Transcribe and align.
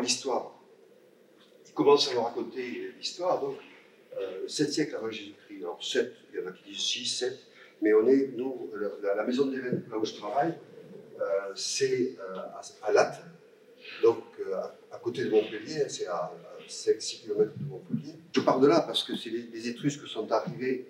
L'histoire. 0.00 0.54
Il 1.66 1.72
commence 1.72 2.10
à 2.10 2.14
nous 2.14 2.22
raconter 2.22 2.92
l'histoire, 2.98 3.40
donc, 3.40 3.56
euh, 4.18 4.46
7 4.48 4.72
siècles 4.72 4.96
avant 4.96 5.10
Jésus-Christ. 5.10 5.58
Alors, 5.62 5.82
7, 5.82 6.12
il 6.32 6.40
y 6.40 6.42
en 6.42 6.46
a 6.48 6.52
qui 6.52 6.70
disent 6.70 6.82
6, 6.82 7.06
7, 7.06 7.38
mais 7.82 7.94
on 7.94 8.06
est, 8.06 8.30
nous, 8.36 8.70
la, 9.02 9.24
maison 9.24 9.46
des 9.46 9.58
là 9.58 9.98
où 9.98 10.04
je 10.04 10.14
travaille, 10.14 10.54
euh, 11.20 11.52
c'est 11.54 12.16
euh, 12.18 12.36
à, 12.36 12.60
à 12.82 12.92
Latte, 12.92 13.22
donc 14.02 14.22
euh, 14.40 14.54
à, 14.54 14.76
à 14.92 14.98
côté 14.98 15.24
de 15.24 15.30
Montpellier, 15.30 15.88
c'est 15.88 16.06
à 16.06 16.32
5-6 16.68 17.22
km 17.22 17.52
de 17.56 17.64
Montpellier. 17.64 18.14
Je 18.34 18.40
pars 18.40 18.60
de 18.60 18.66
là 18.66 18.80
parce 18.80 19.04
que 19.04 19.16
c'est 19.16 19.30
les, 19.30 19.42
les 19.42 19.68
Étrusques 19.68 20.06
sont 20.06 20.30
arrivés. 20.32 20.86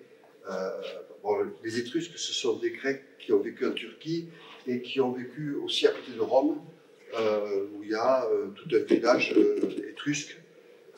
bon, 1.23 1.37
les 1.63 1.79
Étrusques, 1.79 2.17
ce 2.17 2.33
sont 2.33 2.57
des 2.57 2.71
Grecs 2.71 3.03
qui 3.19 3.33
ont 3.33 3.39
vécu 3.39 3.65
en 3.65 3.73
Turquie 3.73 4.29
et 4.67 4.81
qui 4.81 4.99
ont 5.01 5.11
vécu 5.11 5.55
aussi 5.55 5.87
à 5.87 5.91
côté 5.91 6.11
de 6.13 6.21
Rome, 6.21 6.61
où 7.13 7.83
il 7.83 7.89
y 7.89 7.95
a 7.95 8.25
euh, 8.25 8.47
tout 8.55 8.69
un 8.73 8.79
village 8.79 9.33
euh, 9.37 9.89
étrusque. 9.89 10.37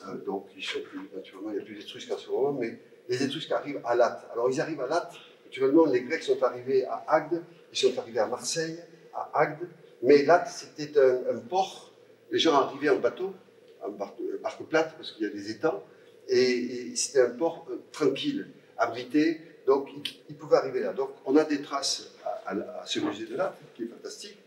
Euh, 0.06 0.16
donc, 0.24 0.46
ils 0.56 0.64
sont 0.64 0.80
plus, 0.80 1.00
naturellement, 1.14 1.50
il 1.50 1.56
n'y 1.56 1.62
a 1.62 1.64
plus 1.64 1.74
d'Étrusques 1.76 2.10
en 2.12 2.18
ce 2.18 2.30
moment, 2.30 2.52
mais 2.52 2.78
les 3.08 3.22
Étrusques 3.22 3.52
arrivent 3.52 3.80
à 3.84 3.94
Latte. 3.94 4.26
Alors, 4.32 4.50
ils 4.50 4.60
arrivent 4.60 4.80
à 4.80 4.86
Latte. 4.86 5.12
Naturellement, 5.46 5.86
les 5.86 6.02
Grecs 6.02 6.22
sont 6.22 6.42
arrivés 6.42 6.84
à 6.86 7.04
Agde, 7.08 7.42
ils 7.72 7.78
sont 7.78 7.96
arrivés 7.98 8.18
à 8.18 8.26
Marseille, 8.26 8.78
à 9.14 9.30
Agde, 9.34 9.68
mais 10.02 10.24
Latte, 10.24 10.48
c'était 10.48 10.98
un, 11.00 11.38
port. 11.38 11.92
Les 12.30 12.38
gens 12.38 12.54
arrivaient 12.54 12.88
en 12.90 12.98
bateau, 12.98 13.34
en 13.82 13.90
barque, 13.90 14.62
plate, 14.68 14.94
parce 14.96 15.12
qu'il 15.12 15.26
y 15.26 15.30
a 15.30 15.32
des 15.32 15.50
étangs, 15.50 15.82
et, 16.28 16.94
c'était 16.96 17.20
un 17.20 17.30
port 17.30 17.66
euh, 17.70 17.76
tranquille, 17.92 18.48
abrité, 18.78 19.40
donc 19.66 19.88
ils, 20.28 20.34
pouvaient 20.34 20.56
arriver 20.56 20.80
là. 20.80 20.92
Donc, 20.92 21.10
on 21.24 21.36
a 21.36 21.44
des 21.44 21.62
traces 21.62 22.10
à, 22.24 22.50
à- 22.50 22.82
à 22.82 22.86
ce 22.86 22.98
musée 22.98 23.26
de 23.26 23.36
Latte, 23.36 23.56
qui 23.74 23.84
est 23.84 23.86
fantastique, 23.86 24.38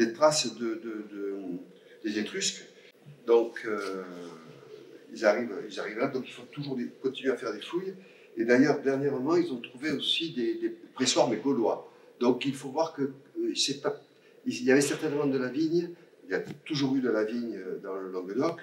des 0.00 0.12
traces 0.14 0.54
de, 0.56 0.68
de- 0.86 1.04
de- 1.14 1.36
des 2.04 2.18
Étrusques. 2.18 2.64
Donc, 3.26 3.52
euh, 3.66 4.02
ils, 5.12 5.24
arrivent, 5.26 5.54
ils 5.70 5.78
arrivent 5.80 5.98
là, 5.98 6.08
donc 6.08 6.24
il 6.26 6.32
faut 6.32 6.48
toujours 6.50 6.74
des- 6.76 6.88
continuer 7.02 7.32
à 7.32 7.36
faire 7.36 7.52
des 7.52 7.60
fouilles. 7.60 7.94
Et 8.38 8.44
d'ailleurs, 8.44 8.80
dernièrement, 8.80 9.36
ils 9.36 9.50
ont 9.52 9.60
trouvé 9.60 9.90
aussi 9.90 10.32
des, 10.32 10.70
pressoirs, 10.94 11.28
mais 11.28 11.36
gaulois. 11.36 11.78
Donc, 12.18 12.36
il 12.46 12.54
faut 12.54 12.70
voir 12.70 12.94
que 12.94 13.02
euh, 13.02 13.52
pas, 13.82 14.00
il 14.46 14.64
y 14.64 14.72
avait 14.72 14.80
certainement 14.80 15.26
de 15.26 15.38
la 15.38 15.48
vigne, 15.48 15.90
il 16.24 16.30
y 16.30 16.34
a 16.34 16.40
toujours 16.64 16.96
eu 16.96 17.00
de 17.00 17.10
la 17.10 17.24
vigne 17.24 17.56
euh, 17.56 17.78
dans 17.82 17.94
le 17.96 18.10
Languedoc, 18.10 18.56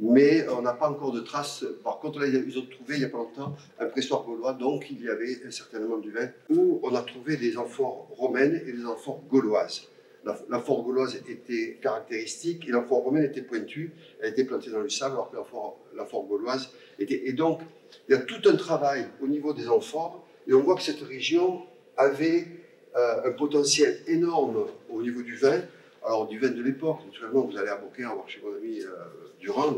mais 0.00 0.46
on 0.48 0.60
n'a 0.62 0.74
pas 0.74 0.90
encore 0.90 1.12
de 1.12 1.20
traces. 1.20 1.64
Par 1.82 1.98
contre, 2.00 2.18
là, 2.20 2.26
ils 2.26 2.58
ont 2.58 2.66
trouvé 2.66 2.96
il 2.96 2.98
n'y 2.98 3.04
a 3.04 3.08
pas 3.08 3.18
longtemps 3.18 3.56
un 3.78 3.86
pressoir 3.86 4.24
gaulois, 4.24 4.52
donc 4.52 4.90
il 4.90 5.00
y 5.02 5.08
avait 5.08 5.50
certainement 5.50 5.96
du 5.98 6.10
vin, 6.10 6.28
où 6.50 6.80
on 6.82 6.94
a 6.94 7.02
trouvé 7.02 7.36
des 7.38 7.56
amphores 7.56 8.08
romaines 8.10 8.56
et 8.66 8.72
des 8.72 8.84
amphores 8.84 9.22
gauloises. 9.30 9.88
La- 10.24 10.38
L'amphore 10.48 10.82
gauloise 10.84 11.16
était 11.16 11.78
caractéristique 11.82 12.66
et 12.66 12.70
l'amphore 12.70 13.02
romaine 13.02 13.24
était 13.24 13.42
pointue, 13.42 13.92
elle 14.20 14.30
était 14.30 14.44
plantée 14.44 14.70
dans 14.70 14.80
le 14.80 14.88
sable, 14.88 15.14
alors 15.14 15.30
que 15.30 15.36
l'amphore- 15.36 15.78
l'amphore 15.94 16.26
gauloise 16.26 16.70
était. 16.98 17.22
Et 17.28 17.32
donc, 17.32 17.60
il 18.08 18.12
y 18.12 18.14
a 18.14 18.20
tout 18.22 18.48
un 18.48 18.56
travail 18.56 19.06
au 19.22 19.26
niveau 19.26 19.52
des 19.52 19.68
amphores, 19.68 20.24
et 20.46 20.54
on 20.54 20.62
voit 20.62 20.76
que 20.76 20.82
cette 20.82 21.00
région 21.02 21.62
avait 21.96 22.46
euh, 22.96 23.28
un 23.28 23.32
potentiel 23.32 24.00
énorme 24.06 24.66
au 24.88 25.02
niveau 25.02 25.22
du 25.22 25.36
vin. 25.36 25.60
Alors, 26.04 26.28
du 26.28 26.38
vin 26.38 26.50
de 26.50 26.62
l'époque, 26.62 26.98
naturellement, 27.06 27.42
vous 27.42 27.56
allez 27.56 27.68
à 27.68 27.76
Beaucaire 27.76 28.14
voir 28.14 28.28
chez 28.28 28.40
mon 28.44 28.54
ami 28.54 28.80
euh, 28.80 28.86
Durand, 29.40 29.74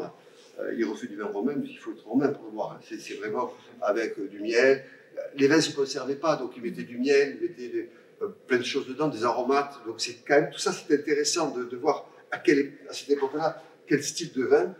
euh, 0.59 0.75
il 0.77 0.85
refait 0.85 1.07
du 1.07 1.17
vin 1.17 1.27
romain, 1.27 1.55
mais 1.57 1.67
il 1.69 1.79
faut 1.79 1.93
être 1.93 2.07
romain 2.07 2.29
pour 2.29 2.45
le 2.47 2.51
voir. 2.53 2.73
hein. 2.73 2.81
C'est 2.83 3.15
vraiment 3.15 3.53
avec 3.81 4.19
du 4.29 4.41
miel. 4.41 4.85
Les 5.37 5.47
vins 5.49 5.57
ne 5.57 5.61
se 5.61 5.75
conservaient 5.75 6.17
pas, 6.17 6.37
donc 6.37 6.53
ils 6.57 6.63
mettaient 6.63 6.83
du 6.83 6.99
miel, 6.99 7.39
ils 7.41 7.49
mettaient 7.49 7.69
des- 7.69 7.89
plein 8.47 8.59
de 8.59 8.65
choses 8.65 8.87
dedans, 8.87 9.09
des 9.09 9.25
aromates. 9.25 9.79
Donc 9.87 10.01
c'est 10.01 10.25
quand 10.27 10.41
même 10.41 10.51
tout 10.51 10.59
ça, 10.59 10.73
c'est 10.73 10.95
intéressant 10.95 11.51
de, 11.51 11.77
voir 11.77 12.09
à, 12.31 12.43
cette 12.93 13.11
époque-là 13.11 13.63
quel 13.87 14.03
style 14.03 14.33
de 14.33 14.45
vin. 14.45 14.75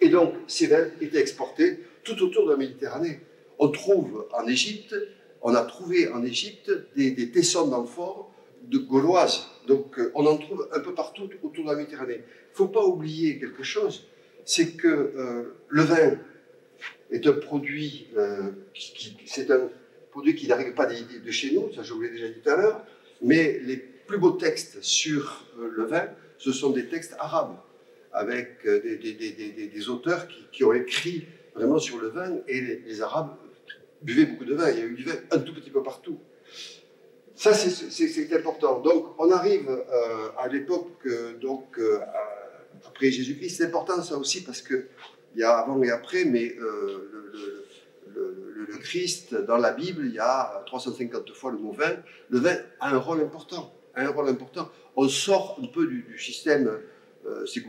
Et 0.00 0.08
donc 0.08 0.34
ces 0.46 0.66
vins 0.66 0.86
étaient 1.00 1.20
exportés 1.20 1.80
tout 2.04 2.22
autour 2.22 2.46
de 2.46 2.52
la 2.52 2.56
Méditerranée. 2.56 3.20
On 3.58 3.68
trouve 3.68 4.26
en 4.32 4.46
Égypte, 4.46 4.94
on 5.42 5.54
a 5.54 5.62
trouvé 5.62 6.08
en 6.08 6.24
Égypte 6.24 6.70
des, 6.96 7.30
tessons 7.30 7.68
d'amphores 7.68 8.32
de 8.62 8.78
gauloises. 8.78 9.46
Donc 9.66 9.98
euh, 9.98 10.12
on 10.14 10.26
en 10.26 10.36
trouve 10.36 10.68
un 10.72 10.80
peu 10.80 10.94
partout 10.94 11.28
autour 11.42 11.64
de 11.64 11.70
la 11.70 11.76
Méditerranée. 11.76 12.22
Il 12.22 12.52
ne 12.52 12.56
faut 12.56 12.68
pas 12.68 12.84
oublier 12.84 13.38
quelque 13.38 13.62
chose, 13.62 14.06
c'est 14.44 14.72
que 14.72 14.88
euh, 14.88 15.56
le 15.68 15.82
vin 15.82 16.18
est 17.10 17.26
un 17.26 17.32
produit 17.32 18.08
euh, 18.16 18.50
qui, 18.74 18.92
qui- 18.92 19.16
c'est 19.26 19.50
un 19.50 19.68
produit 20.18 20.34
qui 20.34 20.48
n'arrive 20.48 20.74
pas 20.74 20.86
de, 20.86 21.30
chez 21.30 21.52
nous, 21.52 21.72
ça 21.72 21.84
je 21.84 21.92
vous 21.92 22.00
l'ai 22.00 22.10
déjà 22.10 22.26
dit 22.26 22.40
tout 22.42 22.50
à 22.50 22.56
l'heure, 22.56 22.84
mais 23.22 23.60
les 23.60 23.76
plus 23.76 24.18
beaux 24.18 24.32
textes 24.32 24.82
sur 24.82 25.44
euh, 25.60 25.70
le 25.70 25.84
vin, 25.84 26.08
ce 26.38 26.50
sont 26.50 26.70
des 26.70 26.86
textes 26.86 27.14
arabes, 27.20 27.56
avec 28.12 28.66
euh, 28.66 28.80
des, 28.80 29.88
auteurs 29.88 30.26
qui, 30.50 30.64
ont 30.64 30.72
écrit 30.72 31.26
vraiment 31.54 31.78
sur 31.78 31.98
le 31.98 32.08
vin, 32.08 32.38
et 32.48 32.60
les, 32.60 33.00
Arabes 33.00 33.36
buvaient 34.02 34.26
beaucoup 34.26 34.44
de 34.44 34.54
vin, 34.56 34.68
il 34.70 34.78
y 34.78 34.82
a 34.82 34.86
eu 34.86 34.94
du 34.94 35.04
vin 35.04 35.14
un 35.30 35.38
tout 35.38 35.54
petit 35.54 35.70
peu 35.70 35.84
partout. 35.84 36.18
Ça, 37.36 37.54
c'est- 37.54 38.34
important. 38.34 38.80
Donc, 38.80 39.14
on 39.20 39.30
arrive 39.30 39.70
euh, 39.70 40.28
à 40.36 40.48
l'époque, 40.48 41.06
donc, 41.40 41.78
après 42.84 43.12
Jésus-Christ. 43.12 43.56
C'est 43.58 43.66
important, 43.66 44.02
ça 44.02 44.16
aussi, 44.16 44.42
parce 44.42 44.62
que 44.62 44.88
il 45.36 45.40
y 45.42 45.44
a 45.44 45.58
avant 45.58 45.80
et 45.84 45.90
après, 45.90 46.24
mais 46.24 46.56
le, 46.58 47.30
le- 47.32 47.67
le- 48.68 48.78
Christ, 48.78 49.34
dans 49.34 49.56
la 49.58 49.72
Bible, 49.72 50.02
il 50.06 50.14
y 50.14 50.18
a 50.18 50.62
350 50.66 51.32
fois 51.32 51.50
le 51.52 51.58
mot 51.58 51.72
vin. 51.72 51.96
Le 52.30 52.38
vin 52.38 52.56
a 52.80 52.94
un 52.94 52.98
rôle 52.98 53.20
important. 53.20 53.72
A 53.94 54.02
un 54.02 54.10
rôle 54.10 54.28
important. 54.28 54.68
On 54.96 55.08
sort 55.08 55.58
un 55.62 55.66
peu 55.66 55.86
du, 55.86 56.18
système 56.18 56.68
euh, 57.26 57.44
c'est 57.46 57.60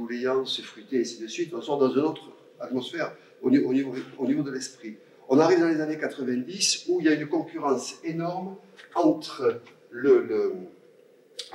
c'est 0.45 0.61
fruité, 0.61 0.97
et 0.97 1.01
ainsi 1.01 1.19
de 1.21 1.27
suite. 1.27 1.53
On 1.53 1.61
sort 1.61 1.77
dans 1.79 1.91
une 1.91 2.01
autre 2.01 2.23
atmosphère 2.59 3.13
au, 3.41 3.49
ni- 3.49 3.59
au 3.59 3.73
niveau, 3.73 3.93
au 4.17 4.25
niveau 4.27 4.43
de 4.43 4.51
l'esprit. 4.51 4.97
On 5.27 5.39
arrive 5.39 5.59
dans 5.59 5.67
les 5.67 5.79
années 5.81 5.97
90 5.97 6.85
où 6.89 6.99
il 6.99 7.05
y 7.05 7.09
a 7.09 7.13
une 7.13 7.27
concurrence 7.27 7.95
énorme 8.03 8.55
entre 8.95 9.61
le, 9.91 10.23
le- 10.23 10.53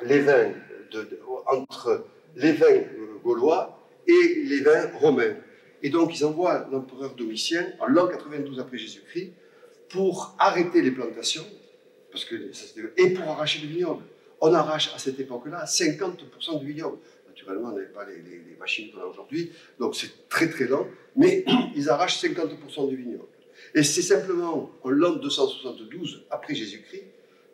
les 0.04 0.20
vins 0.20 0.50
entre 1.46 2.04
les 2.36 2.52
vins 2.52 2.82
gaulois 3.24 3.78
et 4.06 4.44
les 4.44 4.60
vins 4.60 4.90
romains. 5.00 5.34
Et 5.84 5.90
donc, 5.90 6.18
ils 6.18 6.24
envoient 6.24 6.66
l'empereur 6.72 7.14
Domitien 7.14 7.66
en 7.78 7.86
l'an 7.86 8.08
92 8.08 8.58
après 8.58 8.78
Jésus-Christ 8.78 9.32
pour 9.90 10.34
arrêter 10.38 10.80
les 10.80 10.90
plantations 10.90 11.44
parce 12.10 12.24
que 12.24 12.34
et 12.96 13.10
pour 13.10 13.28
arracher 13.28 13.60
le 13.60 13.68
vignoble. 13.68 14.02
On 14.40 14.52
arrache 14.54 14.92
à 14.94 14.98
cette 14.98 15.20
époque-là 15.20 15.66
50% 15.66 16.60
du 16.60 16.66
vignoble. 16.72 16.96
Naturellement, 17.28 17.68
on 17.68 17.72
n'avait 17.72 17.92
pas 17.92 18.06
les, 18.06 18.16
les- 18.16 18.56
machines 18.58 18.90
qu'on 18.92 19.00
a 19.02 19.04
aujourd'hui, 19.04 19.50
donc 19.78 19.94
c'est 19.94 20.26
très 20.30 20.48
très 20.48 20.64
lent, 20.66 20.86
mais 21.16 21.44
ils 21.76 21.90
arrachent 21.90 22.18
50% 22.24 22.88
du 22.88 22.96
vignoble. 22.96 23.26
Et 23.74 23.82
c'est 23.82 24.00
simplement 24.00 24.70
en 24.82 24.88
l'an 24.88 25.16
272 25.16 26.24
après 26.30 26.54
Jésus-Christ 26.54 27.02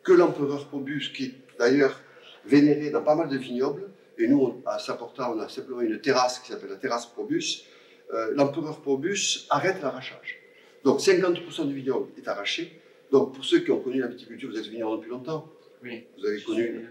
que 0.03 0.13
l'empereur 0.13 0.67
Probus, 0.67 1.09
qui 1.13 1.25
est 1.25 1.33
d'ailleurs 1.59 1.99
vénéré 2.45 2.91
dans 2.91 3.03
pas 3.03 3.15
mal 3.15 3.27
de 3.27 3.37
vignobles, 3.37 3.89
et 4.17 4.27
nous, 4.27 4.61
à 4.65 4.79
Saint-Porta, 4.79 5.33
on 5.35 5.39
a 5.39 5.49
simplement 5.49 5.81
une 5.81 5.99
terrasse 5.99 6.39
qui 6.39 6.51
s'appelle 6.51 6.69
la 6.69 6.77
terrasse 6.77 7.07
Probus, 7.07 7.65
euh, 8.13 8.31
l'empereur 8.35 8.81
Probus 8.81 9.45
arrête 9.49 9.81
l'arrachage. 9.81 10.39
Donc 10.83 10.99
50% 10.99 11.67
du 11.67 11.75
vignoble 11.75 12.07
est 12.17 12.27
arraché. 12.27 12.71
Donc 13.11 13.33
pour 13.35 13.45
ceux 13.45 13.59
qui 13.59 13.71
ont 13.71 13.79
connu 13.81 13.99
la 13.99 14.07
viticulture, 14.07 14.49
vous 14.49 14.57
êtes 14.57 14.65
vigneron 14.67 14.95
depuis 14.97 15.09
longtemps, 15.09 15.49
Oui. 15.83 16.03
vous 16.17 16.25
avez 16.25 16.41
connu... 16.41 16.85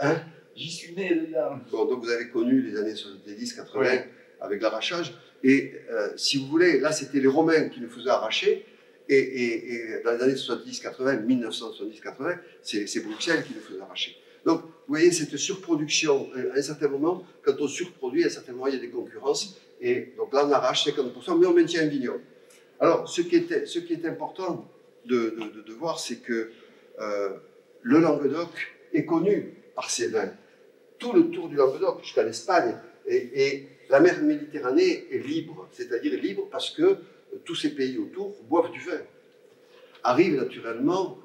Hein 0.00 0.20
J'y 0.54 0.70
suis 0.70 0.94
né 0.94 1.14
dedans. 1.14 1.58
Bon, 1.70 1.84
donc 1.84 2.04
vous 2.04 2.10
avez 2.10 2.28
connu 2.28 2.62
les 2.62 2.76
années 2.78 2.94
70, 2.94 3.52
80 3.54 3.80
Oui. 3.90 3.98
avec 4.40 4.62
l'arrachage. 4.62 5.12
Et 5.44 5.72
euh, 5.90 6.08
si 6.16 6.38
vous 6.38 6.46
voulez, 6.46 6.80
là, 6.80 6.92
c'était 6.92 7.20
les 7.20 7.26
Romains 7.26 7.68
qui 7.68 7.80
nous 7.80 7.90
faisaient 7.90 8.08
arracher. 8.10 8.64
Et, 9.08 9.14
et- 9.16 9.74
et 9.98 10.02
dans 10.04 10.12
les 10.12 10.22
années 10.22 10.34
70, 10.36 10.80
80, 10.80 11.16
1970, 11.18 12.00
80, 12.00 12.34
c'est 12.62 12.86
c'est 12.88 13.00
Bruxelles 13.00 13.44
qui 13.46 13.52
nous 13.54 13.60
faisait 13.60 13.80
arracher. 13.80 14.16
Donc, 14.46 14.62
vous 14.62 14.68
voyez, 14.88 15.12
cette 15.12 15.36
surproduction, 15.36 16.28
euh, 16.36 16.52
à 16.54 16.58
un 16.58 16.62
certain 16.62 16.88
moment, 16.88 17.24
quand 17.42 17.60
on 17.60 17.68
surproduit, 17.68 18.24
à 18.24 18.26
un 18.26 18.30
certain 18.30 18.52
moment, 18.52 18.66
il 18.68 18.74
y 18.74 18.78
a 18.78 18.80
des 18.80 18.88
concurrences. 18.90 19.56
Et 19.80 20.12
donc 20.16 20.32
là, 20.32 20.46
on 20.46 20.50
arrache 20.52 20.86
50%, 20.86 21.38
mais 21.38 21.46
on 21.46 21.52
maintient 21.54 21.82
un 21.82 21.86
vignoble. 21.88 22.22
Alors, 22.80 23.08
ce 23.08 23.20
qui 23.22 23.36
est, 23.36 23.66
ce 23.66 23.78
qui 23.78 23.94
est 23.94 24.04
important 24.06 24.68
de, 25.04 25.34
de- 25.66 25.72
voir, 25.74 25.98
c'est 26.00 26.16
que 26.16 26.50
euh, 26.98 27.30
le 27.82 28.00
Languedoc 28.00 28.48
est 28.92 29.04
connu 29.04 29.54
par 29.74 29.90
ses 29.90 30.08
vins. 30.08 30.32
Tout 30.98 31.12
le 31.12 31.30
tour 31.30 31.48
du 31.48 31.56
Languedoc 31.56 32.02
jusqu'à 32.02 32.22
l'Espagne. 32.22 32.76
Et, 33.06 33.66
la 33.88 34.00
mer 34.00 34.20
Méditerranée 34.20 35.06
est 35.12 35.18
libre, 35.24 35.68
c'est-à-dire 35.70 36.20
libre 36.20 36.48
parce 36.50 36.70
que 36.70 36.96
tous 37.44 37.54
ces 37.54 37.70
pays 37.70 37.98
autour 37.98 38.34
boivent 38.48 38.72
du 38.72 38.80
vin. 38.80 38.98
Arrive 40.02 40.34
naturellement 40.34 41.18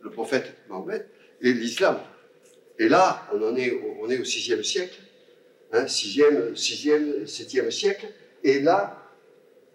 le 0.00 0.10
prophète 0.10 0.52
Mahomet 0.68 1.06
et 1.40 1.52
l'islam. 1.52 2.00
Et 2.80 2.88
là, 2.88 3.24
on 3.32 3.40
en 3.40 3.54
est, 3.54 3.70
au- 3.70 3.98
on 4.00 4.10
est 4.10 4.18
au 4.18 4.24
6e 4.24 4.64
siècle, 4.64 4.98
hein, 5.72 5.84
6e, 5.84 6.54
6e, 6.54 7.24
7e 7.24 7.70
siècle, 7.70 8.06
et 8.44 8.60
là, 8.60 9.02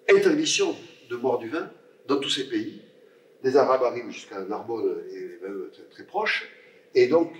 interdiction 0.09 0.75
de 1.09 1.15
boire 1.15 1.37
du 1.39 1.49
vin 1.49 1.69
dans 2.07 2.19
tous 2.19 2.29
ces 2.29 2.47
pays. 2.49 2.81
Les 3.43 3.55
Arabes 3.55 3.83
arrivent 3.83 4.09
jusqu'à 4.09 4.41
Narbonne 4.41 5.03
et 5.11 5.43
même 5.43 5.69
très, 5.91 6.03
proche, 6.03 6.49
et 6.95 7.07
donc 7.07 7.33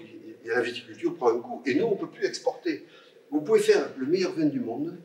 la 0.46 0.62
viticulture 0.62 1.16
prend 1.16 1.30
un 1.30 1.40
coup, 1.40 1.62
et 1.66 1.76
nous, 1.76 1.86
on 1.86 1.96
ne 1.96 2.00
peut 2.00 2.10
plus 2.10 2.26
exporter. 2.26 2.86
vous 3.32 3.42
pouvez 3.42 3.60
faire 3.60 3.90
le 3.98 4.06
meilleur 4.06 4.34
vin 4.34 4.46
du 4.46 4.60
monde. 4.60 4.98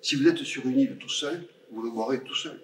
Si 0.00 0.16
vous 0.16 0.28
êtes 0.28 0.38
sur 0.38 0.64
une 0.66 0.78
île 0.78 0.96
tout 0.98 1.08
seul, 1.08 1.42
vous 1.70 1.82
le 1.82 1.90
boirez 1.90 2.20
tout 2.20 2.34
seul. 2.34 2.60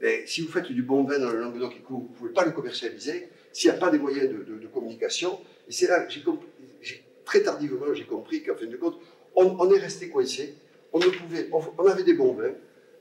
Mais 0.00 0.26
si 0.26 0.40
vous 0.42 0.50
faites 0.50 0.70
du 0.70 0.82
bon 0.82 1.04
vin 1.04 1.18
dans 1.18 1.30
le 1.30 1.40
Languedoc 1.40 1.74
et 1.74 1.82
vous 1.88 2.08
ne 2.10 2.16
pouvez 2.16 2.32
pas 2.32 2.44
le 2.44 2.50
commercialiser, 2.52 3.28
s'il 3.52 3.70
n'y 3.70 3.76
a 3.76 3.78
pas 3.78 3.90
des 3.90 3.98
moyens 3.98 4.28
de, 4.28 4.66
communication, 4.66 5.38
et 5.68 5.72
c'est 5.72 5.86
là 5.86 6.08
j'ai 6.08 7.04
très 7.24 7.42
tardivement, 7.42 7.92
j'ai 7.92 8.04
compris 8.04 8.42
qu'en 8.42 8.56
fin 8.56 8.66
de 8.66 8.76
compte, 8.76 8.98
on, 9.34 9.70
est 9.72 9.78
resté 9.78 10.08
coincé. 10.08 10.54
On, 10.92 10.98
ne 10.98 11.06
pouvait, 11.06 11.48
on, 11.52 11.86
avait 11.86 12.02
des 12.02 12.14
bons 12.14 12.34
vins, 12.34 12.54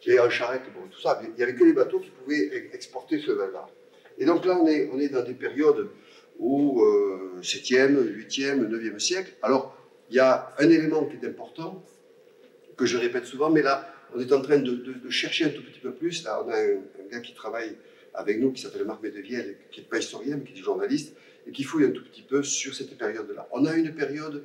et 0.05 0.19
en 0.19 0.29
charrette, 0.29 0.63
bon, 0.73 0.87
tout 0.89 1.01
ça, 1.01 1.21
il 1.23 1.33
n'y 1.35 1.43
avait 1.43 1.55
que 1.55 1.63
les 1.63 1.73
bateaux 1.73 1.99
qui 1.99 2.09
pouvaient 2.09 2.69
exporter 2.73 3.19
ce 3.19 3.31
vin-là. 3.31 3.67
Et 4.17 4.25
donc 4.25 4.45
là, 4.45 4.57
on 4.59 4.67
est, 4.67 5.09
dans 5.09 5.23
des 5.23 5.33
périodes 5.33 5.89
au 6.39 6.83
7e, 7.41 7.97
8e, 7.97 8.67
9e 8.67 8.99
siècle. 8.99 9.33
Alors, 9.41 9.77
il 10.09 10.15
y 10.15 10.19
a 10.19 10.53
un 10.57 10.69
élément 10.69 11.05
qui 11.05 11.15
est 11.15 11.27
important, 11.27 11.83
que 12.77 12.85
je 12.85 12.97
répète 12.97 13.25
souvent, 13.25 13.49
mais 13.49 13.61
là, 13.61 13.93
on 14.13 14.19
est 14.19 14.31
en 14.33 14.41
train 14.41 14.57
de, 14.57 15.09
chercher 15.09 15.45
un 15.45 15.49
tout 15.49 15.63
petit 15.63 15.79
peu 15.79 15.93
plus. 15.93 16.23
Là, 16.23 16.43
on 16.45 16.49
a 16.49 16.57
un, 16.57 16.79
gars 17.11 17.19
qui 17.21 17.33
travaille 17.33 17.75
avec 18.13 18.39
nous, 18.39 18.51
qui 18.51 18.61
s'appelle 18.61 18.85
Marc 18.85 19.01
Medeviel, 19.01 19.55
qui 19.71 19.81
n'est 19.81 19.87
pas 19.87 19.99
historien, 19.99 20.37
mais 20.37 20.43
qui 20.43 20.59
est 20.59 20.63
journaliste, 20.63 21.15
et 21.47 21.51
qui 21.51 21.63
fouille 21.63 21.85
un 21.85 21.91
tout 21.91 22.03
petit 22.03 22.21
peu 22.21 22.43
sur 22.43 22.75
cette 22.75 22.97
période-là. 22.97 23.47
On 23.51 23.65
a 23.65 23.75
une 23.75 23.93
période 23.93 24.43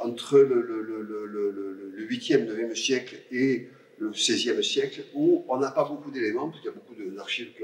entre 0.00 0.38
le, 0.38 0.62
le, 0.62 2.06
8e, 2.08 2.46
9e 2.46 2.74
siècle 2.74 3.16
et 3.30 3.68
le 3.98 4.10
16e 4.10 4.62
siècle 4.62 5.02
où 5.14 5.44
on 5.48 5.58
n'a 5.58 5.70
pas 5.70 5.84
beaucoup 5.84 6.10
d'éléments, 6.10 6.48
parce 6.48 6.60
qu'il 6.60 6.70
y 6.70 6.74
a 6.74 6.76
beaucoup 6.76 6.94
d'archives 7.14 7.52
qui 7.56 7.62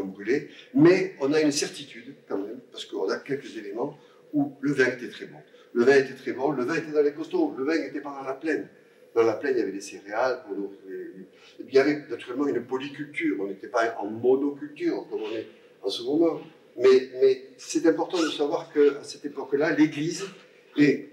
ont, 0.00 0.04
brûlé, 0.04 0.48
mais 0.74 1.16
on 1.20 1.32
a 1.32 1.40
une 1.40 1.50
certitude 1.50 2.14
quand 2.28 2.38
même, 2.38 2.60
parce 2.70 2.84
qu'on 2.84 3.08
a 3.08 3.16
quelques 3.16 3.56
éléments 3.56 3.98
où 4.32 4.52
le 4.60 4.72
vin 4.72 4.86
était 4.86 5.08
très 5.08 5.26
bon. 5.26 5.38
Le 5.72 5.84
vin 5.84 5.96
était 5.96 6.14
très 6.14 6.32
bon, 6.32 6.52
le 6.52 6.62
vin 6.62 6.76
était 6.76 6.92
dans 6.92 7.02
les 7.02 7.12
costauds, 7.12 7.52
le 7.58 7.64
vin 7.64 7.76
n'était 7.76 8.00
pas 8.00 8.16
dans 8.20 8.24
la 8.24 8.34
plaine. 8.34 8.68
Dans 9.16 9.24
la 9.24 9.32
plaine, 9.32 9.54
il 9.56 9.58
y 9.58 9.62
avait 9.62 9.72
des 9.72 9.80
céréales, 9.80 10.44
et 10.88 11.64
il 11.66 11.74
y 11.74 11.78
avait 11.80 12.04
naturellement 12.08 12.46
une 12.46 12.62
polyculture, 12.64 13.38
on 13.40 13.48
n'était 13.48 13.66
pas 13.66 13.96
en 13.98 14.06
monoculture 14.06 15.04
comme 15.10 15.22
on 15.22 15.34
est 15.34 15.46
en 15.82 15.88
ce 15.88 16.02
moment. 16.04 16.40
Mais, 16.76 17.10
mais 17.20 17.42
c'est 17.56 17.84
important 17.86 18.22
de 18.22 18.28
savoir 18.28 18.72
qu'à 18.72 19.02
cette 19.02 19.24
époque-là, 19.24 19.72
l'Église 19.72 20.26
est 20.76 21.08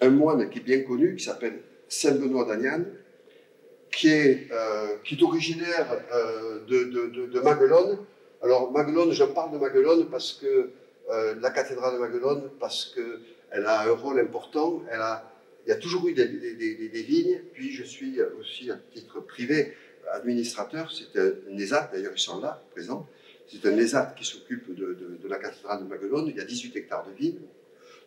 un 0.00 0.10
moine 0.10 0.50
qui 0.50 0.58
est 0.58 0.62
bien 0.62 0.82
connu, 0.82 1.16
qui 1.16 1.24
s'appelle 1.24 1.60
Saint 1.88 2.14
Benoît 2.14 2.44
d'Agnan, 2.44 2.84
qui, 3.90 4.08
est, 4.08 4.48
euh, 4.52 4.96
qui 5.04 5.14
est 5.14 5.22
originaire 5.22 5.86
euh, 6.12 6.60
de, 6.66 7.40
Maguelone. 7.40 7.98
Alors 8.42 8.70
Maguelone, 8.70 9.12
je 9.12 9.24
parle 9.24 9.52
de 9.52 9.58
Maguelone 9.58 10.08
parce 10.10 10.34
que 10.34 10.70
euh, 11.10 11.34
la 11.40 11.50
cathédrale 11.50 11.94
de 11.94 11.98
Maguelone, 11.98 12.50
parce 12.60 12.94
qu'elle 12.94 13.64
a 13.64 13.82
un 13.82 13.92
rôle 13.92 14.20
important. 14.20 14.82
Elle 14.90 15.00
a, 15.00 15.32
il 15.66 15.70
y 15.70 15.72
a 15.72 15.76
toujours 15.76 16.06
eu 16.08 16.12
des, 16.12 16.26
vignes, 16.26 17.40
puis 17.54 17.72
je 17.72 17.84
suis 17.84 18.20
aussi 18.38 18.70
à 18.70 18.76
titre 18.92 19.20
privé 19.20 19.72
administrateur, 20.12 20.92
c'est 20.92 21.18
un 21.18 21.58
ESAT, 21.58 21.90
d'ailleurs 21.92 22.12
ils 22.14 22.20
sont 22.20 22.40
là, 22.40 22.62
présents, 22.70 23.08
c'est 23.48 23.66
un 23.66 23.76
ESAT 23.76 24.14
qui 24.16 24.24
s'occupe 24.24 24.72
de, 24.72 25.28
la 25.28 25.38
cathédrale 25.38 25.82
de 25.82 25.88
Maguelone, 25.88 26.28
il 26.28 26.36
y 26.36 26.40
a 26.40 26.44
18 26.44 26.76
hectares 26.76 27.04
de 27.08 27.12
vignes, 27.12 27.40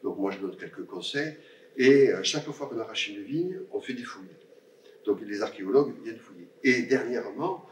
donc 0.04 0.18
moi 0.18 0.32
je 0.32 0.40
donne 0.40 0.56
quelques 0.56 0.86
conseils, 0.86 1.36
et 1.80 2.12
chaque 2.24 2.44
fois 2.44 2.68
qu'on 2.68 2.78
arrache 2.80 3.10
une 3.10 3.24
vigne, 3.24 3.58
on 3.72 3.80
fait 3.80 3.94
des 3.94 4.04
fouilles. 4.04 4.28
Donc 5.06 5.22
les 5.26 5.42
archéologues 5.42 5.94
viennent 6.04 6.20
fouiller. 6.20 6.50
Et 6.62 6.82
dernièrement, 6.84 7.66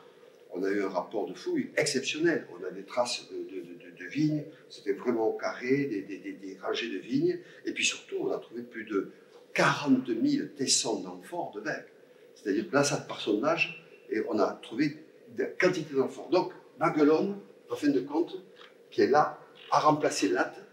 on 0.53 0.63
a 0.63 0.69
eu 0.69 0.81
un 0.81 0.89
rapport 0.89 1.27
de 1.27 1.33
fouille 1.33 1.69
exceptionnel. 1.75 2.47
On 2.57 2.65
a 2.65 2.71
des 2.71 2.83
traces 2.83 3.27
de, 3.29 4.05
vignes, 4.09 4.45
c'était 4.69 4.93
vraiment 4.93 5.33
carré, 5.33 5.83
des, 5.83 6.01
des, 6.01 6.57
rangées 6.63 6.89
de 6.89 6.97
vignes. 6.97 7.39
Et 7.65 7.73
puis 7.73 7.83
surtout, 7.83 8.15
on 8.21 8.31
a 8.31 8.37
trouvé 8.37 8.61
plus 8.61 8.85
de 8.85 9.11
40 9.53 10.07
000 10.07 10.47
tessons 10.55 11.01
d'amphores 11.01 11.51
de 11.55 11.59
vin. 11.59 11.75
C'est-à-dire 12.35 12.69
que 12.69 12.83
ça 12.83 12.97
par 12.97 13.19
sondage, 13.19 13.85
et 14.09 14.21
on 14.29 14.39
a 14.39 14.57
trouvé 14.61 15.03
des 15.35 15.49
quantités 15.59 15.93
d'amphores. 15.93 16.29
Donc, 16.29 16.53
Maguelone, 16.79 17.37
en 17.69 17.75
fin 17.75 17.89
de 17.89 17.99
compte, 17.99 18.41
qui 18.89 19.01
est 19.01 19.07
là, 19.07 19.37
a 19.71 19.79
remplacé 19.79 20.29
Latte 20.29 20.63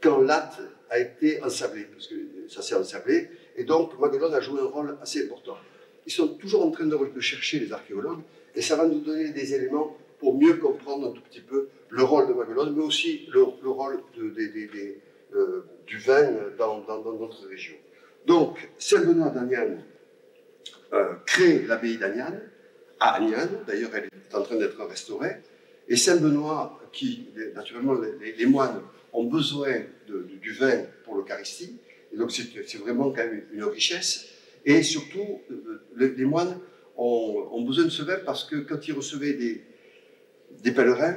quand 0.00 0.22
Latte 0.22 0.60
a 0.90 0.98
été 0.98 1.42
ensablé, 1.42 1.84
parce 1.84 2.06
que 2.08 2.14
ça 2.48 2.62
s'est 2.62 2.74
ensablé. 2.74 3.30
Et 3.56 3.64
donc, 3.64 3.98
Maguelone 3.98 4.34
a 4.34 4.40
joué 4.40 4.60
un 4.60 4.66
rôle 4.66 4.98
assez 5.00 5.24
important 5.24 5.56
ils 6.06 6.12
sont 6.12 6.28
toujours 6.28 6.66
en 6.66 6.70
train 6.70 6.86
de, 6.86 7.20
chercher, 7.20 7.60
les 7.60 7.72
archéologues, 7.72 8.22
et 8.54 8.62
ça 8.62 8.76
va 8.76 8.86
nous 8.86 9.00
donner 9.00 9.30
des 9.30 9.54
éléments 9.54 9.96
pour 10.18 10.38
mieux 10.38 10.54
comprendre 10.54 11.08
un 11.08 11.12
tout 11.12 11.22
petit 11.22 11.40
peu 11.40 11.68
le 11.88 12.02
rôle 12.02 12.28
de 12.28 12.32
Maguelone, 12.32 12.74
mais 12.76 12.82
aussi 12.82 13.28
le, 13.32 13.42
rôle 13.42 14.00
de, 14.16 14.34
euh, 15.34 15.64
du 15.86 15.98
vin 15.98 16.30
dans, 16.58 16.84
notre 17.18 17.46
région. 17.48 17.74
Donc, 18.26 18.70
Saint-Benoît 18.78 19.30
d'Agnan 19.30 19.78
euh, 20.92 21.14
crée 21.24 21.62
l'abbaye 21.62 21.96
d'Agnan, 21.96 22.34
à 22.98 23.14
Agnan, 23.14 23.48
d'ailleurs 23.66 23.90
elle 23.94 24.04
est 24.04 24.34
en 24.34 24.42
train 24.42 24.56
d'être 24.56 24.84
restaurée, 24.84 25.36
et 25.88 25.96
Saint-Benoît, 25.96 26.78
qui, 26.92 27.28
naturellement, 27.54 27.94
les, 28.20 28.46
moines 28.46 28.82
ont 29.12 29.24
besoin 29.24 29.74
du 30.06 30.52
vin 30.52 30.84
pour 31.04 31.16
l'Eucharistie, 31.16 31.78
donc 32.16 32.32
c'est 32.32 32.78
vraiment 32.78 33.10
quand 33.10 33.24
même 33.24 33.44
une 33.52 33.64
richesse, 33.64 34.26
et 34.64 34.82
surtout, 34.82 35.40
euh, 35.50 35.82
les 35.96 36.24
moines 36.24 36.58
ont, 36.96 37.62
besoin 37.62 37.84
de 37.84 37.90
ce 37.90 38.02
vin 38.02 38.18
parce 38.24 38.44
que 38.44 38.56
quand 38.56 38.86
ils 38.86 38.92
recevaient 38.92 39.32
des, 39.32 39.62
des 40.62 40.72
pèlerins, 40.72 41.16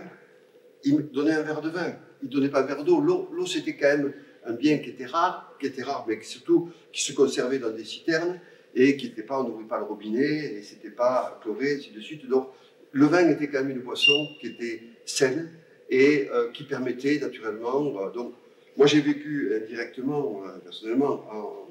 ils 0.83 1.09
donnaient 1.11 1.33
un 1.33 1.41
verre 1.41 1.61
de 1.61 1.69
vin. 1.69 1.95
Ils 2.21 2.27
ne 2.27 2.31
donnaient 2.31 2.49
pas 2.49 2.61
un 2.61 2.65
verre 2.65 2.83
d'eau. 2.83 3.01
L'eau, 3.01 3.45
c'était 3.45 3.75
quand 3.75 3.97
même 3.97 4.13
un 4.45 4.53
bien 4.53 4.77
qui 4.77 4.89
était 4.89 5.05
rare, 5.05 5.55
qui 5.59 5.67
était 5.67 5.83
rare, 5.83 6.05
mais 6.07 6.21
surtout 6.21 6.71
qui 6.91 7.03
se 7.03 7.13
conservait 7.13 7.59
dans 7.59 7.71
des 7.71 7.83
citernes 7.83 8.39
et 8.75 8.97
qui 8.97 9.07
n'était 9.07 9.23
pas, 9.23 9.39
on 9.41 9.47
n'ouvrait 9.47 9.67
pas 9.67 9.77
le 9.77 9.85
robinet 9.85 10.55
et 10.55 10.63
c'était 10.63 10.89
pas 10.89 11.39
chloré, 11.41 11.75
ainsi 11.75 11.91
de 11.91 12.01
suite. 12.01 12.27
Donc, 12.27 12.49
le 12.91 13.05
vin 13.05 13.27
était 13.29 13.47
quand 13.47 13.59
même 13.59 13.71
une 13.71 13.81
boisson 13.81 14.29
qui 14.39 14.47
était 14.47 14.83
saine 15.05 15.51
et 15.89 16.29
euh, 16.31 16.49
qui 16.51 16.63
permettait 16.63 17.19
naturellement. 17.19 18.01
Euh, 18.01 18.09
donc, 18.11 18.33
moi, 18.75 18.87
j'ai 18.87 19.01
vécu 19.01 19.53
indirectement, 19.55 20.41
personnellement, 20.63 21.23
en, 21.31 21.63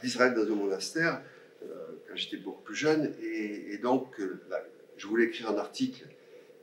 d'Israël 0.00 0.34
dans 0.34 0.42
un 0.42 0.56
monastère 0.56 1.22
euh, 1.62 1.66
quand 2.06 2.16
j'étais 2.16 2.36
beaucoup 2.36 2.62
plus 2.62 2.74
jeune. 2.74 3.14
Et, 3.22 3.78
donc, 3.78 4.20
euh, 4.20 4.40
je 4.96 5.06
voulais 5.06 5.24
écrire 5.24 5.50
un 5.50 5.56
article 5.56 6.04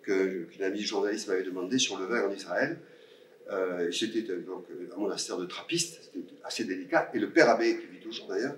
qu'une 0.04 0.64
amie 0.64 0.82
journaliste 0.82 1.28
m'avait 1.28 1.44
demandé 1.44 1.80
sur 1.80 1.98
le 1.98 2.06
vin 2.06 2.28
en 2.28 2.32
Israël. 2.32 2.78
Euh, 3.52 3.92
c'était 3.92 4.22
donc 4.22 4.66
un 4.96 5.00
monastère 5.00 5.38
de 5.38 5.46
trappistes, 5.46 6.00
c'était 6.02 6.34
assez 6.44 6.64
délicat. 6.64 7.12
Et 7.14 7.20
le 7.20 7.30
père 7.30 7.50
abbé, 7.50 7.78
qui 7.78 7.88
vit 7.88 8.00
toujours 8.00 8.28
d'ailleurs, 8.28 8.56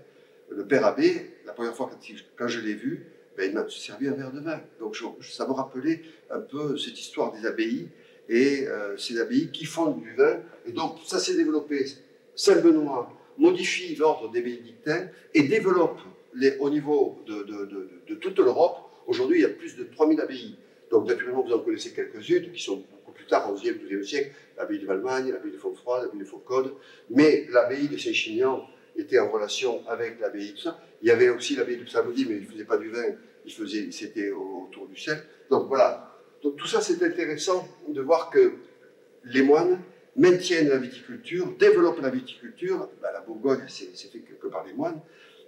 le 0.49 0.65
père 0.65 0.85
abbé, 0.85 1.31
la 1.45 1.53
première 1.53 1.75
fois 1.75 1.89
quand, 2.38 2.47
je 2.47 2.59
l'ai 2.59 2.73
vu, 2.73 3.05
ben, 3.38 3.49
il 3.49 3.53
m'a 3.53 3.68
servi 3.69 4.07
un 4.07 4.13
verre 4.13 4.31
de 4.31 4.39
vin. 4.39 4.61
Donc 4.80 4.97
ça 5.21 5.45
me 5.45 5.51
rappelait 5.51 6.01
un 6.30 6.39
peu 6.39 6.77
cette 6.77 6.99
histoire 6.99 7.33
des 7.33 7.45
abbayes 7.45 7.89
et 8.30 8.68
ces 8.98 9.19
abbayes 9.19 9.50
qui 9.52 9.66
font 9.66 9.92
du 9.92 10.14
vin. 10.16 10.40
Et 10.68 10.72
donc 10.72 10.98
ça 11.06 11.19
s'est 11.19 11.36
développé. 11.36 11.86
Saint-Benoît 12.36 13.12
modifie 13.38 13.96
l'ordre 13.96 14.31
des 14.31 14.42
bénédictins 14.42 15.07
et 15.34 15.44
développe 15.44 16.00
les, 16.34 16.57
au 16.57 16.69
niveau 16.69 17.19
de, 17.28 18.16
toute 18.16 18.40
l'Europe. 18.40 18.78
Aujourd'hui, 19.07 19.40
il 19.40 19.42
y 19.42 19.46
a 19.46 19.50
plus 19.50 19.76
de 19.76 19.84
3000 19.84 20.22
abbayes. 20.22 20.56
Donc, 20.92 21.07
naturellement, 21.07 21.44
vous 21.44 21.54
en 21.54 21.60
connaissez 21.60 21.92
quelques-unes 21.92 22.52
qui 22.52 22.62
sont 22.62 22.78
beaucoup 22.78 23.12
plus 23.12 23.26
tard, 23.26 23.54
11e, 23.54 23.76
12e 23.80 24.04
siècle, 24.04 24.31
l'abbaye 24.57 24.80
de 24.80 24.86
Valmagne, 24.86 25.31
l'abbaye 25.31 25.52
de 25.52 25.57
Fontfroid, 25.57 26.02
l'abbaye 26.02 26.19
de 26.19 26.26
Faucode. 26.26 26.74
Mais 27.10 27.48
l'abbaye 27.50 27.88
de 27.88 27.98
Saint-Chinian 27.98 28.66
était 28.96 29.19
en 29.19 29.30
relation 29.30 29.88
avec 29.88 30.19
l'abbaye 30.19 30.54
de 30.54 30.57
ça. 30.57 30.80
Il 31.02 31.07
y 31.07 31.12
avait 31.12 31.30
aussi 31.30 31.56
l'abbaye 31.56 31.78
de 31.78 31.86
Saint-Maudit, 31.86 32.26
mais 32.26 32.36
il 32.36 32.44
ne 32.44 32.48
faisait 32.48 32.66
pas 32.66 32.78
du 32.78 32.90
vin, 32.90 33.04
il 33.46 33.52
faisait, 33.52 33.92
c'était 33.92 34.31
autour 34.31 34.88
du 34.88 34.98
sel. 34.98 35.24
Donc 35.50 35.68
voilà. 35.68 36.06
Donc 36.44 36.56
tout 36.56 36.67
ça, 36.67 36.81
c'est 36.81 37.01
intéressant 37.03 37.67
de 37.87 38.01
voir 38.01 38.29
que 38.29 38.53
les 39.25 39.41
moines 39.41 39.79
maintiennent 40.15 40.69
la 40.69 40.77
viticulture, 40.77 41.56
développent 41.57 42.01
la 42.01 42.09
viticulture. 42.09 42.89
Ben, 43.01 43.09
la 43.13 43.21
Bourgogne, 43.21 43.63
c'est 43.67 43.94
fait 43.94 44.19
que, 44.19 44.47
par 44.47 44.65
les 44.65 44.73
moines. 44.73 44.99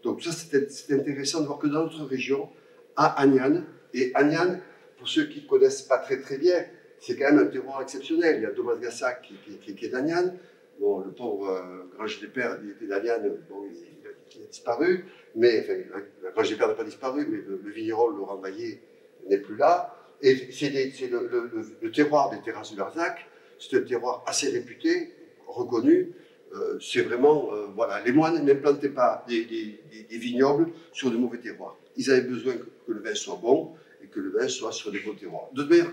Donc 0.03 0.23
ça, 0.23 0.31
c'est 0.31 0.93
intéressant 0.93 1.41
de 1.41 1.47
voir 1.47 1.59
que 1.59 1.67
dans 1.67 1.83
notre 1.83 2.05
région, 2.05 2.49
à 2.95 3.21
Agnan, 3.21 3.63
et 3.93 4.11
Agnan, 4.13 4.59
pour 4.97 5.07
ceux 5.07 5.25
qui 5.25 5.41
ne 5.43 5.47
connaissent 5.47 5.81
pas 5.81 5.97
très 5.97 6.21
très 6.21 6.37
bien, 6.37 6.65
c'est 6.99 7.17
quand 7.17 7.31
même 7.31 7.39
un 7.39 7.47
terroir 7.47 7.81
exceptionnel. 7.81 8.37
Il 8.37 8.43
y 8.43 8.45
a 8.45 8.51
Thomas 8.51 8.75
Gassac 8.75 9.27
qui, 9.61 9.85
est 9.85 9.89
d'Agnan. 9.89 10.33
Bon, 10.79 10.99
le 10.99 11.11
pauvre 11.11 11.49
euh, 11.49 11.95
Grange 11.95 12.21
des 12.21 12.27
Pères, 12.27 12.59
il 12.63 12.71
était 12.71 12.87
d'Agnan, 12.87 13.21
bon, 13.49 13.65
il, 13.69 14.07
a 14.07 14.47
disparu. 14.49 15.05
Mais, 15.35 15.61
enfin, 15.61 15.99
la 16.23 16.31
Grange 16.31 16.49
des 16.49 16.55
Pères 16.55 16.67
n'a 16.67 16.73
pas 16.73 16.83
disparu, 16.83 17.25
mais 17.29 17.37
le, 17.37 17.69
vigneron, 17.71 18.09
Laurent 18.09 18.37
Vaillé, 18.37 18.81
n'est 19.27 19.39
plus 19.39 19.57
là. 19.57 19.95
Et 20.21 20.51
c'est 20.51 20.69
le, 20.69 21.91
terroir 21.91 22.29
des 22.29 22.41
terrasses 22.41 22.71
du 22.71 22.77
Larzac 22.77 23.25
c'est 23.59 23.77
un 23.77 23.81
terroir 23.81 24.23
assez 24.25 24.49
réputé, 24.49 25.13
reconnu. 25.47 26.13
Euh, 26.55 26.79
c'est 26.79 27.01
vraiment, 27.01 27.53
euh, 27.53 27.67
voilà, 27.75 28.01
les 28.03 28.11
moines 28.11 28.43
n'implantaient 28.43 28.89
pas 28.89 29.23
des, 29.27 29.79
vignobles 30.09 30.71
sur 30.91 31.11
de 31.11 31.17
mauvais 31.17 31.37
terroirs. 31.37 31.77
Ils 31.95 32.09
avaient 32.09 32.27
besoin 32.27 32.53
que, 32.53 32.91
le 32.91 33.01
vin 33.01 33.13
soit 33.13 33.35
bon 33.35 33.75
et 34.03 34.07
que 34.07 34.19
le 34.19 34.31
vin 34.31 34.47
soit 34.47 34.71
sur 34.71 34.91
des 34.91 34.99
bons 34.99 35.13
terroirs. 35.13 35.49
De 35.53 35.63
manière, 35.63 35.91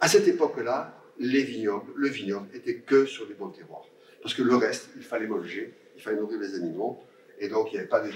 à 0.00 0.08
cette 0.08 0.28
époque-là, 0.28 0.94
les 1.18 1.42
vignobles, 1.42 1.92
le 1.96 2.08
vignoble 2.08 2.48
était 2.54 2.76
que 2.76 3.06
sur 3.06 3.26
des 3.26 3.34
bons 3.34 3.48
terroirs. 3.48 3.86
Parce 4.22 4.34
que 4.34 4.42
le 4.42 4.56
reste, 4.56 4.90
il 4.96 5.02
fallait 5.02 5.26
manger, 5.26 5.72
il 5.96 6.02
fallait 6.02 6.18
nourrir 6.18 6.40
les 6.40 6.54
animaux. 6.54 7.00
et 7.38 7.48
donc 7.48 7.68
il 7.70 7.74
n'y 7.74 7.78
avait 7.78 7.88
pas 7.88 8.00
des, 8.00 8.10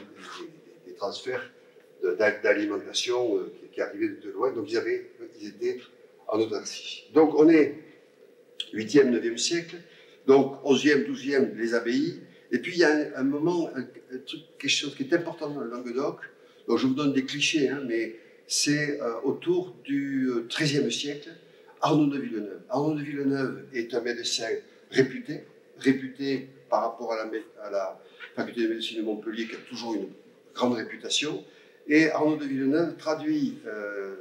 transferts 0.96 1.50
d'alimentation 2.42 3.38
euh, 3.38 3.52
qui, 3.72 3.80
arrivaient 3.80 4.16
de 4.22 4.30
loin, 4.30 4.52
donc 4.52 4.70
ils, 4.70 4.76
avaient, 4.76 5.10
ils 5.40 5.48
étaient 5.48 5.78
en 6.28 6.38
autarcie. 6.40 7.04
Donc 7.14 7.34
on 7.34 7.48
est 7.48 7.76
8e, 8.74 9.10
9e 9.10 9.36
siècle, 9.36 9.76
donc 10.26 10.62
11e, 10.64 11.06
12e, 11.06 11.54
les 11.56 11.74
abbayes, 11.74 12.20
et 12.50 12.58
puis 12.58 12.72
il 12.72 12.78
y 12.78 12.84
a 12.84 13.18
un, 13.18 13.22
moment, 13.22 13.70
quelque 14.58 14.70
chose 14.70 14.94
qui 14.94 15.04
est 15.04 15.12
important 15.14 15.50
dans 15.50 15.60
le 15.60 15.70
Languedoc, 15.70 16.18
donc 16.68 16.78
je 16.78 16.86
vous 16.86 16.94
donne 16.94 17.12
des 17.12 17.24
clichés, 17.24 17.68
hein, 17.68 17.82
mais 17.86 18.16
c'est 18.46 19.00
euh, 19.00 19.14
autour 19.24 19.74
du 19.84 20.28
XIIIe 20.48 20.90
siècle, 20.92 21.30
Arnaud 21.80 22.06
de 22.06 22.18
Villeneuve. 22.18 22.60
Arnaud 22.68 22.94
de 22.94 23.02
Villeneuve 23.02 23.64
est 23.72 23.92
un 23.94 24.00
médecin 24.00 24.48
réputé, 24.90 25.44
réputé 25.78 26.48
par 26.68 26.82
rapport 26.82 27.12
à 27.12 27.70
la 27.70 28.00
faculté 28.36 28.62
de 28.62 28.68
médecine 28.68 28.98
de 28.98 29.02
Montpellier, 29.02 29.46
qui 29.46 29.56
a 29.56 29.58
toujours 29.68 29.94
une 29.94 30.08
grande 30.54 30.74
réputation. 30.74 31.44
Et 31.88 32.10
Arnaud 32.10 32.36
de 32.36 32.44
Villeneuve 32.44 32.96
traduit, 32.96 33.58
euh, 33.66 34.14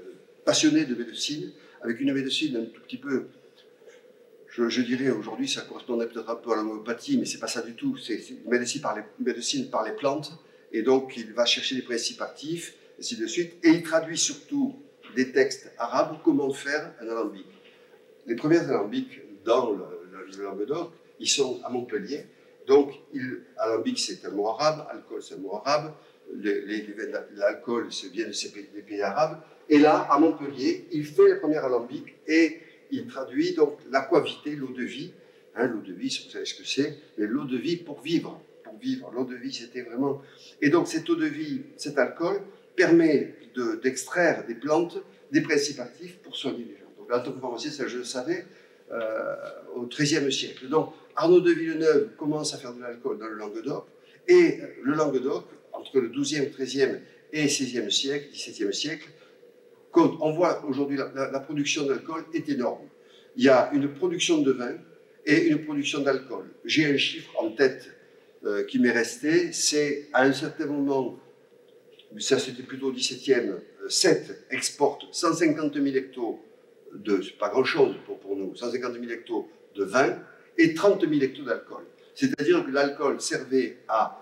passionné 0.46 0.86
de 0.86 0.96
médecine, 0.96 1.52
avec 1.82 2.00
une 2.00 2.14
médecine 2.14 2.58
un 2.58 2.66
tout 2.66 2.82
petit 2.82 2.98
peu, 2.98 3.28
je, 4.52 4.82
dirais 4.82 5.10
aujourd'hui, 5.10 5.48
ça 5.48 5.62
correspondait 5.62 6.08
peut-être 6.08 6.30
un 6.30 6.36
peu 6.36 6.52
à 6.52 6.58
l'homéopathie, 6.58 7.18
mais 7.18 7.26
c'est 7.26 7.40
pas 7.40 7.48
ça 7.48 7.62
du 7.62 7.74
tout. 7.74 7.98
C'est 7.98 8.22
une 8.30 8.50
médecine 8.50 8.82
par, 9.70 9.86
les, 9.86 9.94
plantes, 9.94 10.34
et 10.74 10.82
donc 10.82 11.16
il 11.16 11.32
va 11.34 11.46
chercher 11.46 11.76
des 11.76 11.82
principes 11.82 12.22
actifs, 12.22 12.76
ainsi 13.00 13.16
de 13.16 13.28
suite. 13.28 13.54
Et 13.64 13.70
il 13.70 13.84
traduit 13.84 14.18
surtout 14.18 14.76
des 15.16 15.32
textes 15.32 15.72
arabes, 15.78 16.18
comment 16.24 16.52
faire 16.52 16.94
un 17.02 17.08
alambic. 17.08 17.46
Les 18.28 18.36
premiers 18.36 18.60
alambics 18.60 19.22
dans 19.46 19.72
le, 19.72 19.86
le 20.38 20.44
Languedoc, 20.44 20.92
ils 21.20 21.30
sont 21.30 21.62
à 21.64 21.72
Donc, 22.68 22.94
il, 23.14 23.44
alambic, 23.58 24.00
c'est 24.00 24.26
un 24.26 24.32
mot 24.32 24.50
arabe, 24.50 24.86
alcool, 24.92 25.24
c'est 25.24 25.36
un 25.36 25.38
mot 25.38 25.56
arabe, 25.56 25.94
l'alcool, 27.36 27.88
c'est 27.92 28.12
bien 28.12 28.28
des 28.28 28.82
pays 28.82 29.02
arabes. 29.02 29.40
Et 29.70 29.80
là, 29.80 30.08
à 30.10 30.20
Montpellier, 30.20 30.88
il 30.92 31.06
fait 31.06 31.30
le 31.30 31.40
premier 31.40 31.58
alambic 31.58 32.16
et 32.28 32.60
il 32.92 33.08
traduit 33.08 33.54
donc 33.54 33.80
l'aquavité, 33.90 34.56
l'eau 34.56 34.72
de 34.72 34.84
vie. 34.84 35.12
Hein, 35.56 35.68
l'eau 35.68 35.82
de 35.82 35.94
vie, 35.94 36.24
vous 36.26 36.32
savez 36.32 36.46
ce 36.46 36.56
que 36.56 36.66
c'est, 36.66 36.98
mais 37.18 37.26
l'eau 37.26 37.46
de 37.46 37.58
vie 37.58 37.78
pour 37.78 38.02
vivre. 38.02 38.42
Pour 38.64 38.78
vivre, 38.78 39.12
l'eau 39.14 39.26
de 39.26 39.36
vie, 39.36 39.54
c'était 39.54 39.82
vraiment. 39.82 40.22
Et 40.62 40.70
donc, 40.70 40.88
cette 40.88 41.10
eau 41.10 41.16
de 41.16 41.26
vie, 41.26 41.62
cet 41.78 41.98
alcool, 41.98 42.42
permet 42.76 43.36
d'extraire 43.84 44.46
des 44.48 44.56
plantes 44.56 44.98
des 45.32 45.42
principes 45.42 45.80
actifs 45.80 46.18
pour 46.20 46.36
soigner 46.36 46.66
les 46.66 46.78
gens. 46.78 47.24
Donc, 47.24 47.40
pharmacien, 47.40 47.72
ça 47.72 47.88
je 47.88 47.98
le 47.98 48.04
savais, 48.04 48.46
euh, 48.92 49.36
au 49.76 49.86
XIIIe 49.86 50.32
siècle. 50.32 50.68
Donc, 50.68 50.94
Arnaud 51.16 51.42
de 51.42 51.52
Villeneuve 51.52 52.10
commence 52.18 52.54
à 52.54 52.58
faire 52.58 52.74
de 52.74 52.82
l'alcool 52.82 53.18
dans 53.20 53.28
le 53.28 53.36
Languedoc, 53.36 53.86
et 54.28 54.60
le 54.84 54.94
Languedoc, 54.94 55.46
entre 55.74 56.00
le 56.00 56.10
XIIe, 56.10 56.50
XIIIe 56.50 57.00
et 57.34 57.46
XVIe 57.46 57.92
siècle, 57.92 58.30
XVIIe 58.34 58.74
siècle, 58.74 59.10
on 59.94 60.32
voit 60.32 60.64
aujourd'hui 60.66 60.98
la, 60.98 61.40
production 61.40 61.86
d'alcool 61.86 62.26
est 62.34 62.48
énorme. 62.50 62.88
Il 63.36 63.44
y 63.44 63.50
a 63.50 63.72
une 63.74 63.94
production 63.94 64.42
de 64.42 64.52
vin 64.52 64.76
et 65.26 65.48
une 65.48 65.64
production 65.64 66.02
d'alcool. 66.02 66.46
J'ai 66.66 66.86
un 66.86 66.98
chiffre 66.98 67.32
en 67.38 67.52
tête 67.52 67.90
euh, 68.46 68.64
qui 68.64 68.80
m'est 68.80 68.92
resté, 68.92 69.54
c'est 69.54 70.08
à 70.14 70.24
un 70.24 70.34
certain 70.34 70.66
moment, 70.66 71.20
ça 72.18 72.40
c'était 72.40 72.64
plutôt 72.64 72.88
au 72.88 72.92
XVIIe, 72.92 73.54
7 73.88 74.48
exporte 74.52 75.06
150 75.12 75.74
000 75.74 75.86
hectos 75.96 76.40
de, 76.94 77.22
pas 77.40 77.50
grand-chose 77.50 77.96
pour, 78.06 78.20
pour, 78.20 78.36
nous, 78.36 78.56
150 78.56 78.94
000 78.94 79.06
hectos 79.12 79.48
de 79.76 79.84
vin 79.84 80.18
et 80.58 80.74
30 80.74 81.02
000 81.02 81.22
hectos 81.22 81.44
d'alcool. 81.44 81.86
C'est-à-dire 82.16 82.66
que 82.66 82.72
l'alcool 82.72 83.22
servait 83.22 83.78
à 83.88 84.21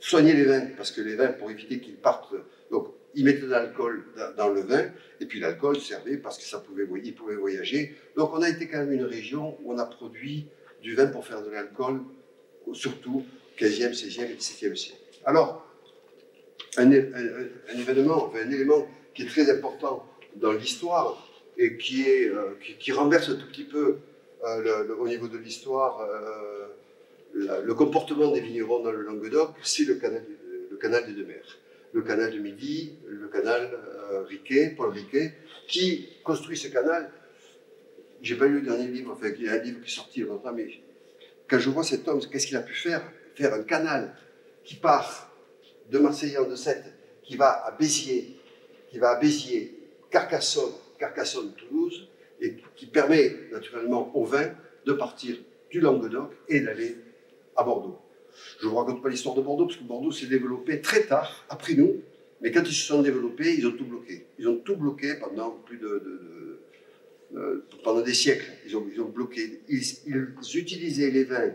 soigner 0.00 0.32
les 0.32 0.44
vins, 0.44 0.66
parce 0.76 0.90
que 0.90 1.00
les 1.00 1.14
vins, 1.14 1.28
pour 1.28 1.50
éviter 1.50 1.78
qu'ils 1.80 1.96
partent, 1.96 2.34
donc 2.70 2.88
ils 3.14 3.24
mettaient 3.24 3.42
de 3.42 3.50
l'alcool 3.50 4.04
dans 4.36 4.48
le 4.48 4.62
vin, 4.62 4.90
et 5.20 5.26
puis 5.26 5.40
l'alcool 5.40 5.78
servait 5.78 6.16
parce 6.16 6.38
que 6.38 6.44
ça 6.44 6.58
pouvait, 6.58 6.86
il 7.04 7.14
pouvait 7.14 7.36
voyager. 7.36 7.94
Donc 8.16 8.32
on 8.32 8.42
a 8.42 8.48
été 8.48 8.68
quand 8.68 8.78
même 8.78 8.92
une 8.92 9.04
région 9.04 9.58
où 9.62 9.72
on 9.72 9.78
a 9.78 9.84
produit 9.84 10.46
du 10.82 10.94
vin 10.94 11.06
pour 11.06 11.26
faire 11.26 11.42
de 11.42 11.50
l'alcool, 11.50 12.00
surtout 12.72 13.24
15e, 13.58 13.92
16e 13.92 14.30
et 14.30 14.34
17e 14.34 14.74
siècle. 14.74 14.98
Alors, 15.24 15.66
un, 16.76 16.90
événement, 16.90 18.32
un 18.34 18.50
élément 18.50 18.88
qui 19.14 19.22
est 19.22 19.26
très 19.26 19.50
important 19.50 20.06
dans 20.36 20.52
l'histoire, 20.52 21.26
et 21.60 21.76
qui, 21.76 22.08
est, 22.08 22.28
euh, 22.28 22.54
qui, 22.78 22.90
renverse 22.90 23.28
un 23.28 23.34
tout 23.34 23.46
petit 23.46 23.64
peu 23.64 23.98
euh, 24.44 24.84
le, 24.86 24.98
au 24.98 25.06
niveau 25.06 25.28
de 25.28 25.36
l'histoire 25.36 26.00
euh, 26.00 26.68
le 27.34 27.72
comportement 27.74 28.32
des 28.32 28.40
vignerons 28.40 28.82
dans 28.82 28.92
le 28.92 29.02
Languedoc, 29.02 29.54
c'est 29.62 29.84
le 29.84 29.94
canal, 29.94 30.22
des 31.06 31.12
deux 31.12 31.24
mers. 31.24 31.58
Le 31.92 32.02
canal 32.02 32.32
de 32.32 32.38
Midi, 32.38 32.92
le 33.06 33.28
canal 33.28 33.70
Riquet, 34.28 34.74
Paul 34.76 34.90
Riquet, 34.90 35.34
qui 35.66 36.08
construit 36.22 36.56
ce 36.56 36.68
canal. 36.68 37.10
J'ai 38.22 38.36
pas 38.36 38.46
lu 38.46 38.60
le 38.60 38.62
dernier 38.62 38.88
livre, 38.88 39.12
enfin, 39.12 39.28
il 39.34 39.44
y 39.44 39.48
a 39.48 39.52
un 39.52 39.58
livre 39.58 39.80
qui 39.80 39.86
est 39.86 39.94
sorti 39.94 40.20
longtemps, 40.20 40.52
mais 40.52 40.68
quand 41.48 41.58
je 41.58 41.70
vois 41.70 41.82
cet 41.84 42.06
homme, 42.06 42.20
qu'est-ce 42.30 42.46
qu'il 42.46 42.56
a 42.56 42.62
pu 42.62 42.74
faire? 42.74 43.02
Faire 43.34 43.54
un 43.54 43.62
canal 43.62 44.14
qui 44.64 44.76
part 44.76 45.34
de 45.90 45.98
Marseille 45.98 46.36
en 46.36 46.48
de 46.48 46.54
Sète, 46.54 46.84
qui 47.22 47.36
va 47.36 47.64
à 47.64 47.70
Béziers, 47.72 48.36
qui 48.90 48.98
va 48.98 49.10
à 49.10 49.20
Béziers, 49.20 49.74
Carcassonne, 50.10 50.72
Carcassonne-Toulouse, 50.98 52.08
et 52.40 52.56
qui 52.76 52.86
permet 52.86 53.34
naturellement 53.52 54.14
au 54.16 54.24
vin 54.24 54.52
de 54.84 54.92
partir 54.92 55.36
du 55.70 55.80
Languedoc 55.80 56.32
et 56.48 56.60
d'aller 56.60 56.96
Bordeaux. 57.64 57.98
Je 58.60 58.66
ne 58.66 58.70
vous 58.70 58.76
raconte 58.76 59.02
pas 59.02 59.08
l'histoire 59.08 59.34
de 59.34 59.42
Bordeaux, 59.42 59.66
parce 59.66 59.76
que 59.76 59.84
Bordeaux 59.84 60.12
s'est 60.12 60.26
développé 60.26 60.80
très 60.80 61.04
tard, 61.04 61.44
après 61.48 61.74
nous, 61.74 62.02
mais 62.40 62.50
quand 62.50 62.62
ils 62.62 62.74
se 62.74 62.86
sont 62.86 63.02
développés, 63.02 63.54
ils 63.54 63.66
ont 63.66 63.72
tout 63.72 63.84
bloqué. 63.84 64.26
Ils 64.38 64.48
ont 64.48 64.56
tout 64.56 64.76
bloqué 64.76 65.14
pendant 65.20 65.50
plus 65.50 65.78
de, 65.78 66.60
pendant 67.84 68.00
des 68.00 68.14
siècles. 68.14 68.50
Ils 68.66 68.76
ont, 68.76 69.08
bloqué. 69.08 69.60
Ils, 69.68 69.82
utilisaient 70.54 71.10
les 71.10 71.24
vins, 71.24 71.52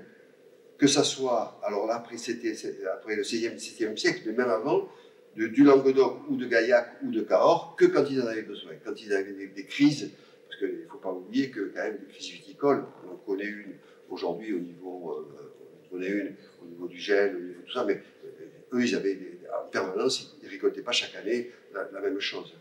que 0.77 0.87
ça 0.87 1.03
soit, 1.03 1.59
alors 1.63 1.87
là, 1.87 1.95
après, 1.95 2.15
après 2.15 3.15
le 3.15 3.23
16e, 3.23 3.55
17e 3.55 3.97
siècle, 3.97 4.21
mais 4.27 4.33
même 4.33 4.49
avant, 4.49 4.89
du 5.35 5.63
Languedoc 5.63 6.29
ou 6.29 6.37
de 6.37 6.45
Gaillac 6.45 6.97
ou 7.03 7.11
de 7.11 7.21
Cahors 7.21 7.75
que 7.77 7.85
quand 7.85 8.05
ils 8.09 8.21
en 8.21 8.27
avaient 8.27 8.43
besoin, 8.43 8.71
quand 8.83 8.93
ils 9.01 9.11
avaient 9.11 9.33
des, 9.33 9.65
crises, 9.65 10.11
parce 10.47 10.59
qu'il 10.59 10.81
ne 10.83 10.87
faut 10.87 10.97
pas 10.97 11.11
oublier 11.11 11.49
que 11.49 11.71
quand 11.75 11.83
même 11.83 11.97
des 11.97 12.13
crises 12.13 12.31
viticoles, 12.31 12.85
on 13.05 13.13
en 13.13 13.17
connaît 13.17 13.43
une 13.45 13.73
aujourd'hui 14.09 14.53
au 14.53 14.59
niveau, 14.59 15.11
euh, 15.11 15.44
on 15.91 16.01
une 16.01 16.35
au 16.61 16.65
niveau 16.65 16.87
du 16.87 16.99
gel, 16.99 17.35
au 17.35 17.39
niveau 17.39 17.53
de 17.53 17.65
tout 17.65 17.73
ça, 17.73 17.83
mais 17.85 18.01
euh, 18.25 18.77
eux, 18.77 18.83
ils 18.83 18.95
avaient 18.95 19.17
en 19.53 19.67
permanence, 19.69 20.35
ils 20.41 20.45
ne 20.45 20.51
récoltaient 20.51 20.81
pas 20.81 20.91
chaque 20.91 21.15
année 21.15 21.51
la, 21.73 22.01
même 22.01 22.19
chose. 22.19 22.53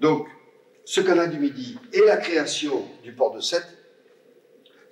Donc, 0.00 0.28
ce 0.84 1.00
canal 1.00 1.30
du 1.30 1.38
Midi 1.38 1.78
et 1.92 2.00
la 2.00 2.16
création 2.16 2.84
du 3.02 3.12
port 3.12 3.34
de 3.34 3.40
Sète, 3.40 3.66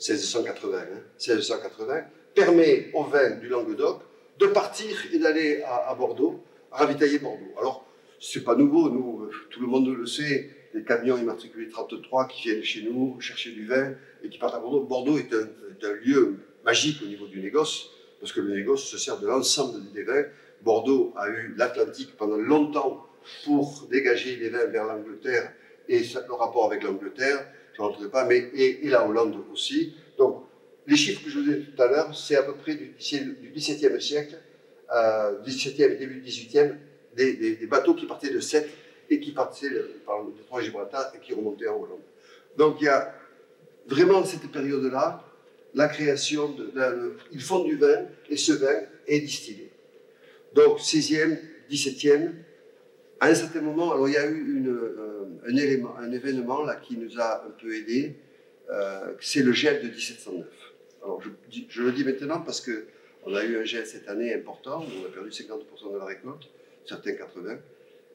1680, 0.00 0.78
1680 1.18 2.04
permet 2.34 2.90
aux 2.92 3.04
vins 3.04 3.30
du 3.36 3.48
Languedoc 3.48 4.02
de 4.38 4.46
partir 4.48 4.94
et 5.12 5.18
d'aller 5.18 5.62
à 5.62 5.94
Bordeaux 5.94 6.42
ravitailler 6.76 7.18
Bordeaux. 7.18 7.52
Alors, 7.58 7.86
c'est 8.20 8.44
pas 8.44 8.54
nouveau, 8.54 8.90
nous, 8.90 9.24
euh, 9.24 9.30
tout 9.50 9.60
le 9.60 9.66
monde 9.66 9.88
le 9.88 10.06
sait, 10.06 10.50
les 10.74 10.84
camions 10.84 11.16
immatriculés 11.16 11.68
33 11.68 12.28
qui 12.28 12.48
viennent 12.48 12.62
chez 12.62 12.82
nous 12.82 13.20
chercher 13.20 13.50
du 13.52 13.66
vin 13.66 13.94
et 14.22 14.28
qui 14.28 14.38
partent 14.38 14.54
à 14.54 14.58
Bordeaux. 14.58 14.82
Bordeaux 14.82 15.18
est 15.18 15.32
un, 15.32 15.92
lieu 16.04 16.36
magique 16.66 17.00
au 17.02 17.06
niveau 17.06 17.26
du 17.26 17.40
négoce, 17.40 17.90
parce 18.20 18.32
que 18.32 18.40
le 18.40 18.52
négoce 18.54 18.84
se 18.84 18.98
sert 18.98 19.18
de 19.18 19.26
l'ensemble 19.26 19.92
des 19.92 20.02
vins. 20.02 20.24
Bordeaux 20.62 21.14
a 21.16 21.28
eu 21.28 21.54
l'Atlantique 21.56 22.16
pendant 22.18 22.36
longtemps 22.36 23.06
pour 23.44 23.86
dégager 23.90 24.36
les 24.36 24.50
vins 24.50 24.66
vers 24.66 24.84
l'Angleterre 24.84 25.52
et 25.88 26.00
le 26.00 26.34
rapport 26.34 26.66
avec 26.66 26.82
l'Angleterre, 26.82 27.46
je 27.76 27.82
ne 27.82 28.08
pas, 28.08 28.24
mais 28.24 28.38
et, 28.54 28.88
la 28.88 29.06
Hollande 29.06 29.36
aussi. 29.52 29.94
Donc, 30.18 30.44
les 30.86 30.96
chiffres 30.96 31.22
que 31.22 31.30
je 31.30 31.38
vous 31.38 31.50
ai 31.50 31.60
tout 31.60 31.80
à 31.82 31.86
l'heure, 31.86 32.16
c'est 32.16 32.36
à 32.36 32.42
peu 32.42 32.54
près 32.54 32.74
du, 32.74 32.86
du 32.86 33.52
XVIIe 33.54 34.00
siècle 34.00 34.38
17e 34.90 35.92
et 35.92 35.96
début 35.96 36.20
18e, 36.20 36.74
des, 37.14 37.66
bateaux 37.66 37.94
qui 37.94 38.06
partaient 38.06 38.30
de 38.30 38.40
Sète 38.40 38.68
et 39.10 39.20
qui 39.20 39.32
partaient 39.32 39.70
par 40.04 40.22
le 40.22 40.62
Gibraltar 40.62 41.12
et 41.14 41.18
qui 41.18 41.34
remontaient 41.34 41.68
en 41.68 41.76
Hollande. 41.76 42.00
Donc 42.56 42.76
il 42.80 42.84
y 42.84 42.88
a 42.88 43.14
vraiment 43.86 44.24
cette 44.24 44.50
période-là, 44.50 45.24
la 45.76 45.88
création, 45.88 46.48
de, 46.48 46.72
ils 47.30 47.42
font 47.42 47.62
du 47.62 47.76
vin 47.76 48.06
et 48.30 48.36
ce 48.36 48.52
vin 48.52 48.80
est 49.06 49.20
distillé. 49.20 49.70
Donc 50.54 50.78
16e, 50.80 51.38
17e, 51.70 52.30
à 53.20 53.28
un 53.28 53.34
certain 53.34 53.60
moment, 53.60 53.92
alors 53.92 54.08
il 54.08 54.14
y 54.14 54.16
a 54.16 54.26
eu 54.26 54.56
une, 54.56 54.70
euh, 54.70 55.26
un, 55.46 55.56
élément, 55.56 55.94
un 55.98 56.10
événement 56.10 56.64
là 56.64 56.76
qui 56.76 56.96
nous 56.96 57.20
a 57.20 57.44
un 57.44 57.50
peu 57.50 57.74
aidé, 57.76 58.16
euh, 58.70 59.12
c'est 59.20 59.42
le 59.42 59.52
gel 59.52 59.82
de 59.82 59.88
1709. 59.88 60.46
Alors 61.04 61.22
je, 61.22 61.28
je, 61.68 61.82
le 61.82 61.92
dis 61.92 62.04
maintenant 62.04 62.40
parce 62.40 62.62
que 62.62 62.86
on 63.24 63.34
a 63.34 63.44
eu 63.44 63.58
un 63.58 63.64
gel 63.64 63.86
cette 63.86 64.08
année 64.08 64.32
important, 64.32 64.82
on 64.82 65.06
a 65.06 65.10
perdu 65.10 65.28
50% 65.28 65.92
de 65.92 65.98
la 65.98 66.06
récolte, 66.06 66.48
certains 66.86 67.12
80. 67.12 67.58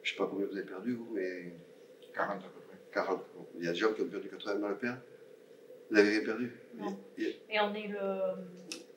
Je 0.01 0.10
ne 0.10 0.13
sais 0.13 0.18
pas 0.18 0.27
combien 0.27 0.48
vous 0.48 0.58
avez 0.58 0.65
perdu, 0.65 0.94
vous, 0.94 1.10
mais. 1.13 1.53
40 2.15 2.38
à 2.38 2.39
peu 2.39 2.60
près. 2.68 2.77
40. 2.91 3.24
Il 3.60 3.65
y 3.65 3.68
a 3.68 3.72
des 3.72 3.77
gens 3.77 3.94
qui 3.94 4.01
ont 4.01 4.08
perdu 4.08 4.30
80 4.30 4.56
dans 4.56 4.68
la 4.68 4.74
paire. 4.74 4.98
Vous 5.89 5.96
n'avez 5.96 6.10
rien 6.10 6.24
perdu? 6.25 6.51
Non. 6.78 6.98
Et 7.18 7.60
on 7.60 7.74
est 7.75 7.90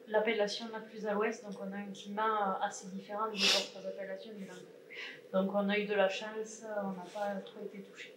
l'appellation 0.09 0.67
la 0.73 0.81
plus 0.81 1.07
à 1.07 1.15
l'ouest, 1.15 1.45
donc 1.45 1.55
on 1.61 1.73
a 1.73 1.77
un 1.77 1.93
climat 1.93 2.61
assez 2.63 2.89
différent 2.89 3.31
des 3.31 3.39
autres 3.39 3.87
appellations 3.87 4.33
du 4.35 4.45
Languedoc. 4.45 4.69
Donc 5.33 5.51
on 5.55 5.69
a 5.69 5.79
eu 5.79 5.85
de 5.87 5.95
la 5.95 6.09
chance, 6.09 6.63
on 6.83 6.93
n'a 6.93 7.07
pas 7.13 7.41
trop 7.45 7.65
été 7.65 7.83
touché. 7.83 8.15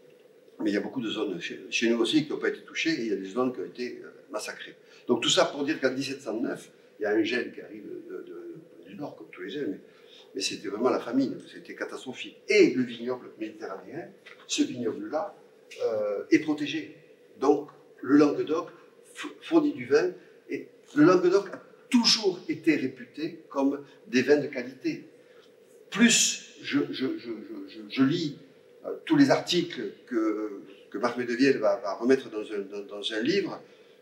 Mais 0.60 0.72
il 0.72 0.74
y 0.74 0.78
a 0.78 0.82
beaucoup 0.82 1.02
de 1.02 1.10
zones 1.10 1.40
chez, 1.40 1.90
nous 1.90 2.00
aussi 2.00 2.26
qui 2.26 2.32
n'ont 2.32 2.40
pas 2.40 2.50
été 2.50 2.62
touchées 2.62 2.92
et 2.92 3.02
il 3.02 3.08
y 3.08 3.14
a 3.14 3.16
des 3.16 3.30
zones 3.30 3.54
qui 3.54 3.60
ont 3.60 3.66
été 3.66 4.02
euh, 4.04 4.10
massacrées. 4.32 4.76
Donc 5.08 5.22
tout 5.22 5.30
ça 5.30 5.46
pour 5.46 5.64
dire 5.64 5.80
qu'en 5.80 5.92
1709, 5.92 6.70
il 7.00 7.04
y 7.04 7.06
a 7.06 7.12
un 7.12 7.24
gène 7.24 7.52
qui 7.52 7.62
arrive 7.62 7.86
du 8.86 8.96
nord, 8.96 9.16
comme 9.16 9.28
tous 9.32 9.44
les 9.44 9.50
gènes, 9.50 9.80
mais, 10.34 10.42
c'était 10.42 10.68
vraiment 10.68 10.90
la 10.90 11.00
famine, 11.00 11.40
c'était 11.52 11.76
catastrophique. 11.76 12.38
Et 12.48 12.74
le 12.74 12.84
vignoble 12.84 13.30
méditerranéen, 13.40 14.10
ce 14.48 14.64
vignoble-là, 14.64 15.36
euh, 15.84 16.26
est 16.32 16.40
protégé. 16.40 16.96
Donc 17.40 17.70
le 18.02 18.18
Languedoc 18.18 18.70
fournit 19.42 19.74
du 19.74 19.86
vin 19.86 20.12
et 20.50 20.68
le 20.96 21.04
Languedoc 21.04 21.50
a 21.54 21.62
toujours 21.90 22.40
été 22.50 22.76
réputé 22.76 23.40
comme 23.50 23.84
des 24.08 24.22
vins 24.22 24.38
de 24.38 24.48
qualité. 24.48 25.06
Plus 25.90 26.48
je, 26.62 28.04
lis 28.04 28.38
euh, 28.86 28.90
tous 29.06 29.16
les 29.16 29.32
articles 29.32 29.82
que, 30.08 30.62
que 30.90 30.98
Marc 30.98 31.18
Medevielle 31.18 31.58
va, 31.58 31.94
remettre 32.00 32.30
dans 32.30 32.42
un, 32.42 32.84
dans, 32.88 33.14
un, 33.14 33.22
livre, 33.22 33.62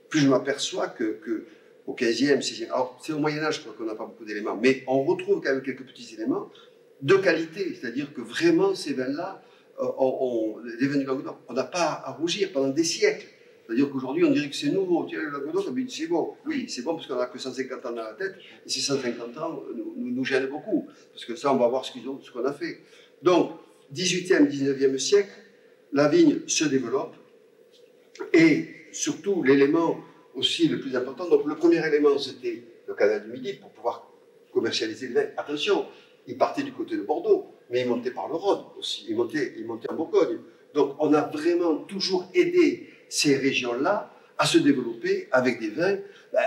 plus 0.09 0.21
je 0.21 0.27
m'aperçois 0.27 0.87
que, 0.87 1.19
que, 1.21 1.45
au 1.85 1.93
15e, 1.93 2.39
16e, 2.39 2.65
alors 2.65 2.99
c'est 3.03 3.13
au 3.13 3.19
Moyen-Âge 3.19 3.63
qu'on 3.63 3.83
n'a 3.83 3.95
pas 3.95 4.05
beaucoup 4.05 4.25
d'éléments, 4.25 4.55
mais 4.55 4.83
on 4.87 5.03
retrouve 5.03 5.41
quand 5.41 5.51
même 5.51 5.61
quelques 5.61 5.85
petits 5.85 6.15
éléments 6.15 6.49
de 7.01 7.15
qualité, 7.17 7.77
c'est-à-dire 7.79 8.13
que 8.13 8.21
vraiment 8.21 8.73
ces 8.73 8.93
vins-là, 8.93 9.43
euh, 9.79 9.85
les 10.79 10.87
vins 10.87 10.97
du 10.97 11.05
Languedoc, 11.05 11.35
on 11.47 11.53
n'a 11.53 11.63
pas 11.63 12.01
à 12.05 12.11
rougir 12.13 12.51
pendant 12.51 12.69
des 12.69 12.83
siècles. 12.83 13.27
C'est-à-dire 13.65 13.89
qu'aujourd'hui, 13.89 14.23
on 14.23 14.31
dirait 14.31 14.49
que 14.49 14.55
c'est 14.55 14.69
nouveau. 14.69 15.05
Tiens, 15.09 15.19
le 15.21 15.31
Languedoc, 15.31 15.65
c'est 15.89 16.07
bon. 16.07 16.35
Oui, 16.45 16.65
c'est 16.69 16.83
bon 16.83 16.95
parce 16.95 17.07
qu'on 17.07 17.15
n'a 17.15 17.25
que 17.25 17.39
150 17.39 17.85
ans 17.85 17.91
dans 17.91 18.03
la 18.03 18.13
tête. 18.13 18.35
Et 18.65 18.69
ces 18.69 18.81
150 18.81 19.37
ans 19.37 19.63
nous, 19.97 20.23
gênent 20.23 20.47
beaucoup. 20.47 20.87
Parce 21.13 21.25
que 21.25 21.35
ça, 21.35 21.53
on 21.53 21.57
va 21.57 21.67
voir 21.67 21.83
ce 21.83 21.91
qu'on 21.91 22.21
ce 22.21 22.31
qu'on 22.31 22.45
a 22.45 22.53
fait. 22.53 22.79
Donc, 23.23 23.51
18e, 23.93 24.47
19e 24.47 24.97
siècle, 24.97 25.31
la 25.93 26.07
vigne 26.07 26.41
se 26.47 26.65
développe 26.65 27.15
et 28.33 28.67
surtout 28.91 29.43
l'élément 29.43 29.97
aussi 30.35 30.67
le 30.67 30.79
plus 30.79 30.95
important. 30.95 31.27
Donc 31.29 31.45
le 31.45 31.55
premier 31.55 31.85
élément 31.85 32.17
c'était 32.17 32.63
le 32.87 32.93
canal 32.93 33.23
du 33.23 33.31
Midi 33.31 33.53
pour 33.53 33.69
pouvoir 33.71 34.11
commercialiser 34.53 35.07
le 35.07 35.13
vin. 35.15 35.25
Attention, 35.37 35.85
il 36.27 36.37
partait 36.37 36.63
du 36.63 36.71
côté 36.71 36.97
de 36.97 37.01
Bordeaux, 37.01 37.47
mais 37.69 37.81
il 37.81 37.87
montait 37.87 38.11
par 38.11 38.27
le 38.27 38.35
Rhône 38.35 38.63
aussi, 38.77 39.05
il 39.09 39.15
montait, 39.15 39.53
il 39.57 39.65
montait 39.65 39.89
en 39.89 39.95
Bourgogne. 39.95 40.39
Donc 40.73 40.95
on 40.99 41.13
a 41.13 41.21
vraiment 41.21 41.77
toujours 41.77 42.29
aidé 42.33 42.89
ces 43.09 43.37
régions-là 43.37 44.11
à 44.37 44.45
se 44.45 44.57
développer 44.57 45.27
avec 45.31 45.59
des 45.59 45.69
vins. 45.69 45.97
Ben, 46.33 46.41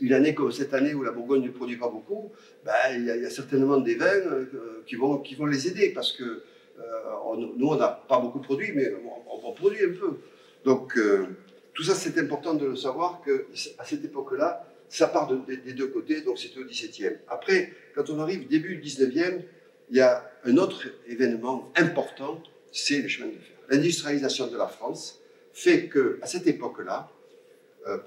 une 0.00 0.12
année 0.12 0.34
comme 0.34 0.52
cette 0.52 0.74
année 0.74 0.94
où 0.94 1.02
la 1.02 1.10
Bourgogne 1.10 1.42
ne 1.42 1.50
produit 1.50 1.76
pas 1.76 1.88
beaucoup, 1.88 2.30
ben, 2.64 2.72
il, 2.94 3.04
y 3.04 3.10
a, 3.10 3.30
certainement 3.30 3.78
des 3.78 3.94
vins 3.94 4.06
euh, 4.06 4.82
qui, 4.86 4.96
vont, 4.96 5.18
qui 5.18 5.34
vont 5.34 5.46
les 5.46 5.68
aider 5.68 5.90
parce 5.90 6.12
que 6.12 6.24
euh, 6.24 7.36
nous, 7.56 7.66
on 7.66 7.76
n'a 7.76 7.88
pas 7.88 8.20
beaucoup 8.20 8.40
produit, 8.40 8.72
mais 8.74 8.92
on, 9.04 9.48
on, 9.48 9.52
produit 9.52 9.84
un 9.84 9.92
peu. 9.92 10.18
Donc, 10.64 10.96
euh, 10.96 11.26
tout 11.74 11.82
ça, 11.82 11.94
c'est 11.94 12.18
important 12.18 12.54
de 12.54 12.66
le 12.66 12.76
savoir 12.76 13.22
qu'à 13.24 13.84
cette 13.84 14.04
époque-là, 14.04 14.66
ça 14.88 15.06
part 15.06 15.30
des 15.46 15.72
deux 15.72 15.86
côtés, 15.86 16.22
donc 16.22 16.38
c'était 16.38 16.58
au 16.58 16.64
XVIIe. 16.64 17.18
Après, 17.28 17.72
quand 17.94 18.10
on 18.10 18.18
arrive 18.18 18.48
début 18.48 18.74
du 18.76 18.82
XIXe, 18.82 19.44
il 19.90 19.96
y 19.96 20.00
a 20.00 20.28
un 20.44 20.56
autre 20.56 20.88
événement 21.08 21.72
important, 21.76 22.42
c'est 22.72 23.00
le 23.00 23.08
chemin 23.08 23.28
de 23.28 23.34
fer. 23.34 23.56
L'industrialisation 23.68 24.48
de 24.48 24.56
la 24.56 24.66
France 24.66 25.19
fait 25.52 25.86
que, 25.86 26.18
à 26.22 26.26
cette 26.26 26.46
époque-là, 26.46 27.10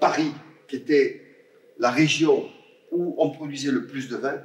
Paris, 0.00 0.32
qui 0.68 0.76
était 0.76 1.20
la 1.78 1.90
région 1.90 2.48
où 2.90 3.14
on 3.18 3.30
produisait 3.30 3.72
le 3.72 3.86
plus 3.86 4.08
de 4.08 4.16
vin, 4.16 4.40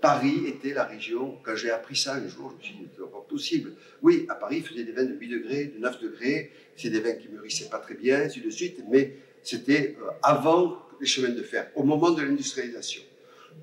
Paris 0.00 0.46
était 0.46 0.72
la 0.72 0.84
région, 0.84 1.38
quand 1.42 1.54
j'ai 1.56 1.70
appris 1.70 1.96
ça 1.96 2.14
un 2.14 2.26
jour, 2.26 2.52
je 2.52 2.56
me 2.56 2.62
suis 2.62 2.74
dit, 2.74 2.88
c'est 2.96 3.10
pas 3.10 3.26
possible. 3.28 3.72
Oui, 4.02 4.24
à 4.30 4.34
Paris, 4.34 4.58
ils 4.58 4.64
faisaient 4.64 4.84
des 4.84 4.92
vins 4.92 5.04
de 5.04 5.14
8 5.14 5.28
degrés, 5.28 5.64
de 5.66 5.78
9 5.78 6.00
degrés, 6.00 6.50
c'est 6.76 6.88
des 6.88 7.00
vins 7.00 7.12
qui 7.12 7.28
mûrissaient 7.28 7.68
pas 7.68 7.78
très 7.78 7.94
bien, 7.94 8.22
ainsi 8.22 8.40
de 8.40 8.48
suite, 8.50 8.82
mais 8.90 9.16
c'était 9.42 9.96
euh, 10.00 10.10
avant 10.22 10.78
les 11.00 11.06
chemins 11.06 11.30
de 11.30 11.42
fer, 11.42 11.70
au 11.74 11.82
moment 11.82 12.10
de 12.10 12.22
l'industrialisation, 12.22 13.02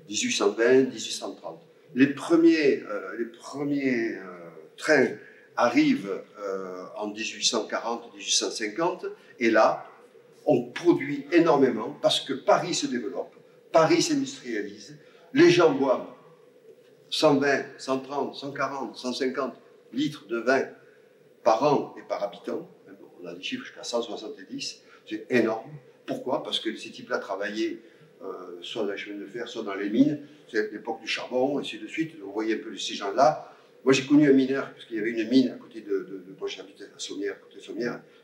1820, 0.08 0.90
1830. 0.90 1.60
Les 1.94 2.08
premiers, 2.08 2.82
euh, 2.82 3.18
les 3.18 3.24
premiers 3.24 4.14
euh, 4.14 4.20
trains 4.76 5.08
arrivent 5.58 6.22
en 6.96 7.08
1840, 7.08 8.14
1850, 8.14 9.06
et 9.40 9.50
là, 9.50 9.84
on 10.46 10.62
produit 10.62 11.26
énormément 11.30 11.94
parce 12.00 12.20
que 12.20 12.32
Paris 12.32 12.74
se 12.74 12.86
développe, 12.86 13.34
Paris 13.70 14.00
s'industrialise, 14.00 14.96
les 15.34 15.50
gens 15.50 15.72
boivent 15.72 16.06
120, 17.10 17.64
130, 17.78 18.34
140, 18.34 18.96
150 18.96 19.54
litres 19.92 20.26
de 20.26 20.38
vin 20.38 20.62
par 21.42 21.62
an 21.62 21.94
et 21.98 22.02
par 22.08 22.22
habitant. 22.22 22.68
On 23.22 23.26
a 23.26 23.34
des 23.34 23.42
chiffres 23.42 23.64
jusqu'à 23.64 23.82
170, 23.82 24.80
c'est 25.08 25.26
énorme. 25.30 25.70
Pourquoi? 26.06 26.42
Parce 26.42 26.60
que 26.60 26.74
ces 26.76 26.90
types-là 26.90 27.18
travaillaient 27.18 27.78
euh, 28.22 28.58
soit 28.62 28.84
dans 28.84 28.92
les 28.92 28.98
chemins 28.98 29.18
de 29.18 29.26
fer, 29.26 29.48
soit 29.48 29.62
dans 29.62 29.74
les 29.74 29.90
mines. 29.90 30.26
C'est 30.50 30.72
l'époque 30.72 31.00
du 31.00 31.06
charbon, 31.06 31.58
et 31.58 31.62
ainsi 31.62 31.78
de 31.78 31.86
suite. 31.86 32.18
Vous 32.20 32.32
voyez 32.32 32.54
un 32.54 32.62
peu 32.62 32.76
ces 32.76 32.94
gens-là. 32.94 33.52
Moi, 33.84 33.92
j'ai 33.92 34.04
connu 34.04 34.28
un 34.28 34.32
mineur, 34.32 34.72
parce 34.72 34.84
qu'il 34.86 34.96
y 34.96 35.00
avait 35.00 35.10
une 35.10 35.28
mine 35.28 35.48
à 35.50 35.54
côté 35.56 35.80
de. 35.80 35.90
de, 35.90 36.24
de 36.26 36.34
moi, 36.38 36.48
j'habitais 36.48 36.84
à 36.84 36.98
Sommières, 36.98 37.36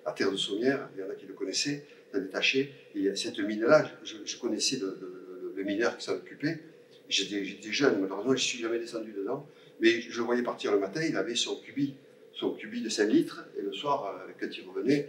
à 0.05 0.09
la 0.09 0.12
terre 0.12 0.31
de 0.31 0.37
Sommières. 0.37 0.88
Il 0.97 1.01
y 1.01 1.05
en 1.05 1.11
a 1.11 1.14
qui 1.14 1.27
le 1.27 1.35
connaissaient 1.35 1.85
détaché. 2.21 2.73
Et 2.95 3.14
cette 3.17 3.38
mine-là, 3.38 3.90
je, 4.05 4.37
connaissais 4.37 4.79
le, 4.79 5.62
mineur 5.62 5.97
qui 5.97 6.05
s'en 6.05 6.14
occupait. 6.14 6.61
J'étais 7.09 7.73
jeune, 7.73 8.01
malheureusement, 8.01 8.33
je 8.33 8.43
ne 8.43 8.49
suis 8.49 8.59
jamais 8.59 8.79
descendu 8.79 9.12
dedans. 9.12 9.47
Mais 9.81 10.01
je 10.01 10.17
le 10.19 10.25
voyais 10.25 10.43
partir 10.43 10.73
le 10.73 10.79
matin, 10.79 11.03
il 11.03 11.17
avait 11.17 11.35
son 11.35 11.57
cubi, 11.57 11.95
son 12.33 12.55
cubi 12.55 12.83
de 12.83 12.88
5 12.88 13.09
litres. 13.09 13.45
Et 13.59 13.62
le 13.62 13.73
soir, 13.73 14.07
euh, 14.07 14.33
quand 14.38 14.47
il 14.57 14.69
revenait, 14.69 15.09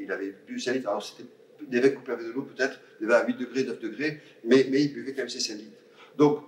il 0.00 0.10
avait 0.10 0.34
bu 0.46 0.58
5 0.58 0.74
litres. 0.74 0.88
Alors 0.88 1.04
c'était 1.04 1.28
des 1.68 1.80
vins 1.80 1.90
coupés 1.90 2.12
avec 2.12 2.26
de 2.26 2.32
l'eau, 2.32 2.42
peut-être, 2.42 2.80
des 3.00 3.06
vins 3.06 3.16
à 3.16 3.26
8 3.26 3.36
degrés, 3.36 3.64
9 3.64 3.80
degrés, 3.80 4.20
mais, 4.44 4.66
mais 4.70 4.82
il 4.84 4.92
buvait 4.92 5.12
quand 5.12 5.22
même 5.22 5.28
ses 5.28 5.40
5 5.40 5.54
litres. 5.54 5.70
Donc, 6.16 6.42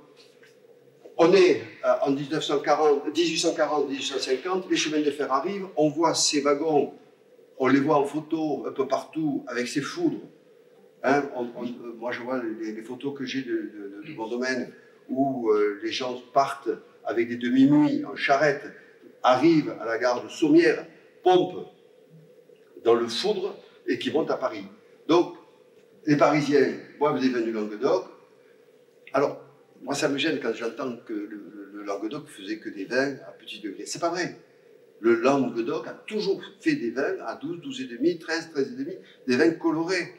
on 1.19 1.33
est 1.33 1.63
euh, 1.85 1.93
en 2.03 2.13
1940, 2.13 3.07
1840, 3.07 3.89
1850, 3.89 4.71
les 4.71 4.77
chemins 4.77 5.01
de 5.01 5.11
fer 5.11 5.31
arrivent, 5.33 5.67
on 5.77 5.89
voit 5.89 6.15
ces 6.15 6.41
wagons 6.41 6.95
on 7.59 7.67
les 7.67 7.81
voit 7.81 7.97
en 7.97 8.05
photo 8.05 8.65
un 8.67 8.73
peu 8.73 8.87
partout 8.87 9.45
avec 9.49 9.69
ces 9.69 9.81
foudres. 9.81 10.23
Hein, 11.03 11.25
euh, 11.37 11.43
moi, 11.99 12.13
je 12.13 12.23
vois 12.23 12.41
les, 12.43 12.83
photos 12.83 13.17
que 13.17 13.25
j'ai 13.25 13.43
de, 13.43 13.73
mon 14.17 14.29
domaine 14.29 14.73
où 15.09 15.51
euh, 15.51 15.81
les 15.83 15.93
gens 15.93 16.21
partent 16.33 16.71
avec 17.05 17.29
des 17.29 17.37
demi-nuits 17.37 18.05
en 18.05 18.17
charrette, 18.17 18.65
arrivent 19.23 19.75
à 19.81 19.87
la 19.87 19.99
gare 19.99 20.23
de 20.23 20.29
Sommières, 20.29 20.87
pompent 21.23 21.67
dans 22.85 22.95
le 22.95 23.09
foudre 23.09 23.57
et 23.87 23.99
qui 23.99 24.11
montent 24.11 24.31
à 24.31 24.37
Paris. 24.37 24.65
Donc, 25.09 25.35
les 26.07 26.17
Parisiens 26.17 26.73
boivent 26.99 27.21
des 27.21 27.29
vins 27.29 27.41
du 27.41 27.53
Languedoc. 27.53 28.05
Alors, 29.13 29.41
moi, 29.83 29.95
ça 29.95 30.09
me 30.09 30.19
gêne 30.19 30.41
quand 30.41 30.55
j'entends 30.55 30.97
que 31.07 31.13
le, 31.13 31.71
le 31.73 31.83
Languedoc 31.85 32.29
faisait 32.29 32.59
que 32.59 32.69
des 32.69 32.85
vins 32.85 33.17
à 33.27 33.33
petit 33.33 33.61
degré. 33.61 33.87
C'est 33.87 34.01
pas 34.01 34.11
vrai 34.11 34.37
le 35.01 35.15
Languedoc 35.15 35.87
a 35.87 35.93
toujours 35.93 36.43
fait 36.61 36.75
des 36.75 36.91
vins 36.91 37.17
à 37.27 37.37
12, 37.37 37.61
12,5, 37.61 38.19
13, 38.19 38.51
13,5, 38.55 38.99
des 39.27 39.37
vins 39.37 39.51
colorés. 39.51 40.15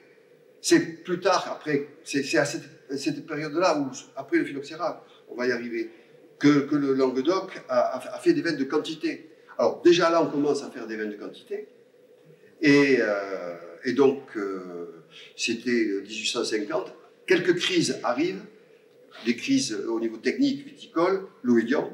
C'est 0.61 1.03
plus 1.03 1.19
tard, 1.19 1.49
après, 1.51 1.87
c'est 2.03 2.37
à 2.37 2.45
cette, 2.45 3.25
période-là, 3.25 3.79
où 3.79 3.89
après 4.15 4.37
le 4.37 4.45
phylloxéra, 4.45 5.05
on 5.29 5.35
va 5.35 5.47
y 5.47 5.51
arriver, 5.51 5.89
que, 6.37 6.67
le 6.71 6.93
Languedoc 6.93 7.61
a, 7.69 8.19
fait 8.21 8.33
des 8.33 8.41
vins 8.41 8.53
de 8.53 8.63
quantité. 8.63 9.29
Alors 9.57 9.81
déjà 9.81 10.09
là, 10.09 10.21
on 10.23 10.27
commence 10.27 10.63
à 10.63 10.69
faire 10.69 10.87
des 10.87 10.95
vins 10.95 11.05
de 11.05 11.15
quantité. 11.15 11.67
Et, 12.61 12.97
euh, 12.99 13.55
donc, 13.95 14.35
euh, 14.35 15.03
c'était 15.35 16.01
1850. 16.01 16.93
Quelques 17.25 17.55
crises 17.57 17.99
arrivent, 18.03 18.43
des 19.25 19.35
crises 19.35 19.77
au 19.87 19.99
niveau 19.99 20.17
technique, 20.17 20.65
viticole, 20.65 21.27
l'oïdium. 21.43 21.85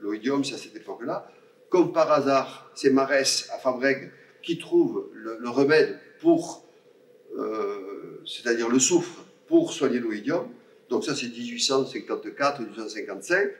L'oïdium, 0.00 0.44
c'est 0.44 0.54
à 0.54 0.58
cette 0.58 0.76
époque-là 0.76 1.30
comme 1.72 1.92
par 1.94 2.12
hasard, 2.12 2.70
c'est 2.74 2.90
Marès 2.90 3.48
à 3.50 3.56
Fabrègue 3.56 4.12
qui 4.42 4.58
trouve 4.58 5.08
le, 5.14 5.48
remède 5.48 5.98
pour, 6.20 6.68
euh, 7.38 8.20
c'est-à-dire 8.26 8.68
le 8.68 8.78
soufre, 8.78 9.24
pour 9.46 9.72
soigner 9.72 9.98
l'oïdium. 9.98 10.50
Donc 10.90 11.02
ça, 11.02 11.16
c'est 11.16 11.28
1854-1855. 11.28 13.52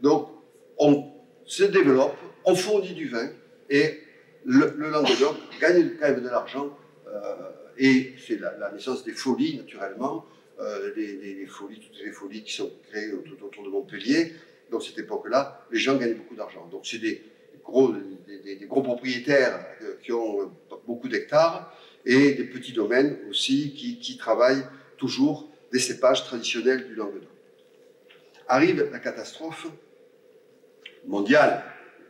Donc, 0.00 0.28
on 0.76 1.12
se 1.44 1.62
développe, 1.62 2.16
on 2.44 2.56
fournit 2.56 2.94
du 2.94 3.08
vin, 3.08 3.30
et 3.70 4.00
le, 4.44 4.74
le 4.76 4.90
Languedoc 4.90 5.36
gagne 5.60 5.92
quand 6.00 6.08
même 6.08 6.24
de 6.24 6.28
l'argent, 6.28 6.76
euh, 7.06 7.34
et 7.78 8.14
c'est 8.26 8.40
la, 8.40 8.72
naissance 8.72 9.04
des 9.04 9.12
folies, 9.12 9.56
naturellement, 9.56 10.26
euh, 10.62 10.92
les, 10.94 11.44
folies, 11.46 11.80
toutes 11.80 11.98
les 12.04 12.12
folies 12.12 12.44
qui 12.44 12.52
sont 12.52 12.70
créées 12.88 13.12
autour, 13.12 13.64
de 13.64 13.68
Montpellier. 13.68 14.32
Dans 14.70 14.78
cette 14.78 14.98
époque-là, 14.98 15.66
les 15.72 15.78
gens 15.78 15.96
gagnent 15.96 16.14
beaucoup 16.14 16.36
d'argent. 16.36 16.66
Donc 16.68 16.86
c'est 16.86 16.98
des, 16.98 17.22
gros, 17.64 17.92
propriétaires 18.68 19.66
euh, 19.82 19.96
qui 20.02 20.12
ont 20.12 20.40
euh, 20.40 20.46
beaucoup 20.86 21.08
d'hectares 21.08 21.76
et 22.04 22.34
des 22.34 22.44
petits 22.44 22.72
domaines 22.72 23.18
aussi 23.28 23.74
qui, 23.74 24.16
travaillent 24.16 24.64
toujours 24.98 25.48
des 25.72 25.80
cépages 25.80 26.24
traditionnels 26.24 26.86
du 26.86 26.94
Languedoc. 26.94 27.28
Arrive 28.46 28.88
la 28.92 28.98
catastrophe 29.00 29.66
mondiale, 31.06 31.64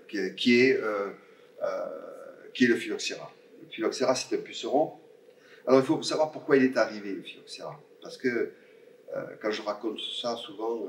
qui 0.09 0.61
est 0.61 0.79
le 2.61 2.77
phylloxéra. 2.77 3.33
Le 3.63 3.69
phylloxéra, 3.71 4.15
c'est 4.15 4.35
un 4.37 4.41
puceron. 4.41 4.93
Alors, 5.67 5.81
il 5.81 5.87
faut 5.87 6.03
savoir 6.03 6.33
pourquoi 6.33 6.57
il 6.57 6.65
est 6.65 6.77
arrivé, 6.77 7.13
le 7.13 7.23
phylloxéra. 7.23 7.79
Parce 8.03 8.17
que 8.17 8.29
euh, 8.29 9.21
quand 9.41 9.51
je 9.51 9.63
raconte 9.63 9.99
ça 10.21 10.37
souvent 10.37 10.87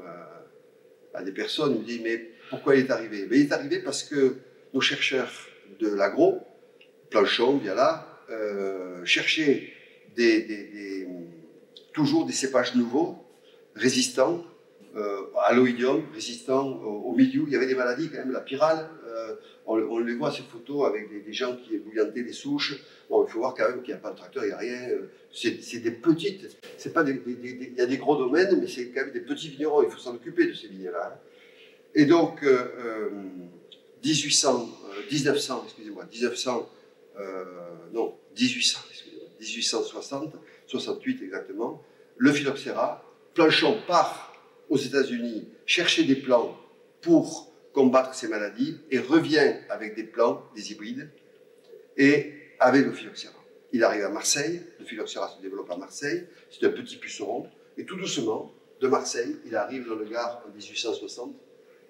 à 1.13 1.23
des 1.23 1.31
personnes, 1.31 1.75
ils 1.75 1.81
me 1.81 1.85
disent, 1.85 2.01
mais 2.03 2.29
pourquoi 2.49 2.75
il 2.75 2.85
est 2.85 2.91
arrivé? 2.91 3.27
Mais 3.29 3.39
Il 3.39 3.45
est 3.47 3.51
arrivé 3.51 3.79
parce 3.79 4.03
que 4.03 4.37
nos 4.73 4.81
chercheurs 4.81 5.31
de 5.79 5.89
l'agro, 5.93 6.41
Planchon, 7.09 7.57
Viala, 7.57 8.07
euh, 8.29 9.05
cherchaient 9.05 9.73
toujours 11.93 12.25
des 12.25 12.33
cépages 12.33 12.75
nouveaux, 12.75 13.23
résistants 13.75 14.43
euh, 14.95 15.21
à 15.45 15.53
l'oïdium, 15.53 16.03
résistants 16.13 16.67
au, 16.67 17.13
milieu. 17.15 17.43
Il 17.47 17.53
y 17.53 17.55
avait 17.55 17.67
des 17.67 17.75
maladies 17.75 18.09
quand 18.09 18.17
même, 18.17 18.31
la 18.31 18.41
pyrale, 18.41 18.89
euh, 19.29 19.35
on, 19.65 19.99
les 19.99 20.15
voit 20.15 20.31
ces 20.31 20.43
photos 20.43 20.87
avec 20.87 21.09
des, 21.23 21.33
gens 21.33 21.55
qui 21.55 21.75
ébouillantaient 21.75 22.23
des 22.23 22.33
souches. 22.33 22.81
Bon, 23.09 23.25
il 23.25 23.31
faut 23.31 23.39
voir 23.39 23.53
quand 23.55 23.69
même 23.69 23.81
qu'il 23.81 23.93
n'y 23.93 23.99
a 23.99 24.01
pas 24.01 24.11
de 24.11 24.17
tracteur, 24.17 24.43
il 24.43 24.47
n'y 24.47 24.53
a 24.53 24.57
rien. 24.57 24.89
C'est 25.31 25.79
des 25.79 25.91
petites, 25.91 26.57
c'est 26.77 26.93
pas 26.93 27.03
des, 27.03 27.19
il 27.27 27.73
y 27.77 27.81
a 27.81 27.85
des 27.85 27.97
gros 27.97 28.15
domaines, 28.15 28.59
mais 28.59 28.67
c'est 28.67 28.89
quand 28.89 29.01
même 29.01 29.13
des 29.13 29.21
petits 29.21 29.49
vignerons. 29.49 29.83
Il 29.83 29.89
faut 29.89 29.99
s'en 29.99 30.15
occuper 30.15 30.47
de 30.47 30.53
ces 30.53 30.67
vignes-là. 30.67 31.21
Et 31.95 32.05
donc, 32.05 32.43
1800, 34.03 34.69
1900, 35.11 35.63
excusez-moi, 35.65 36.05
1900, 36.11 36.69
euh, 37.19 37.43
non, 37.93 38.15
1800, 38.37 38.79
excusez-moi, 38.89 39.27
1860, 39.39 40.33
68 40.67 41.23
exactement, 41.23 41.81
le 42.17 42.31
phylloxéra, 42.31 43.03
Planchon 43.33 43.77
part 43.87 44.35
aux 44.69 44.77
États-Unis 44.77 45.47
chercher 45.65 46.03
des 46.03 46.15
plants 46.15 46.57
pour 47.01 47.52
combattre 47.73 48.13
ces 48.13 48.27
maladies 48.27 48.77
et 48.91 48.99
revient 48.99 49.55
avec 49.69 49.95
des 49.95 50.03
plants, 50.03 50.43
des 50.55 50.71
hybrides, 50.71 51.09
et 51.97 52.33
avec 52.59 52.85
le 52.85 52.93
phylloxéra. 52.93 53.33
Il 53.71 53.83
arrive 53.83 54.05
à 54.05 54.09
Marseille, 54.09 54.61
le 54.79 54.85
phylloxéra 54.85 55.27
se 55.29 55.41
développe 55.41 55.69
à 55.71 55.77
Marseille, 55.77 56.27
c'est 56.51 56.65
un 56.65 56.69
petit 56.69 56.97
puceron, 56.97 57.47
et 57.77 57.85
tout 57.85 57.97
doucement, 57.97 58.53
de 58.79 58.87
Marseille, 58.87 59.37
il 59.45 59.55
arrive 59.55 59.87
dans 59.87 59.95
le 59.95 60.05
Gard 60.05 60.43
en 60.45 60.49
1860, 60.49 61.33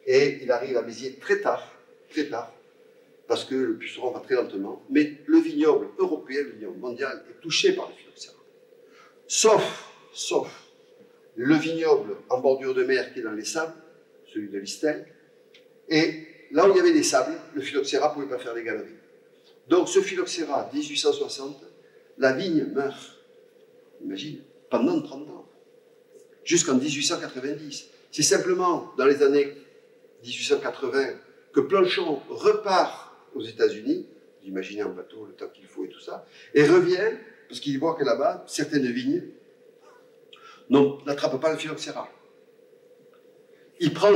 et 0.06 0.39
il 0.41 0.52
arrive 0.52 0.78
à 0.78 0.82
Béziers 0.82 1.15
très 1.15 1.41
tard, 1.41 1.74
très 2.10 2.28
tard, 2.28 2.54
parce 3.28 3.46
que 3.46 3.56
le 3.56 3.78
puceron 3.78 4.12
va 4.12 4.19
très 4.19 4.36
lentement, 4.36 4.84
mais 4.89 5.17
le 5.26 5.39
vignoble 5.39 5.88
européen, 5.98 6.41
le 6.43 6.52
vignoble 6.52 6.78
mondial, 6.78 7.24
est 7.30 7.41
touché 7.41 7.74
par 7.74 7.89
le 7.89 7.96
phylloxéra. 7.96 8.36
Sauf, 9.28 9.91
sauf 10.13 10.69
le 11.36 11.56
vignoble 11.56 12.15
en 12.30 12.39
bordure 12.39 12.74
de 12.74 12.84
mer 12.84 13.12
qui 13.13 13.19
est 13.19 13.24
dans 13.24 13.32
les 13.32 13.46
sables, 13.46 13.74
celui 14.32 14.50
de 14.50 14.60
l'Istel, 14.60 15.08
et 15.89 16.28
là 16.52 16.67
où 16.67 16.72
il 16.72 16.78
y 16.78 16.80
avait 16.80 16.93
des 16.93 17.04
sables, 17.04 17.34
le 17.54 17.62
phylloxéra 17.62 18.10
ne 18.10 18.13
pouvait 18.13 18.36
pas 18.36 18.41
faire 18.41 18.54
des 18.54 18.63
galeries. 18.63 18.96
Donc 19.67 19.89
ce 19.89 20.02
phylloxéra, 20.02 20.69
1860, 20.74 21.63
la 22.17 22.34
vigne 22.34 22.65
meurt, 22.65 23.17
imagine, 24.04 24.41
pendant 24.69 25.02
30 25.02 25.30
ans, 25.30 25.50
jusqu'en 26.43 26.76
1890. 26.76 27.89
C'est 28.12 28.24
simplement 28.24 28.93
dans 28.98 29.06
les 29.06 29.24
années 29.24 29.54
1880 30.24 31.15
que 31.54 31.60
Planchon 31.60 32.22
repart 32.30 33.12
aux 33.34 33.41
États-Unis, 33.41 34.08
vous 34.41 34.48
imaginez 34.50 34.84
en 34.84 34.89
bateau 34.89 35.26
le 35.26 35.34
temps 35.34 35.48
qu'il 35.48 35.65
faut 35.65 35.86
et 35.86 35.89
tout 35.89 36.00
ça, 36.00 36.26
et 36.54 36.65
revient, 36.67 37.17
parce 37.48 37.60
qu'il 37.60 37.80
voit 37.80 37.96
que 37.96 38.04
là-bas, 38.04 38.43
certaines 38.48 38.86
vignes 38.86 39.24
n'attrapent 40.69 41.39
pas 41.39 41.52
le 41.52 41.58
phylloxéra. 41.58 42.10
Il 43.80 43.93
prend 43.93 44.12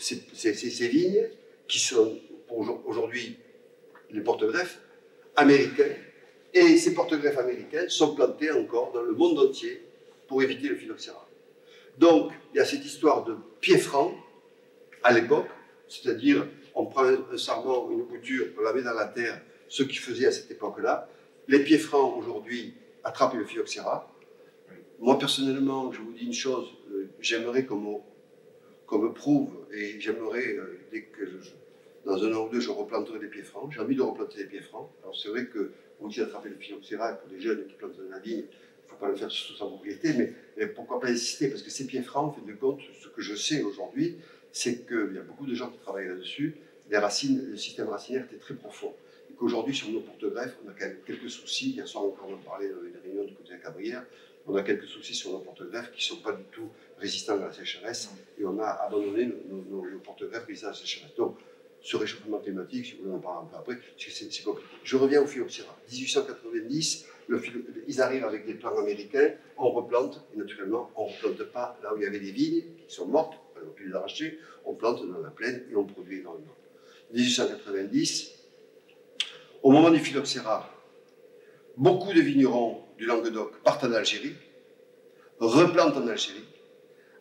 ces, 0.00 0.22
ces, 0.34 0.88
vignes, 0.88 1.28
qui 1.68 1.78
sont 1.78 2.18
aujourd'hui 2.86 3.36
les 4.10 4.22
porte-greffes 4.22 4.80
américains, 5.36 5.94
et 6.52 6.76
ces 6.78 6.94
porte-greffes 6.94 7.38
américains 7.38 7.88
sont 7.88 8.14
plantés 8.14 8.50
encore 8.50 8.92
dans 8.92 9.02
le 9.02 9.12
monde 9.12 9.38
entier 9.38 9.82
pour 10.26 10.42
éviter 10.42 10.68
le 10.68 10.76
phylloxéra. 10.76 11.28
Donc, 11.98 12.32
il 12.52 12.56
y 12.56 12.60
a 12.60 12.64
cette 12.64 12.84
histoire 12.84 13.24
de 13.24 13.36
pied 13.60 13.78
franc 13.78 14.12
à 15.02 15.12
l'époque, 15.12 15.48
c'est-à-dire 15.88 16.46
on 16.74 16.86
prend 16.86 17.04
un 17.04 17.36
sarment, 17.36 17.90
une 17.90 18.04
bouture, 18.04 18.46
on 18.58 18.62
la 18.62 18.72
met 18.72 18.82
dans 18.82 18.94
la 18.94 19.06
terre, 19.06 19.40
ce 19.68 19.82
qu'ils 19.82 19.98
faisaient 19.98 20.26
à 20.26 20.32
cette 20.32 20.50
époque-là. 20.50 21.08
Les 21.48 21.60
pieds 21.60 21.78
francs 21.78 22.16
aujourd'hui 22.16 22.74
attrapent 23.04 23.34
le 23.34 23.44
phylloxéra. 23.44 24.10
Moi 24.98 25.18
personnellement, 25.18 25.92
je 25.92 26.00
vous 26.00 26.12
dis 26.12 26.26
une 26.26 26.32
chose, 26.32 26.68
euh, 26.92 27.08
j'aimerais 27.20 27.64
qu'on 27.64 28.02
me, 28.98 29.12
prouve, 29.12 29.50
et 29.72 30.00
j'aimerais, 30.00 30.54
euh, 30.54 30.78
dès 30.90 31.02
que 31.02 31.24
dans 32.04 32.22
un 32.24 32.32
an 32.34 32.46
ou 32.46 32.48
deux, 32.48 32.60
je 32.60 32.70
replanterai 32.70 33.18
des 33.18 33.28
pieds 33.28 33.42
francs. 33.42 33.70
J'ai 33.72 33.80
envie 33.80 33.96
de 33.96 34.02
replanter 34.02 34.38
des 34.38 34.48
pieds 34.48 34.60
francs. 34.60 34.90
Alors 35.02 35.16
c'est 35.16 35.28
vrai 35.28 35.46
que 35.46 35.72
on 36.00 36.08
dit 36.08 36.20
attraper 36.20 36.48
le 36.48 36.56
phylloxéra 36.56 37.12
pour 37.14 37.30
les 37.30 37.40
jeunes 37.40 37.66
qui 37.66 37.74
plantent 37.74 37.96
dans 37.96 38.10
la 38.10 38.18
vigne, 38.18 38.44
il 38.44 38.86
ne 38.86 38.88
faut 38.88 38.96
pas 38.96 39.08
le 39.08 39.16
faire 39.16 39.30
sous 39.30 39.54
sa 39.54 39.66
propriété, 39.66 40.14
mais, 40.14 40.66
pourquoi 40.68 41.00
pas 41.00 41.08
insister 41.08 41.48
Parce 41.48 41.62
que 41.62 41.70
ces 41.70 41.86
pieds 41.86 42.02
francs, 42.02 42.30
en 42.30 42.32
fait 42.32 42.50
de 42.50 42.56
compte, 42.56 42.80
ce 43.00 43.08
que 43.08 43.20
je 43.20 43.34
sais 43.34 43.62
aujourd'hui, 43.62 44.16
c'est 44.52 44.86
qu'il 44.86 45.12
y 45.14 45.18
a 45.18 45.22
beaucoup 45.22 45.46
de 45.46 45.54
gens 45.54 45.70
qui 45.70 45.78
travaillent 45.78 46.08
là-dessus. 46.08 46.56
Les 46.90 46.98
racines, 46.98 47.50
le 47.50 47.56
système 47.56 47.88
racinaire 47.88 48.24
était 48.24 48.36
très 48.36 48.54
profond. 48.54 48.92
Et 49.30 49.34
qu'aujourd'hui, 49.34 49.74
sur 49.74 49.90
nos 49.90 50.00
porte-greffes, 50.00 50.56
on 50.64 50.70
a 50.70 50.72
quelques 50.72 51.30
soucis. 51.30 51.70
Hier 51.70 51.86
soir 51.86 52.04
on 52.04 52.34
en 52.34 52.36
parlait 52.38 52.68
dans 52.68 52.82
une 52.82 52.96
réunion 53.02 53.24
du 53.24 53.34
côté 53.34 53.50
de 53.50 53.54
la 53.54 53.60
Cabrière. 53.60 54.04
On 54.46 54.56
a 54.56 54.62
quelques 54.62 54.86
soucis 54.86 55.14
sur 55.14 55.30
nos 55.30 55.38
porte-greffes 55.38 55.92
qui 55.92 55.98
ne 55.98 56.16
sont 56.16 56.22
pas 56.22 56.32
du 56.32 56.42
tout 56.50 56.68
résistants 57.00 57.36
à 57.36 57.46
la 57.46 57.52
sécheresse. 57.52 58.10
Et 58.38 58.44
on 58.44 58.58
a 58.60 58.66
abandonné 58.66 59.32
nos, 59.48 59.82
porte-greffes 60.04 60.46
résistants 60.46 60.68
à 60.68 60.72
la 60.72 60.76
sécheresse. 60.76 61.14
Donc, 61.16 61.38
ce 61.82 61.96
réchauffement 61.96 62.38
climatique, 62.38 62.86
si 62.86 62.92
vous 62.96 63.04
voulez 63.04 63.14
en 63.14 63.18
parler 63.18 63.46
un 63.54 63.58
peu 63.62 63.72
après, 63.72 63.78
c'est 63.96 64.44
compliqué. 64.44 64.68
Je 64.84 64.96
reviens 64.96 65.22
au 65.22 65.26
phylloxéra. 65.26 65.74
1890, 65.90 67.06
le 67.28 67.42
ils 67.88 68.00
arrivent 68.02 68.24
avec 68.24 68.44
des 68.46 68.54
plants 68.54 68.78
américains, 68.78 69.32
on 69.56 69.70
replante, 69.70 70.26
et 70.34 70.38
naturellement, 70.38 70.90
on 70.96 71.06
ne 71.06 71.12
replante 71.12 71.44
pas 71.52 71.78
là 71.82 71.94
où 71.94 71.96
il 71.96 72.02
y 72.02 72.06
avait 72.06 72.20
des 72.20 72.32
vignes 72.32 72.64
qui 72.86 72.94
sont 72.94 73.06
mortes, 73.06 73.34
on 73.56 73.70
peut 73.70 73.84
les 73.86 73.94
arracher, 73.94 74.38
on 74.64 74.74
plante 74.74 75.06
dans 75.06 75.20
la 75.20 75.30
plaine 75.30 75.64
et 75.70 75.76
on 75.76 75.84
produit 75.84 76.20
énormément. 76.20 76.54
1890, 77.12 78.32
au 79.62 79.70
moment 79.70 79.90
du 79.90 79.98
phylloxéra, 79.98 80.70
beaucoup 81.76 82.12
de 82.12 82.20
vignerons 82.20 82.82
du 82.98 83.06
Languedoc 83.06 83.62
partent 83.62 83.84
en 83.84 83.92
Algérie, 83.92 84.34
replantent 85.38 85.96
en 85.96 86.06
Algérie. 86.06 86.44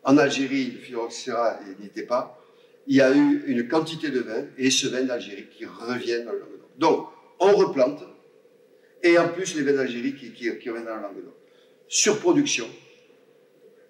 En 0.04 0.18
Algérie, 0.18 0.72
le 0.72 0.80
phylloxéra 0.80 1.60
n'y 1.80 2.04
pas. 2.04 2.42
Il 2.88 2.96
y 2.96 3.02
a 3.02 3.14
eu 3.16 3.44
une 3.48 3.68
quantité 3.68 4.10
de 4.10 4.20
vin, 4.20 4.46
et 4.58 4.72
ce 4.72 4.88
vin 4.88 5.04
d'Algérie 5.04 5.48
qui 5.56 5.66
revient 5.66 6.24
dans 6.26 6.32
le 6.32 6.40
Languedoc. 6.40 6.70
Donc, 6.78 7.08
on 7.40 7.56
replante, 7.56 8.04
et 9.04 9.18
en 9.18 9.30
plus 9.30 9.56
les 9.56 9.64
vins 9.64 9.74
d'Algérie 9.74 10.16
qui, 10.16 10.50
reviennent 10.50 10.86
dans 10.86 10.96
le 10.96 11.02
Languedoc. 11.02 11.34
Surproduction, 11.88 12.68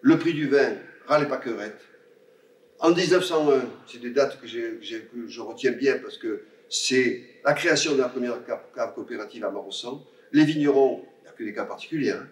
le 0.02 0.18
prix 0.18 0.34
du 0.34 0.48
vin 0.48 0.76
râle 1.08 1.28
pas 1.28 1.38
en 2.82 2.92
1901, 2.94 3.62
c'est 3.88 4.00
des 4.00 4.12
dates 4.12 4.40
que, 4.40 4.48
je 4.48 5.42
retiens 5.42 5.72
bien 5.72 5.98
parce 5.98 6.18
que 6.18 6.44
c'est 6.70 7.24
la 7.44 7.54
création 7.54 7.94
de 7.94 8.00
la 8.00 8.08
première 8.08 8.38
cave 8.46 8.94
coopérative 8.96 9.44
à 9.44 9.52
Marossan. 9.52 10.02
Les 10.32 10.46
vignerons, 10.46 11.04
il 11.20 11.24
n'y 11.24 11.28
a 11.28 11.32
que 11.34 11.44
des 11.44 11.54
cas 11.54 11.66
particuliers, 11.66 12.12
hein, 12.12 12.28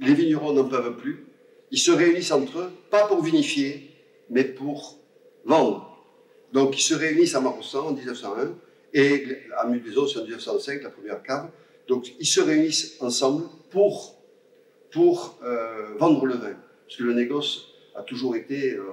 les 0.00 0.14
vignerons 0.14 0.52
n'en 0.52 0.68
peuvent 0.68 0.96
plus. 0.96 1.24
Ils 1.70 1.78
se 1.78 1.90
réunissent 1.90 2.32
entre 2.32 2.58
eux, 2.60 2.72
pas 2.90 3.06
pour 3.06 3.22
vinifier, 3.22 3.90
mais 4.30 4.44
pour 4.44 4.98
vendre. 5.44 5.88
Donc 6.52 6.78
ils 6.78 6.82
se 6.82 6.94
réunissent 6.94 7.34
à 7.34 7.40
Marossan 7.40 7.88
en 7.88 7.92
1901 7.92 8.54
et 8.94 9.24
à 9.56 9.66
c'est 10.06 10.18
en 10.18 10.24
1905, 10.24 10.82
la 10.82 10.90
première 10.90 11.22
cave. 11.22 11.50
Donc 11.88 12.12
ils 12.18 12.26
se 12.26 12.40
réunissent 12.40 12.96
ensemble 13.00 13.44
pour, 13.70 14.16
pour 14.90 15.38
euh, 15.42 15.94
vendre 15.98 16.24
le 16.26 16.34
vin. 16.34 16.56
Parce 16.86 16.96
que 16.96 17.04
le 17.04 17.12
négoce 17.12 17.74
a 17.94 18.02
toujours 18.02 18.36
été, 18.36 18.72
euh, 18.72 18.84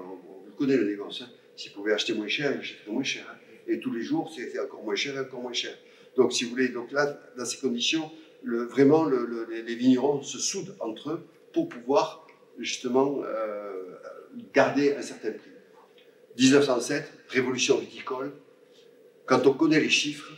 connaît 0.58 0.78
le 0.78 0.86
négoce. 0.86 1.22
Hein. 1.24 1.30
S'il 1.56 1.72
pouvait 1.72 1.94
acheter 1.94 2.14
moins 2.14 2.28
cher, 2.28 2.52
il 2.54 2.60
achèterait 2.60 2.92
moins 2.92 3.04
cher. 3.04 3.26
Hein. 3.32 3.38
Et 3.68 3.80
tous 3.80 3.94
les 3.94 4.02
jours, 4.02 4.32
c'était 4.36 4.60
encore 4.60 4.84
moins 4.84 4.96
cher, 4.96 5.16
encore 5.20 5.42
moins 5.42 5.54
cher. 5.54 5.74
Donc, 6.18 6.34
si 6.34 6.44
vous 6.44 6.52
voulez, 6.52 6.70
donc 6.70 6.92
là, 6.92 7.18
dans 7.38 7.46
ces 7.46 7.58
conditions, 7.58 8.12
vraiment, 8.44 9.08
les 9.50 9.76
vignerons 9.76 10.22
se 10.22 10.38
soudent 10.38 10.76
entre 10.80 11.12
eux 11.12 11.28
pour 11.52 11.68
pouvoir 11.68 12.25
justement 12.60 13.22
euh, 13.24 13.96
garder 14.54 14.96
un 14.96 15.02
certain 15.02 15.32
prix. 15.32 15.52
1907, 16.38 17.12
révolution 17.30 17.78
viticole. 17.78 18.34
Quand 19.26 19.46
on 19.48 19.54
connaît 19.54 19.80
les 19.80 19.90
chiffres, 19.90 20.32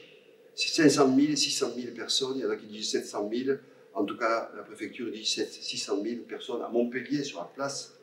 c'est 0.55 0.69
500 0.69 1.15
000, 1.15 1.35
600 1.35 1.71
000 1.75 1.95
personnes. 1.95 2.33
Il 2.35 2.41
y 2.41 2.45
en 2.45 2.49
a 2.49 2.55
qui 2.55 2.67
disent 2.67 2.91
700 2.91 3.29
000. 3.33 3.57
En 3.93 4.05
tout 4.05 4.17
cas, 4.17 4.51
la 4.55 4.63
préfecture 4.63 5.11
dit 5.11 5.25
600 5.25 6.03
000 6.03 6.21
personnes 6.27 6.61
à 6.61 6.69
Montpellier 6.69 7.23
sur 7.23 7.39
la 7.39 7.45
place 7.45 7.97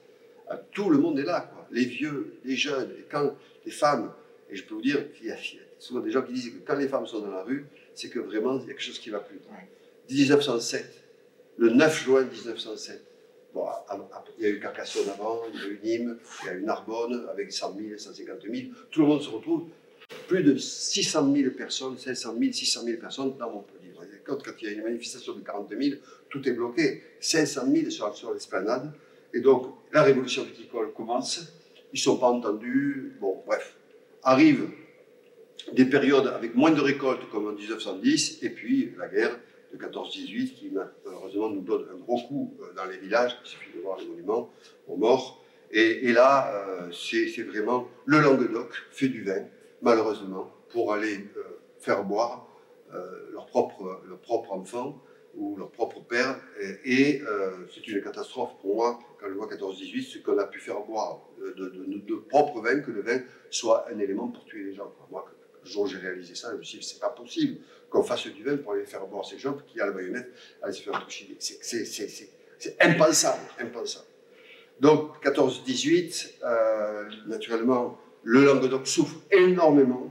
ah, 0.49 0.61
tout 0.73 0.91
le 0.91 0.99
monde 0.99 1.19
est 1.19 1.25
là, 1.25 1.41
quoi. 1.53 1.67
Les 1.71 1.85
vieux, 1.85 2.35
les 2.45 2.57
jeunes, 2.57 2.91
et 2.99 3.05
quand 3.11 3.35
les 3.65 3.73
femmes, 3.73 4.13
et 4.51 4.57
je 4.57 4.65
peux 4.65 4.75
vous 4.75 4.83
dire 4.83 5.13
qu'il 5.13 5.27
y 5.27 5.31
a 5.31 5.37
souvent 5.79 6.01
des 6.01 6.11
gens 6.11 6.23
qui 6.23 6.33
disent 6.35 6.51
que 6.51 6.67
quand 6.67 6.77
les 6.77 6.89
femmes 6.89 7.07
sont 7.07 7.21
dans 7.21 7.31
la 7.31 7.43
rue, 7.43 7.67
c'est 7.95 8.11
que 8.11 8.19
vraiment 8.19 8.59
il 8.59 8.61
y 8.61 8.65
a 8.65 8.67
quelque 8.69 8.83
chose 8.83 8.99
qui 8.99 9.09
ne 9.09 9.15
va 9.15 9.21
plus. 9.21 9.39
1907, 10.11 11.03
le 11.57 11.71
9 11.71 12.05
juin 12.05 12.25
1907, 12.25 13.03
Bon, 13.55 13.69
il 14.37 14.43
y 14.43 14.47
a 14.47 14.51
eu 14.51 14.59
Carcassonne 14.59 15.09
avant, 15.11 15.43
il 15.53 15.61
y 15.61 15.63
a 15.63 15.69
eu 15.69 15.81
Nîmes, 15.85 16.19
il 16.43 16.47
y 16.47 16.49
a 16.51 16.55
eu 16.55 16.63
Narbonne 16.63 17.29
avec 17.31 17.53
100 17.53 17.77
000, 17.77 17.99
150 17.99 18.43
000. 18.43 18.55
Tout 18.91 19.03
le 19.03 19.07
monde 19.07 19.23
se 19.23 19.31
retrouve. 19.31 19.69
Plus 20.27 20.43
de 20.43 20.57
600 20.57 21.33
000 21.33 21.51
personnes, 21.53 21.97
500 21.97 22.35
000, 22.37 22.53
600 22.53 22.83
000 22.83 23.01
personnes 23.01 23.37
dans 23.39 23.51
Montpellier. 23.51 23.93
Quand, 24.25 24.43
quand 24.43 24.53
il 24.61 24.67
y 24.67 24.71
a 24.71 24.73
une 24.73 24.83
manifestation 24.83 25.35
de 25.35 25.41
40 25.41 25.71
000, 25.71 25.97
tout 26.31 26.47
est 26.49 26.53
bloqué. 26.53 27.03
500 27.21 27.63
000 27.73 27.91
sur, 27.91 28.15
sur 28.17 28.35
l'esplanade. 28.35 28.93
Et 29.33 29.41
donc, 29.41 29.73
la 29.93 30.03
révolution 30.03 30.43
viticole 30.43 30.93
commence. 30.93 31.41
Ils 31.93 31.99
ne 31.99 32.01
sont 32.01 32.17
pas 32.17 32.29
entendus. 32.29 33.13
Bon, 33.21 33.41
bref. 33.47 33.77
Arrivent 34.25 34.69
des 35.73 35.85
périodes 35.85 36.27
avec 36.27 36.55
moins 36.57 36.73
de 36.73 36.81
récoltes 36.81 37.31
comme 37.31 37.47
en 37.47 37.53
1910, 37.53 38.39
et 38.43 38.51
puis 38.51 38.93
la 38.99 39.09
guerre 39.09 39.39
de 39.75 39.85
14-18 39.85 40.55
qui 40.55 40.71
malheureusement 40.71 41.51
nous 41.51 41.61
donne 41.61 41.87
un 41.93 41.99
gros 41.99 42.21
coup 42.29 42.55
euh, 42.61 42.73
dans 42.75 42.85
les 42.85 42.99
villages, 42.99 43.37
il 43.45 43.49
suffit 43.49 43.77
de 43.77 43.83
voir 43.83 43.99
les 43.99 44.07
monuments 44.07 44.51
aux 44.87 44.97
morts. 44.97 45.43
Et, 45.77 46.13
là, 46.13 46.55
euh, 46.55 46.93
c'est 46.93 47.43
vraiment 47.43 47.89
le 48.07 48.21
Languedoc 48.21 48.73
fait 48.93 49.09
du 49.09 49.25
vin, 49.25 49.45
malheureusement, 49.83 50.49
pour 50.69 50.93
aller 50.93 51.27
euh, 51.37 51.43
faire 51.79 52.05
boire 52.05 52.49
leurs 53.33 53.47
propres 53.47 54.03
leur 54.07 54.21
propre 54.21 54.53
enfants 54.53 55.03
ou 55.35 55.57
leur 55.57 55.73
propre 55.73 56.01
père. 56.01 56.39
Et, 56.85 57.21
c'est 57.75 57.89
une 57.89 58.01
catastrophe 58.01 58.53
pour 58.61 58.77
moi, 58.77 59.01
quand 59.19 59.27
je 59.27 59.33
vois 59.33 59.49
14-18, 59.49 60.03
ce 60.03 60.19
qu'on 60.19 60.39
a 60.39 60.47
pu 60.47 60.61
faire 60.61 60.81
boire 60.83 61.23
de, 61.41 61.53
de, 61.53 62.15
propre 62.29 62.61
vin, 62.61 62.79
que 62.79 62.93
le 62.93 63.03
vin 63.03 63.21
soit 63.51 63.87
un 63.93 63.99
élément 63.99 64.29
pour 64.29 64.45
tuer 64.45 64.63
les 64.63 64.75
gens. 64.75 64.93
Moi, 65.11 65.25
le 65.65 65.69
jour 65.69 65.89
j'ai 65.89 65.99
réalisé 65.99 66.37
ça, 66.37 66.53
je 66.53 66.59
me 66.59 66.63
suis 66.63 66.79
dit, 66.79 66.87
c'est 66.87 67.01
pas 67.01 67.09
possible 67.09 67.59
qu'on 67.91 68.03
fasse 68.03 68.27
du 68.27 68.43
vin 68.43 68.57
pour 68.57 68.73
aller 68.73 68.85
faire 68.85 69.07
boire 69.07 69.25
ces 69.25 69.39
gens 69.39 69.57
qui, 69.67 69.81
a 69.81 69.87
la 69.87 69.93
baïonnette, 69.93 70.31
aller 70.63 70.73
se 70.73 70.83
faire 70.83 71.03
toucher. 71.05 71.37
C'est 71.39 72.77
impensable, 72.81 73.43
impensable. 73.59 74.07
Donc, 74.81 75.25
14-18, 75.25 76.35
euh, 76.43 77.05
naturellement, 77.27 77.99
le 78.23 78.45
Languedoc 78.45 78.87
souffre 78.87 79.17
énormément. 79.31 80.11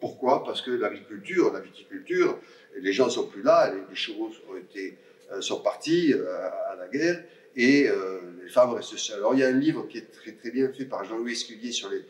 Pourquoi? 0.00 0.44
Parce 0.44 0.62
que 0.62 0.70
l'agriculture, 0.70 1.52
la 1.52 1.60
viticulture, 1.60 2.38
les 2.80 2.92
gens 2.92 3.06
ne 3.06 3.10
sont 3.10 3.26
plus 3.26 3.42
là, 3.42 3.72
les, 3.72 3.96
chevaux 3.96 4.30
ont 4.50 4.56
été, 4.56 4.96
euh, 5.32 5.40
sont 5.40 5.60
partis 5.60 6.14
euh, 6.14 6.48
à 6.70 6.76
la 6.76 6.88
guerre, 6.88 7.22
et 7.56 7.88
les 8.44 8.48
femmes 8.50 8.70
restent 8.74 8.96
seules. 8.96 9.18
Alors, 9.18 9.34
il 9.34 9.40
y 9.40 9.42
a 9.42 9.48
un 9.48 9.58
livre 9.58 9.88
qui 9.88 9.98
est 9.98 10.12
très, 10.12 10.30
très 10.30 10.52
bien 10.52 10.72
fait 10.72 10.84
par 10.84 11.04
Jean-Louis 11.04 11.32
Esculier 11.32 11.72
sur 11.72 11.90
les, 11.90 12.04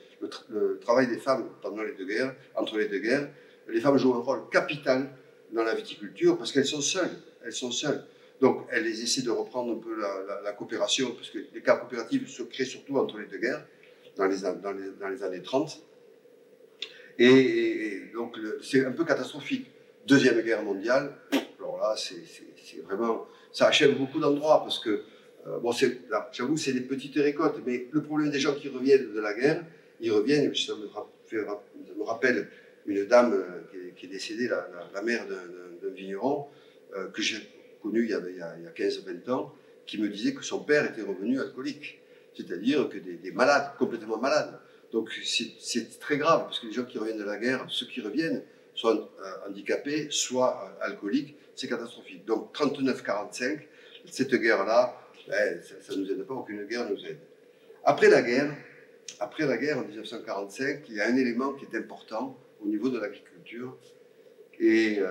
le, 0.48 0.78
travail 0.80 1.06
des 1.06 1.18
femmes 1.18 1.48
pendant 1.62 1.82
les 1.82 1.92
deux 1.92 2.06
guerres, 2.06 2.34
entre 2.54 2.76
les 2.76 2.86
deux 2.86 2.98
guerres, 2.98 3.28
les 3.68 3.80
femmes 3.80 3.98
jouent 3.98 4.14
un 4.14 4.20
rôle 4.20 4.48
capital 4.50 5.10
dans 5.52 5.62
la 5.62 5.74
viticulture 5.74 6.36
parce 6.36 6.52
qu'elles 6.52 6.66
sont 6.66 6.80
seules. 6.80 7.10
Elles 7.44 7.52
sont 7.52 7.70
seules. 7.70 8.02
Donc, 8.40 8.66
elles 8.70 8.86
essaient 8.86 9.22
de 9.22 9.30
reprendre 9.30 9.72
un 9.72 9.78
peu 9.78 9.96
la, 10.44 10.52
coopération, 10.52 11.12
parce 11.12 11.30
que 11.30 11.38
les 11.52 11.60
cas 11.60 11.76
coopératifs 11.76 12.28
se 12.28 12.42
créent 12.42 12.64
surtout 12.64 12.96
entre 12.96 13.18
les 13.18 13.26
deux 13.26 13.38
guerres, 13.38 13.64
dans 14.16 14.26
les, 14.26 15.22
années 15.24 15.42
30. 15.42 15.82
Et, 17.18 18.02
donc, 18.14 18.36
c'est 18.62 18.84
un 18.84 18.92
peu 18.92 19.04
catastrophique. 19.04 19.66
Deuxième 20.06 20.40
guerre 20.40 20.62
mondiale, 20.62 21.14
alors 21.58 21.78
là, 21.78 21.94
c'est 21.96 22.80
vraiment. 22.84 23.26
Ça 23.52 23.66
achève 23.66 23.96
beaucoup 23.98 24.20
d'endroits, 24.20 24.60
parce 24.62 24.78
que, 24.78 25.02
euh, 25.46 25.58
bon, 25.58 25.72
j'avoue, 26.32 26.56
c'est 26.56 26.72
des 26.72 26.80
petites 26.80 27.16
récoltes, 27.16 27.60
mais 27.66 27.88
le 27.90 28.02
problème 28.02 28.30
des 28.30 28.38
gens 28.38 28.54
qui 28.54 28.68
reviennent 28.68 29.12
de 29.12 29.20
la 29.20 29.34
guerre, 29.34 29.64
ils 30.00 30.12
reviennent, 30.12 30.54
ça 30.54 30.74
me, 30.74 32.04
rappelle 32.04 32.48
une 32.88 33.04
dame 33.04 33.34
euh, 33.34 33.92
qui 33.96 34.06
est, 34.06 34.08
décédée, 34.08 34.48
la, 34.48 35.02
mère 35.02 35.26
d'un 35.26 35.90
vigneron, 35.90 36.46
euh, 36.96 37.08
que 37.08 37.22
j'ai 37.22 37.36
connu 37.82 38.04
il 38.04 38.10
y 38.10 38.14
a, 38.14 38.18
a 38.18 38.70
15-20 38.72 39.30
ans, 39.30 39.54
qui 39.86 40.00
me 40.00 40.08
disait 40.08 40.34
que 40.34 40.42
son 40.42 40.60
père 40.60 40.84
était 40.90 41.02
revenu 41.02 41.40
alcoolique, 41.40 42.00
c'est-à-dire 42.34 42.88
que 42.88 42.98
des, 42.98 43.30
malades, 43.30 43.72
complètement 43.78 44.18
malades. 44.18 44.58
Donc 44.92 45.10
c'est 45.22 45.98
très 46.00 46.16
grave, 46.16 46.44
parce 46.44 46.60
que 46.60 46.66
les 46.66 46.72
gens 46.72 46.84
qui 46.84 46.98
reviennent 46.98 47.18
de 47.18 47.24
la 47.24 47.36
guerre, 47.36 47.66
ceux 47.68 47.86
qui 47.86 48.00
reviennent, 48.00 48.42
soit 48.74 48.94
euh, 48.94 49.48
handicapés, 49.48 50.08
soit 50.10 50.76
alcooliques, 50.80 51.36
c'est 51.54 51.68
catastrophique. 51.68 52.24
Donc 52.24 52.54
39-45, 52.56 53.60
cette 54.06 54.34
guerre-là, 54.34 54.98
ben, 55.28 55.60
ça 55.62 55.94
ne 55.94 56.00
nous 56.00 56.10
aide 56.10 56.22
pas, 56.24 56.34
aucune 56.34 56.64
guerre 56.66 56.88
nous 56.88 57.04
aide. 57.04 57.18
Après 57.84 58.08
la 58.08 58.22
guerre, 58.22 58.54
après 59.20 59.46
la 59.46 59.58
guerre, 59.58 59.78
en 59.78 59.82
1945, 59.82 60.84
il 60.88 60.94
y 60.94 61.00
a 61.00 61.06
un 61.06 61.16
élément 61.16 61.52
qui 61.54 61.66
est 61.66 61.76
important 61.76 62.38
au 62.60 62.68
niveau 62.68 62.88
de 62.88 62.98
l'agriculture. 62.98 63.76
Et 64.58 64.98
euh, 64.98 65.10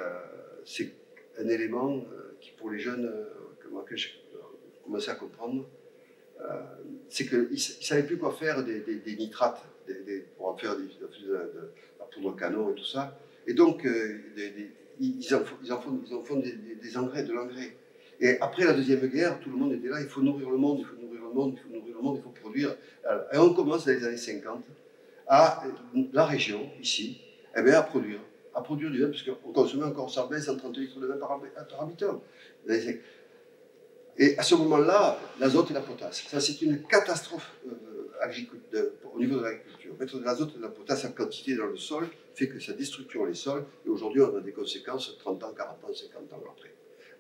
c'est 0.66 0.92
un 1.40 1.48
élément 1.48 1.96
euh, 1.96 2.36
qui, 2.42 2.52
pour 2.52 2.70
les 2.70 2.80
jeunes, 2.80 3.06
euh, 3.06 3.26
que 3.60 3.90
que 3.90 3.96
j'ai 3.96 4.10
commencé 4.84 5.10
à 5.10 5.16
comprendre, 5.16 5.66
c'est 7.10 7.26
qu'ils 7.28 7.50
ne 7.52 7.56
savaient 7.56 8.04
plus 8.04 8.18
quoi 8.18 8.32
faire 8.32 8.64
des, 8.64 9.16
nitrates, 9.18 9.64
pour 10.36 10.48
en 10.48 10.58
faire 10.58 10.76
des, 10.76 10.84
de, 10.84 11.72
la 12.00 12.06
poudre 12.06 12.36
canon 12.36 12.72
et 12.72 12.76
tout 12.76 12.86
ça. 12.86 13.18
Et 13.46 13.54
donc, 13.54 13.88
ils, 15.00 15.36
en, 15.36 15.44
font, 15.44 16.24
font 16.24 16.40
des, 16.40 16.98
engrais, 16.98 17.24
de 17.24 17.34
l'engrais. 17.34 17.76
Et 18.20 18.40
après 18.42 18.66
la 18.66 18.74
Deuxième 18.74 19.06
Guerre, 19.08 19.40
tout 19.40 19.50
le 19.50 19.58
monde 19.58 19.74
était 19.74 19.90
là, 19.90 20.02
il 20.02 20.08
faut 20.08 20.22
nourrir 20.22 20.50
le 20.50 20.58
monde, 20.58 20.80
il 20.80 20.86
faut 20.86 20.96
nourrir 20.96 21.22
le 21.22 21.34
monde, 21.34 21.58
il 21.58 21.62
faut 21.62 21.70
nourrir 21.70 21.96
le 21.96 22.02
monde, 22.02 22.18
il 22.20 22.24
faut 22.24 22.30
produire. 22.30 22.76
Et 23.34 23.38
on 23.38 23.54
commence 23.54 23.86
dans 23.86 23.92
les 23.92 24.04
années 24.06 24.18
50 24.18 24.64
à 25.28 25.64
la 26.14 26.26
région, 26.26 26.70
ici, 26.82 27.22
eh 27.58 27.62
bien, 27.62 27.80
à 27.80 27.84
produire. 27.84 28.20
À 28.54 28.62
produire 28.62 28.90
du 28.90 29.02
vin, 29.02 29.10
parce 29.10 29.24
qu'on 29.24 29.54
consommait 29.54 29.86
encore 29.86 30.10
120, 30.10 30.40
130 30.42 30.78
litres 30.78 31.00
de 31.00 31.08
vin 31.08 31.18
par, 31.18 31.40
habitant. 31.80 32.24
Et 34.18 34.38
à 34.38 34.42
ce 34.42 34.56
moment-là, 34.56 35.20
l'azote 35.40 35.70
et 35.72 35.74
la 35.74 35.82
potasse. 35.82 36.24
Ça, 36.28 36.40
c'est 36.40 36.60
une 36.64 36.82
catastrophe 36.84 37.52
euh, 37.68 38.90
au 39.14 39.20
niveau 39.20 39.38
de 39.38 39.44
l'agriculture. 39.44 39.94
Mettre 40.00 40.18
de 40.18 40.26
l'azote 40.26 40.54
et 40.56 40.58
de 40.58 40.64
la 40.64 40.70
potasse 40.70 41.06
en 41.06 41.12
quantité 41.12 41.56
dans 41.56 41.68
le 41.68 41.78
sol 41.78 42.08
fait 42.34 42.48
que 42.48 42.60
ça 42.60 42.74
déstructure 42.74 43.26
les 43.26 43.36
sols. 43.36 43.64
Et 43.86 43.90
aujourd'hui, 43.90 44.22
on 44.22 44.36
a 44.36 44.42
des 44.42 44.54
conséquences 44.54 45.16
30 45.20 45.44
ans, 45.44 45.54
40 45.56 45.84
ans, 45.84 45.94
50 45.94 46.34
ans 46.34 46.44
après 46.52 46.74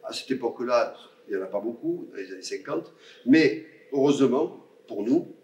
à 0.07 0.13
cette 0.13 0.31
époque-là, 0.31 0.95
il 1.27 1.35
n'y 1.35 1.41
en 1.41 1.45
a 1.45 1.49
pas 1.49 1.59
beaucoup, 1.59 2.07
dans 2.11 2.17
les 2.17 2.31
années 2.31 2.41
50, 2.41 2.93
mais 3.25 3.65
heureusement, 3.91 4.65
pour 4.87 5.03
nous, 5.03 5.35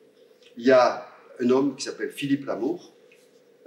il 0.57 0.65
y 0.65 0.71
a 0.71 1.07
un 1.39 1.49
homme 1.49 1.75
qui 1.75 1.83
s'appelle 1.83 2.11
Philippe 2.11 2.45
Lamour, 2.45 2.92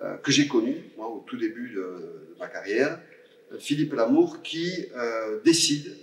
euh, 0.02 0.16
que 0.18 0.30
j'ai 0.30 0.46
connu, 0.46 0.76
moi, 0.96 1.08
au 1.08 1.24
tout 1.26 1.36
début 1.36 1.70
de, 1.74 2.36
ma 2.38 2.48
carrière. 2.48 3.00
Philippe 3.58 3.94
Lamour 3.94 4.42
qui 4.42 4.86
euh, 4.94 5.40
décide 5.42 5.96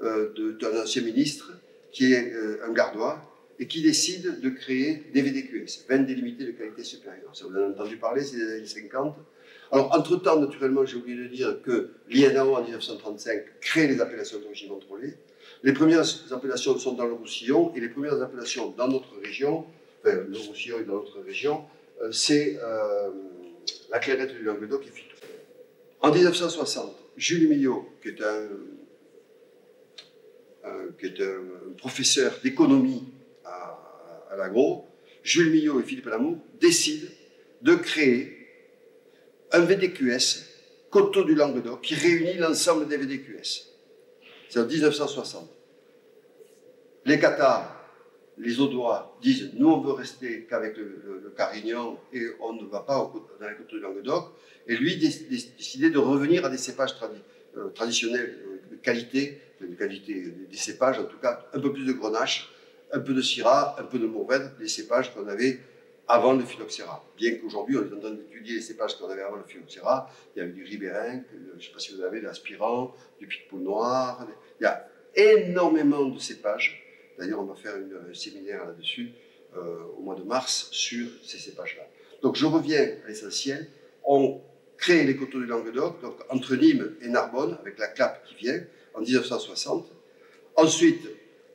euh, 0.00 0.56
d'un 0.58 0.82
ancien 0.82 1.02
ministre, 1.02 1.52
qui 1.92 2.12
est 2.12 2.32
un 2.66 2.72
gardois, 2.72 3.22
et 3.58 3.66
qui 3.66 3.82
décide 3.82 4.40
de 4.40 4.48
créer 4.50 5.02
des 5.12 5.22
VDQS, 5.22 5.86
20 5.88 5.98
délimités 6.00 6.44
de 6.44 6.52
qualité 6.52 6.82
supérieure. 6.82 7.30
Ça 7.34 7.44
vous 7.46 7.52
en 7.52 7.56
avez 7.56 7.74
entendu 7.74 7.96
parler, 7.96 8.22
c'est 8.22 8.36
les 8.36 8.52
années 8.52 8.66
50. 8.66 9.16
Alors, 9.72 9.94
entre-temps, 9.94 10.38
naturellement, 10.38 10.84
j'ai 10.84 10.96
oublié 10.96 11.16
de 11.16 11.26
dire 11.26 11.60
que 11.62 11.90
l'INAO, 12.08 12.54
en 12.54 12.62
1935, 12.62 13.42
crée 13.60 13.86
les 13.86 14.00
appellations 14.00 14.38
d'origine 14.38 14.68
contrôlée. 14.68 15.14
Les 15.62 15.72
premières 15.72 16.04
appellations 16.32 16.78
sont 16.78 16.92
dans 16.92 17.06
le 17.06 17.14
Roussillon, 17.14 17.74
et 17.74 17.80
les 17.80 17.88
premières 17.88 18.22
appellations 18.22 18.70
dans 18.70 18.88
notre 18.88 19.18
région, 19.22 19.66
enfin, 20.04 20.16
le 20.28 20.38
Roussillon 20.38 20.80
et 20.80 20.84
dans 20.84 20.94
notre 20.94 21.20
région, 21.20 21.64
euh, 21.64 21.75
c'est 22.10 22.58
euh, 22.62 23.10
la 23.90 23.98
clairette 23.98 24.32
du 24.32 24.42
Languedoc 24.42 24.86
et 24.86 24.90
Fitou. 24.90 25.16
En 26.00 26.12
1960, 26.12 26.94
Jules 27.16 27.48
Millot, 27.48 27.88
qui 28.02 28.08
est 28.08 28.22
un, 28.22 28.48
qui 30.98 31.06
est 31.06 31.20
un 31.20 31.72
professeur 31.78 32.38
d'économie 32.42 33.04
à, 33.44 34.26
à 34.30 34.36
l'agro, 34.36 34.86
Jules 35.22 35.50
Millot 35.50 35.80
et 35.80 35.82
Philippe 35.82 36.06
Lamour 36.06 36.38
décident 36.60 37.08
de 37.62 37.74
créer 37.74 38.36
un 39.52 39.60
VDQS, 39.60 40.44
Coteau 40.90 41.24
du 41.24 41.34
Languedoc, 41.34 41.82
qui 41.82 41.94
réunit 41.94 42.34
l'ensemble 42.34 42.88
des 42.88 42.96
VDQS. 42.96 43.66
C'est 44.48 44.60
en 44.60 44.66
1960. 44.66 45.50
Les 47.04 47.18
Qatars, 47.18 47.75
les 48.38 48.60
Audois 48.60 49.16
disent 49.22 49.50
nous 49.54 49.68
on 49.68 49.80
veut 49.80 49.92
rester 49.92 50.46
qu'avec 50.48 50.76
le, 50.76 51.32
Carignan 51.36 51.98
et 52.12 52.22
on 52.40 52.54
ne 52.54 52.64
va 52.64 52.80
pas 52.80 53.12
dans 53.40 53.48
les 53.48 53.54
coteaux 53.54 53.76
du 53.76 53.82
Languedoc. 53.82 54.32
Et 54.66 54.76
lui 54.76 54.96
décidait 54.96 55.90
de 55.90 55.98
revenir 55.98 56.44
à 56.44 56.48
des 56.48 56.58
cépages 56.58 56.94
euh, 57.56 57.68
traditionnels 57.70 58.38
euh, 58.46 58.70
de 58.70 58.76
qualité, 58.76 59.40
de 59.60 59.74
qualité 59.74 60.32
des 60.50 60.56
cépages 60.56 60.98
en 60.98 61.04
tout 61.04 61.18
cas, 61.18 61.46
un 61.52 61.60
peu 61.60 61.72
plus 61.72 61.84
de 61.84 61.92
grenache, 61.92 62.50
un 62.92 63.00
peu 63.00 63.14
de 63.14 63.20
syrah, 63.20 63.76
un 63.78 63.84
peu 63.84 63.98
de 63.98 64.06
mourvèdre, 64.06 64.50
des 64.58 64.68
cépages 64.68 65.12
qu'on 65.14 65.28
avait 65.28 65.60
avant 66.08 66.34
le 66.34 66.44
phylloxéra. 66.44 67.04
Bien 67.16 67.36
qu'aujourd'hui, 67.36 67.76
on 67.76 67.82
est 67.82 67.92
en 67.92 68.00
train 68.00 68.10
d'étudier 68.12 68.56
les 68.56 68.60
cépages 68.60 68.96
qu'on 68.96 69.08
avait 69.08 69.22
avant 69.22 69.36
le 69.36 69.44
phylloxéra. 69.44 70.10
Il 70.34 70.38
y 70.38 70.42
a 70.42 70.48
du 70.48 70.62
ribérin, 70.62 71.20
je 71.32 71.56
ne 71.56 71.60
sais 71.60 71.72
pas 71.72 71.78
si 71.78 71.94
vous 71.94 72.02
avez, 72.02 72.20
de 72.20 72.26
l'aspirant, 72.26 72.94
du 73.18 73.26
pic 73.26 73.52
noir. 73.52 74.26
Il 74.60 74.64
y 74.64 74.66
a 74.66 74.88
énormément 75.14 76.04
de 76.06 76.18
cépages. 76.18 76.85
D'ailleurs, 77.18 77.40
on 77.40 77.44
va 77.44 77.54
faire 77.54 77.74
un 77.74 78.14
séminaire 78.14 78.64
là-dessus 78.66 79.12
euh, 79.56 79.84
au 79.96 80.02
mois 80.02 80.14
de 80.14 80.22
mars 80.22 80.68
sur 80.70 81.08
ces 81.24 81.38
cépages-là. 81.38 81.84
Donc, 82.22 82.36
je 82.36 82.46
reviens 82.46 82.82
à 83.04 83.08
l'essentiel. 83.08 83.68
On 84.04 84.40
crée 84.76 85.04
les 85.04 85.16
coteaux 85.16 85.40
du 85.40 85.46
Languedoc, 85.46 86.00
donc 86.02 86.16
entre 86.28 86.54
Nîmes 86.56 86.94
et 87.00 87.08
Narbonne, 87.08 87.56
avec 87.60 87.78
la 87.78 87.88
clap 87.88 88.24
qui 88.26 88.34
vient, 88.34 88.60
en 88.94 89.00
1960. 89.00 89.86
Ensuite, 90.56 91.06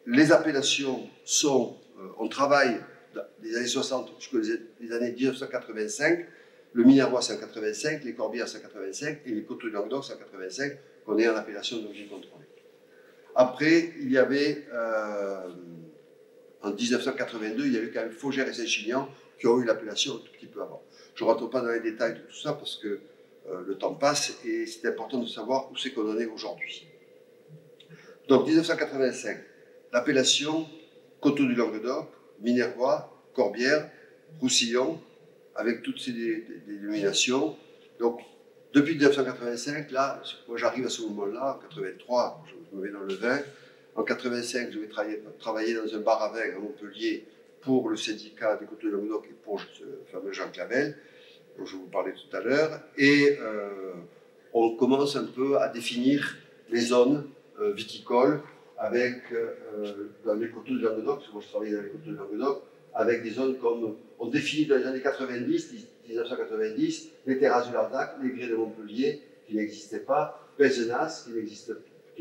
les 0.08 0.32
appellations 0.32 1.08
sont, 1.24 1.78
euh, 2.00 2.08
on 2.18 2.28
travaille 2.28 2.82
des 3.42 3.56
années 3.56 3.68
60 3.68 4.14
jusqu'aux 4.20 4.40
les 4.40 4.92
années 4.92 5.12
1985, 5.12 6.26
le 6.74 6.84
Minervois 6.84 7.22
c'est 7.22 7.34
en 7.34 7.40
85, 7.40 8.04
les 8.04 8.14
Corbières 8.14 8.48
c'est 8.48 8.60
en 8.60 8.62
85 8.62 9.20
et 9.26 9.32
les 9.32 9.44
Coteaux 9.44 9.68
de 9.68 9.74
Languedoc 9.74 10.06
c'est 10.06 10.14
en 10.14 10.18
85 10.18 10.78
qu'on 11.06 11.18
est 11.18 11.28
en 11.28 11.36
appellation 11.36 11.82
d'origine 11.82 12.08
contrôlée. 12.08 12.46
Après, 13.36 13.94
il 14.00 14.12
y 14.12 14.18
avait, 14.18 14.66
euh, 14.74 15.50
en 16.62 16.72
1982, 16.72 17.66
il 17.66 17.74
y 17.74 17.78
a 17.78 17.82
eu 17.82 17.92
quand 17.92 18.02
même 18.02 18.12
Faugère 18.12 18.48
et 18.48 18.54
Saint-Chinian 18.54 19.10
qui 19.40 19.48
ont 19.48 19.60
eu 19.60 19.66
l'appellation 19.66 20.16
un 20.16 20.20
tout 20.20 20.32
petit 20.34 20.46
peu 20.46 20.62
avant. 20.62 20.84
Je 21.16 21.24
ne 21.24 21.30
rentre 21.30 21.50
pas 21.50 21.62
dans 21.62 21.72
les 21.72 21.80
détails 21.80 22.14
de 22.14 22.20
tout 22.20 22.36
ça 22.36 22.54
parce 22.54 22.76
que 22.78 23.00
euh, 23.50 23.64
le 23.66 23.76
temps 23.76 23.96
passe 23.96 24.38
et 24.46 24.66
c'est 24.68 24.88
important 24.88 25.20
de 25.20 25.28
savoir 25.28 25.72
où 25.72 25.78
c'est 25.78 25.92
qu'on 25.92 26.10
en 26.10 26.18
est 26.18 26.28
aujourd'hui. 26.28 26.88
Donc 28.28 28.48
1985, 28.48 29.40
l'appellation 29.92 30.68
Coteau 31.20 31.46
du 31.46 31.56
Languedoc, 31.56 32.08
Minervois, 32.40 33.12
Corbière, 33.34 33.90
Roussillon, 34.40 35.02
avec 35.56 35.82
toutes 35.82 36.00
ces 36.00 36.12
dénominations. 36.68 37.56
Donc 38.00 38.22
depuis 38.74 38.94
1985, 38.94 39.92
là, 39.92 40.22
moi 40.48 40.58
j'arrive 40.58 40.86
à 40.86 40.90
ce 40.90 41.02
moment-là, 41.04 41.58
en 41.58 41.60
83, 41.60 42.44
je 42.48 42.56
me 42.74 42.82
mets 42.82 42.92
dans 42.92 43.02
le 43.02 43.14
vin. 43.14 43.40
En 43.96 44.04
85, 44.04 44.70
je 44.72 44.80
vais 44.80 44.88
travailler, 44.88 45.74
dans 45.74 45.96
un 45.96 46.00
bar 46.00 46.22
à 46.22 46.30
vin 46.30 46.56
à 46.56 46.60
Montpellier 46.60 47.26
pour 47.62 47.90
le 47.90 47.98
syndicat 47.98 48.56
des 48.56 48.66
Côtes 48.66 48.84
de 48.84 48.90
Languedoc 48.90 49.26
et 49.30 49.36
pour 49.44 49.60
le 49.60 50.04
fameux 50.12 50.32
Jean 50.32 50.50
Clavel, 50.52 50.96
dont 51.58 51.66
je 51.66 51.76
vous 51.76 51.88
parlais 51.88 52.14
tout 52.14 52.36
à 52.36 52.42
l'heure. 52.42 52.82
Et 52.98 53.38
euh, 53.40 53.94
on 54.54 54.76
commence 54.76 55.16
un 55.16 55.26
peu 55.26 55.58
à 55.58 55.68
définir 55.68 56.38
les 56.70 56.82
zones 56.82 57.28
euh, 57.60 57.74
viticoles 57.74 58.42
avec, 58.78 59.32
euh, 59.32 60.10
dans 60.26 60.34
les 60.34 60.50
Côtes 60.50 60.70
de 60.70 60.80
Languedoc, 60.80 61.18
parce 61.18 61.28
que 61.28 61.34
moi 61.34 61.42
je 61.44 61.50
travaillais 61.50 61.76
dans 61.76 61.84
les 61.84 61.90
Côtes 61.90 62.06
de 62.06 62.16
Languedoc, 62.16 62.64
avec 62.94 63.24
des 63.24 63.32
zones 63.32 63.58
comme, 63.58 63.96
on 64.20 64.28
définit 64.28 64.66
dans 64.66 64.78
les 64.78 64.86
années 64.86 65.02
90, 65.02 65.74
1990, 66.08 67.10
les 67.28 67.38
terrasses 67.38 67.68
du 67.68 67.74
Lardac, 67.74 68.16
les 68.24 68.32
grès 68.32 68.48
de 68.48 68.56
Montpellier, 68.56 69.22
qui 69.48 69.56
n'existaient 69.56 70.00
pas, 70.00 70.50
Pézenas, 70.58 71.24
qui 71.26 71.32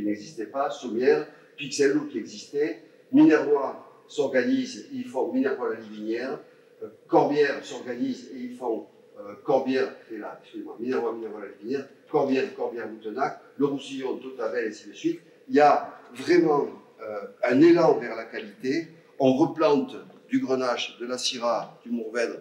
n'existait 0.04 0.46
pas, 0.46 0.70
Sommières, 0.70 1.26
Pixelou, 1.56 2.06
qui 2.06 2.18
existait, 2.18 2.82
Minervois 3.12 4.04
s'organise, 4.08 4.88
ils 4.92 5.04
font 5.04 5.32
Minervois 5.32 5.74
la 5.74 5.80
Livinière, 5.80 6.38
euh, 6.82 6.88
Corbière 7.06 7.64
s'organise 7.64 8.30
et 8.34 8.38
ils 8.38 8.56
font 8.56 8.86
euh, 9.18 9.34
Corbière, 9.44 9.94
et 10.12 10.18
là, 10.18 10.38
excusez-moi, 10.42 10.76
Minervois, 10.80 11.12
Minervois 11.12 11.40
la 11.42 11.48
Livinière, 11.48 11.88
Corbière, 12.10 12.54
Corbière, 12.54 12.88
Moutenac, 12.88 13.40
le 13.56 13.66
Roussillon, 13.66 14.16
Totavel, 14.18 14.64
et 14.64 14.68
ainsi 14.68 14.88
de 14.88 14.94
suite. 14.94 15.20
Il 15.48 15.54
y 15.54 15.60
a 15.60 16.00
vraiment 16.14 16.68
euh, 17.02 17.20
un 17.44 17.60
élan 17.60 17.98
vers 17.98 18.16
la 18.16 18.24
qualité. 18.24 18.88
On 19.18 19.34
replante 19.34 19.96
du 20.28 20.40
Grenache, 20.40 20.98
de 20.98 21.06
la 21.06 21.18
Syrah, 21.18 21.78
du 21.84 21.90
Mourvèdre, 21.90 22.36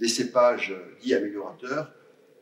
des 0.00 0.08
cépages 0.08 0.74
dits 1.00 1.14
améliorateurs. 1.14 1.92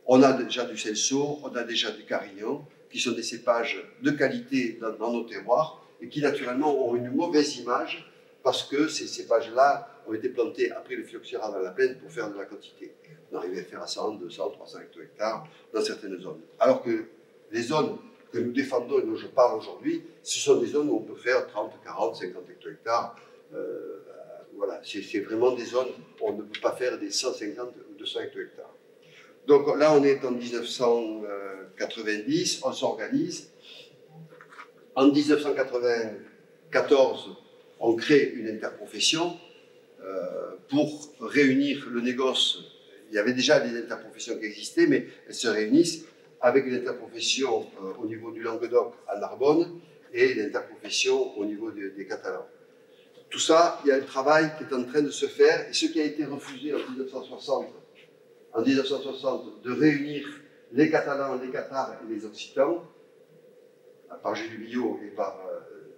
On 0.07 0.23
a 0.23 0.33
déjà 0.33 0.65
du 0.65 0.77
Celso, 0.77 1.39
on 1.43 1.55
a 1.55 1.65
déjà 1.65 1.91
du 1.91 2.05
Carignan, 2.05 2.67
qui 2.93 3.01
sont 3.01 3.13
des 3.13 3.23
cépages 3.23 3.83
de 4.03 4.11
qualité 4.11 4.79
dans, 4.81 5.13
nos 5.13 5.25
terroirs 5.25 5.83
et 6.01 6.09
qui 6.09 6.21
naturellement 6.21 6.89
ont 6.89 6.95
une 6.95 7.11
mauvaise 7.11 7.57
image 7.57 8.09
parce 8.43 8.65
que 8.65 8.89
ces 8.89 9.07
cépages-là 9.07 9.89
ont 10.07 10.13
été 10.13 10.29
plantés 10.29 10.71
après 10.73 10.97
le 10.97 11.05
phylloxéra 11.05 11.51
dans 11.51 11.61
la 11.61 11.71
plaine 11.71 11.97
pour 11.99 12.11
faire 12.11 12.31
de 12.31 12.37
la 12.37 12.45
quantité. 12.45 12.93
On 13.33 13.39
arrivait 13.39 13.61
à 13.61 13.65
faire 13.65 13.83
à 13.83 13.87
100, 13.87 14.17
200, 14.17 14.51
300 14.51 14.79
hectares 15.03 15.49
dans 15.73 15.81
certaines 15.81 16.21
zones. 16.21 16.41
Alors 16.61 16.83
que 16.83 17.07
les 17.51 17.63
zones 17.63 17.97
que 18.31 18.39
nous 18.39 18.53
défendons 18.53 18.99
et 18.99 19.03
dont 19.03 19.17
je 19.17 19.27
parle 19.29 19.59
aujourd'hui, 19.59 20.03
ce 20.23 20.39
sont 20.39 20.57
des 20.61 20.67
zones 20.67 20.91
où 20.91 20.97
on 20.97 21.03
peut 21.03 21.17
faire 21.17 21.47
30, 21.47 21.73
40, 21.85 22.17
50 22.17 22.43
hectares. 22.67 23.17
Euh, 23.55 24.03
voilà, 24.57 24.81
c'est 24.85 25.21
vraiment 25.21 25.53
des 25.53 25.65
zones 25.65 25.89
où 26.21 26.29
on 26.29 26.33
ne 26.33 26.43
peut 26.43 26.61
pas 26.61 26.73
faire 26.73 26.99
des 26.99 27.11
150 27.11 27.69
ou 27.69 27.99
200 27.99 28.21
hectares. 28.21 28.75
Donc 29.47 29.77
là, 29.77 29.95
on 29.95 30.03
est 30.05 30.25
en 30.25 30.31
1990, 30.31 32.61
on 32.65 32.73
s'organise. 32.73 33.51
En 34.95 35.09
1994, 35.09 37.37
on 37.81 37.97
crée 37.97 38.33
une 38.37 38.47
interprofession 38.49 39.37
euh, 40.01 40.53
pour 40.69 41.13
réunir 41.21 41.89
le 41.91 42.01
négoce. 42.01 42.63
Il 43.11 43.17
y 43.17 43.19
avait 43.19 43.33
déjà 43.33 43.59
des 43.59 43.77
interprofessions 43.77 44.39
qui 44.39 44.45
existaient, 44.45 44.87
mais 44.87 45.09
elles 45.27 45.35
se 45.35 45.49
réunissent 45.49 46.05
avec 46.41 46.65
une 46.67 46.75
interprofession 46.75 47.67
euh, 47.83 47.95
au 48.01 48.07
niveau 48.07 48.31
du 48.31 48.43
Languedoc 48.43 48.95
à 49.09 49.19
Narbonne 49.19 49.81
et 50.13 50.35
l'interprofession 50.35 51.37
au 51.37 51.45
niveau 51.45 51.73
des 51.73 52.07
Catalans. 52.07 52.47
Tout 53.33 53.39
ça, 53.39 53.81
il 53.85 53.89
y 53.89 53.93
a 53.93 53.97
un 53.97 54.01
travail 54.01 54.53
qui 54.59 54.65
est 54.65 54.75
en 54.75 54.85
train 54.85 55.01
de 55.01 55.11
se 55.11 55.25
faire, 55.25 55.67
et 55.69 55.73
ce 55.73 55.87
qui 55.87 56.01
a 56.01 56.05
été 56.05 56.27
refusé 56.27 56.75
en 56.75 56.91
1960, 56.91 57.67
en 58.55 58.63
1960 58.63 59.63
de 59.63 59.73
réunir 59.73 60.29
les 60.73 60.91
Catalans, 60.91 61.39
les 61.43 61.51
Cathares 61.51 61.99
et 62.03 62.13
les 62.13 62.25
Occitans, 62.25 62.83
par 64.23 64.35
Jules 64.35 64.61
Billot 64.61 65.01
et 65.05 65.09
par. 65.09 65.39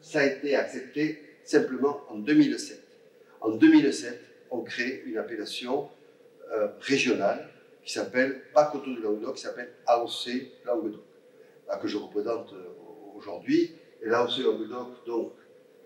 Ça 0.00 0.20
a 0.20 0.24
été 0.24 0.54
accepté 0.54 1.20
simplement 1.44 2.00
en 2.08 2.18
2007. 2.18 2.82
En 3.40 3.50
2007, 3.50 4.20
on 4.50 4.62
crée 4.62 5.02
une 5.06 5.18
appellation 5.18 5.88
euh, 6.52 6.68
régionale 6.80 7.48
qui 7.84 7.92
s'appelle 7.92 8.42
pas 8.54 8.66
Coteau 8.66 8.94
de 8.94 9.02
Languedoc, 9.02 9.36
qui 9.36 9.42
s'appelle 9.42 9.70
AOC 9.86 10.64
Languedoc, 10.64 11.02
que 11.80 11.88
je 11.88 11.98
représente 11.98 12.52
euh, 12.52 13.16
aujourd'hui. 13.16 13.72
Et 14.02 14.08
l'AOC 14.08 14.38
Languedoc, 14.38 15.06
donc, 15.06 15.32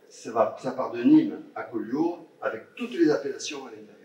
ça, 0.08 0.56
ça 0.60 0.72
part 0.72 0.92
de 0.92 1.02
Nîmes 1.02 1.42
à 1.54 1.64
Collioure, 1.64 2.24
avec 2.40 2.74
toutes 2.76 2.92
les 2.92 3.10
appellations 3.10 3.66
à 3.66 3.70
l'intérieur. 3.70 3.97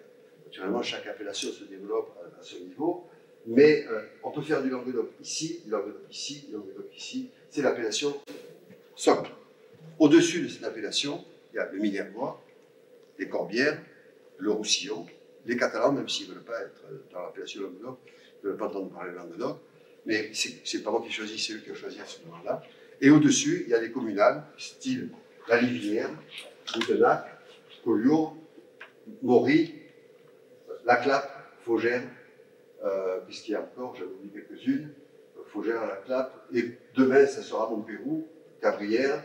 Naturellement, 0.54 0.84
chaque 0.84 1.08
appellation 1.08 1.50
se 1.52 1.64
développe 1.64 2.16
à, 2.40 2.44
ce 2.44 2.58
niveau, 2.58 3.08
mais 3.48 3.88
euh, 3.88 4.04
on 4.22 4.30
peut 4.30 4.44
faire 4.44 4.62
du 4.62 4.70
Languedoc 4.70 5.10
ici, 5.20 5.62
du 5.66 5.72
Languedoc 5.72 6.04
ici, 6.12 6.46
du 6.48 6.54
Languedoc 6.54 6.96
ici. 6.96 7.32
C'est 7.50 7.64
l'appellation 7.64 8.16
socle. 8.96 9.32
Au-dessus 9.98 10.44
de 10.44 10.48
cette 10.48 10.64
appellation, 10.64 11.26
il 11.52 11.56
y 11.56 11.60
a 11.60 11.72
le 11.72 11.80
Minervois, 11.80 12.40
les 13.18 13.28
Corbières, 13.28 13.82
le 14.38 14.52
Roussillon, 14.52 15.08
les 15.48 15.58
Catalans, 15.58 15.92
même 15.92 16.08
s'ils 16.08 16.30
ne 16.30 16.36
veulent 16.36 16.44
pas 16.44 16.62
être 16.62 16.84
dans 17.12 17.24
l'appellation 17.24 17.64
Languedoc, 17.64 17.98
ils 18.06 18.46
ne 18.46 18.50
veulent 18.52 18.60
pas 18.60 18.68
entendre 18.68 18.92
parler 18.92 19.12
de 19.12 19.16
Languedoc, 19.16 19.58
mais 20.06 20.30
c'est 20.36 20.84
pas 20.84 20.92
moi 20.92 21.02
qui 21.04 21.12
choisis, 21.12 21.48
c'est 21.48 21.54
eux 21.54 21.62
qui 21.66 21.72
ont 21.72 21.76
choisi 21.76 22.00
à 22.00 22.06
ce 22.06 22.24
moment-là. 22.26 22.62
Et 23.02 23.10
au-dessus, 23.10 23.64
il 23.66 23.72
y 23.72 23.74
a 23.74 23.82
les 23.82 23.92
communales, 23.92 24.44
style 24.60 25.10
La 25.50 25.60
Livinière, 25.60 26.12
Boutenac, 26.76 27.26
Collioure, 27.84 28.38
Maury, 29.24 29.83
La 30.86 30.98
Clappe, 30.98 31.30
Faugère, 31.66 32.04
euh, 32.84 33.20
puisqu'il 33.22 33.52
y 33.52 33.56
a 33.56 33.62
encore, 33.62 33.96
j'avais 33.96 34.12
oublié 34.12 34.32
quelques-unes, 34.34 34.94
Faugère, 35.48 35.86
La 35.86 35.98
Clappe, 35.98 36.48
et 36.54 36.78
demain, 36.96 37.26
ça 37.26 37.42
sera 37.42 37.70
Montpérou, 37.70 38.28
Cabrières, 38.62 39.24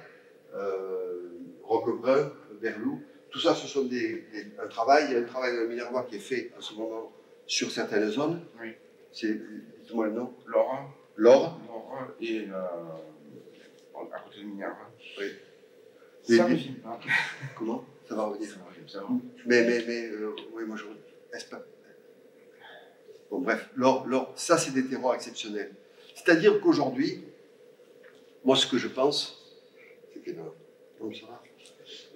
euh, 0.54 1.30
Roquebrun, 1.62 2.32
Berlou, 2.60 3.02
tout 3.30 3.40
ça, 3.40 3.54
ce 3.54 3.66
sont 3.66 3.84
des, 3.84 4.24
un 4.62 4.66
travail. 4.68 5.06
Il 5.08 5.12
y 5.12 5.16
a 5.16 5.20
un 5.20 5.24
travail 5.24 5.54
de 5.56 5.66
Minervois 5.66 6.04
qui 6.04 6.16
est 6.16 6.20
fait 6.20 6.50
en 6.56 6.60
ce 6.60 6.74
moment 6.74 7.12
sur 7.46 7.70
certaines 7.70 8.08
zones. 8.10 8.40
Oui. 8.60 8.72
C'est, 9.12 9.38
dites-moi 9.82 10.06
le 10.06 10.12
nom. 10.12 10.34
Laura. 10.46 10.88
Laure. 11.16 11.60
Laura 11.66 12.08
et 12.20 12.46
euh, 12.50 14.02
à 14.12 14.20
côté 14.20 14.40
de 14.40 14.46
Minervois. 14.46 14.90
Oui. 15.18 15.26
Ça 16.22 16.48
mais, 16.48 16.54
me. 16.54 16.58
Comment? 17.56 17.84
Ça 18.08 18.14
va 18.14 18.24
revenir. 18.24 18.48
Ça 18.48 18.56
me 18.56 18.88
ça 18.88 19.00
va. 19.00 19.08
Mais, 19.46 19.66
mais, 19.66 19.84
mais 19.86 20.08
euh, 20.08 20.34
oui, 20.52 20.64
moi 20.64 20.76
je. 20.76 20.84
Bon, 23.30 23.40
bref, 23.40 23.68
ça 24.36 24.58
c'est 24.58 24.72
des 24.72 24.86
terroirs 24.86 25.14
exceptionnels. 25.14 25.72
C'est-à-dire 26.14 26.60
qu'aujourd'hui, 26.60 27.24
moi 28.44 28.56
ce 28.56 28.66
que 28.66 28.78
je 28.78 28.88
pense, 28.88 29.56
c'est 30.12 30.20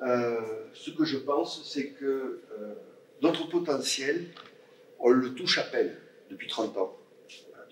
euh, 0.02 0.40
ce 0.74 0.90
que 0.90 1.04
je 1.04 1.16
pense, 1.18 1.70
c'est 1.70 1.90
que 1.90 2.40
euh, 2.58 2.74
notre 3.22 3.48
potentiel, 3.48 4.26
on 4.98 5.10
le 5.10 5.34
touche 5.34 5.58
à 5.58 5.62
peine 5.62 5.94
depuis 6.30 6.48
30 6.48 6.76
ans. 6.76 6.98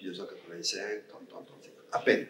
1985, 0.01 1.09
30 1.09 1.21
ans, 1.35 1.45
35 1.47 1.73
à 1.93 1.99
peine. 1.99 2.27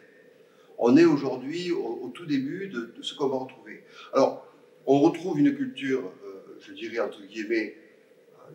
On 0.79 0.97
est 0.97 1.05
aujourd'hui 1.05 1.71
au, 1.71 2.11
tout 2.15 2.27
début 2.27 2.69
de, 2.69 2.95
ce 3.03 3.15
qu'on 3.15 3.29
va 3.29 3.37
retrouver. 3.37 3.85
Alors, 4.13 4.47
on 4.87 4.99
retrouve 5.01 5.39
une 5.39 5.55
culture, 5.55 6.13
euh, 6.25 6.59
je 6.61 6.73
dirais 6.73 7.01
entre 7.01 7.23
guillemets, 7.23 7.77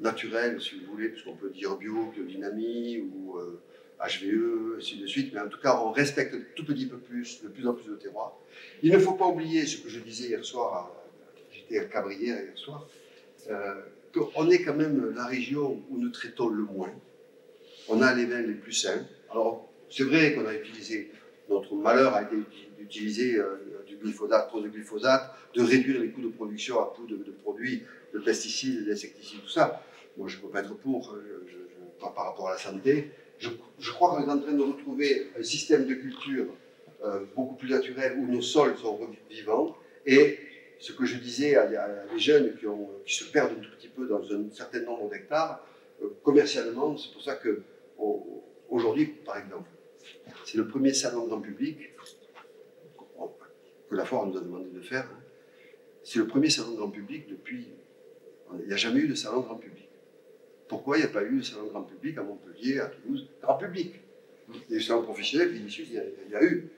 naturelle, 0.01 0.61
si 0.61 0.79
vous 0.79 0.91
voulez, 0.91 1.09
puisqu'on 1.09 1.35
peut 1.35 1.49
dire 1.49 1.75
bio, 1.77 2.11
biodynamie 2.13 2.99
ou 2.99 3.37
HVE, 3.99 4.77
ainsi 4.77 4.97
de 4.97 5.07
suite, 5.07 5.33
mais 5.33 5.39
en 5.39 5.47
tout 5.47 5.59
cas, 5.59 5.79
on 5.81 5.91
respecte 5.91 6.35
tout 6.55 6.65
petit 6.65 6.85
peu 6.85 6.97
plus, 6.97 7.41
de 7.43 7.47
plus 7.47 7.67
en 7.67 7.73
plus 7.73 7.89
de 7.89 7.95
terroirs. 7.95 8.37
Il 8.83 8.91
ne 8.91 8.99
faut 8.99 9.13
pas 9.13 9.27
oublier 9.27 9.65
ce 9.65 9.77
que 9.77 9.89
je 9.89 9.99
disais 9.99 10.29
hier 10.29 10.43
soir 10.43 10.91
j'étais 11.55 11.79
à 11.79 11.85
Cabrières 11.85 12.41
hier 12.41 12.57
soir, 12.57 12.87
euh, 13.49 13.75
qu'on 14.13 14.49
est 14.49 14.63
quand 14.63 14.75
même 14.75 15.13
la 15.15 15.25
région 15.25 15.81
où 15.89 15.97
nous 15.97 16.09
traitons 16.09 16.49
le 16.49 16.63
moins. 16.63 16.91
On 17.89 18.01
a 18.01 18.13
les 18.13 18.25
vins 18.25 18.41
les 18.41 18.53
plus 18.53 18.73
sains. 18.73 19.05
Alors, 19.29 19.69
c'est 19.89 20.03
vrai 20.03 20.33
qu'on 20.33 20.45
a 20.45 20.53
utilisé 20.53 21.11
notre 21.49 21.75
malheur 21.75 22.15
a 22.15 22.23
été 22.23 22.35
d'utiliser 22.79 23.37
euh, 23.37 23.83
du 23.85 23.97
glyphosate, 23.97 24.47
trop 24.47 24.61
de 24.61 24.67
glyphosate, 24.67 25.31
de 25.53 25.61
réduire 25.61 26.01
les 26.01 26.09
coûts 26.09 26.21
de 26.21 26.29
production 26.29 26.79
à 26.79 26.91
coût 26.95 27.05
de, 27.05 27.17
produits, 27.43 27.83
de 28.16 28.20
pesticides, 28.20 28.88
d'insecticides, 28.88 29.41
tout 29.41 29.49
ça. 29.49 29.84
Moi, 30.18 30.28
je 30.30 30.38
ne 30.38 30.41
peux 30.41 30.47
pas 30.47 30.61
être 30.61 30.76
pour, 30.76 31.13
euh, 31.13 31.45
je, 31.47 31.57
pas 31.99 32.11
par 32.11 32.26
rapport 32.26 32.47
à 32.47 32.53
la 32.53 32.57
santé. 32.57 33.11
Je, 33.38 33.49
crois 33.91 34.16
qu'on 34.16 34.26
est 34.26 34.32
en 34.32 34.39
train 34.39 34.53
de 34.53 34.63
retrouver 34.63 35.28
un 35.38 35.43
système 35.43 35.86
de 35.86 35.93
culture 35.95 36.45
euh, 37.03 37.26
beaucoup 37.36 37.55
plus 37.55 37.70
naturel 37.70 38.18
où 38.18 38.26
nos 38.26 38.41
sols 38.41 38.78
sont 38.78 38.97
vivants. 39.30 39.76
Et 40.05 40.39
ce 40.80 40.93
que 40.93 41.05
je 41.05 41.18
disais 41.18 41.55
à, 41.57 41.68
des 41.68 42.20
jeunes 42.20 42.55
qui, 43.05 43.13
se 43.13 43.26
perdent 43.26 43.51
un 43.51 43.61
tout 43.61 43.72
petit 43.78 43.89
peu 43.89 44.07
dans 44.07 44.24
un 44.32 44.49
certain 44.51 44.80
nombre 44.80 45.09
d'hectares, 45.09 45.68
commercialement, 46.24 46.97
c'est 46.97 47.11
pour 47.11 47.22
ça 47.22 47.36
que 47.36 47.61
aujourd'hui, 48.70 49.07
par 49.26 49.38
exemple, 49.38 49.70
c'est 50.45 50.57
le 50.57 50.68
premier 50.68 50.93
salon 50.93 51.28
grand 51.28 51.41
public 51.41 51.78
que 53.89 53.95
la 53.95 54.05
Foire 54.05 54.26
nous 54.26 54.38
a 54.38 54.41
demandé 54.41 54.70
de 54.70 54.82
faire. 54.82 55.09
C'est 56.03 56.20
le 56.20 56.28
premier 56.28 56.49
salon 56.49 56.76
grand 56.76 56.89
public 56.89 57.28
depuis. 57.30 57.68
Il 58.53 58.67
n'y 58.67 58.73
a 58.73 58.77
jamais 58.77 58.99
eu 59.01 59.07
de 59.07 59.15
salon 59.15 59.41
grand 59.41 59.55
public. 59.55 59.89
Pourquoi 60.67 60.97
il 60.97 61.01
n'y 61.01 61.05
a 61.05 61.09
pas 61.09 61.23
eu 61.23 61.37
de 61.37 61.43
salon 61.43 61.67
grand 61.67 61.83
public 61.83 62.17
à 62.17 62.23
Montpellier, 62.23 62.79
à 62.79 62.87
Toulouse? 62.87 63.27
Grand 63.41 63.57
public. 63.57 63.95
Les 64.69 64.79
salons 64.79 65.03
professionnels, 65.03 65.51
il 65.53 65.93
y, 65.93 65.97
a, 65.97 66.03
il 66.27 66.31
y 66.31 66.35
a 66.35 66.43
eu. 66.43 66.69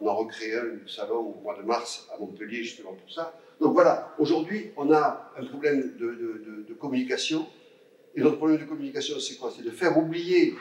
On 0.00 0.06
a 0.06 0.12
recréé 0.12 0.54
un 0.56 0.78
salon 0.86 1.34
au 1.36 1.40
mois 1.42 1.56
de 1.58 1.62
mars 1.62 2.08
à 2.14 2.18
Montpellier 2.18 2.62
justement 2.62 2.94
pour 2.94 3.10
ça. 3.12 3.38
Donc 3.60 3.74
voilà, 3.74 4.14
aujourd'hui, 4.18 4.70
on 4.76 4.92
a 4.92 5.32
un 5.36 5.44
problème 5.44 5.96
de, 5.98 6.64
de 6.68 6.74
communication. 6.74 7.46
Et 8.14 8.20
notre 8.20 8.36
problème 8.36 8.58
de 8.58 8.64
communication, 8.64 9.18
c'est 9.20 9.36
quoi? 9.36 9.52
C'est 9.54 9.64
de 9.64 9.70
faire 9.70 9.98
oublier 9.98 10.54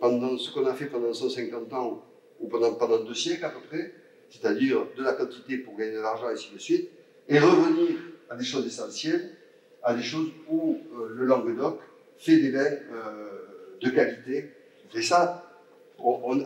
pendant 0.00 0.36
ce 0.36 0.52
qu'on 0.52 0.66
a 0.66 0.74
fait 0.74 0.86
pendant 0.86 1.12
150 1.12 1.72
ans 1.74 2.04
ou 2.40 2.48
pendant, 2.48 2.74
pendant 2.74 3.04
deux 3.04 3.14
siècles 3.14 3.44
à 3.44 3.50
peu 3.50 3.60
près, 3.68 3.94
c'est-à-dire 4.30 4.86
de 4.96 5.02
la 5.02 5.12
quantité 5.12 5.58
pour 5.58 5.76
gagner 5.76 5.94
de 5.94 6.00
l'argent 6.00 6.28
et 6.28 6.32
ainsi 6.32 6.52
de 6.52 6.58
suite, 6.58 6.90
et 7.28 7.38
revenir 7.38 7.96
à 8.28 8.34
des 8.36 8.44
choses 8.44 8.66
essentielles, 8.66 9.36
à 9.82 9.94
des 9.94 10.02
choses 10.02 10.30
où 10.48 10.78
euh, 10.94 11.08
le 11.14 11.24
Languedoc 11.24 11.80
fait 12.18 12.36
des 12.36 12.50
vins 12.50 12.64
euh, 12.64 13.76
de 13.80 13.90
qualité. 13.90 14.50
Et 14.94 15.02
ça, 15.02 15.50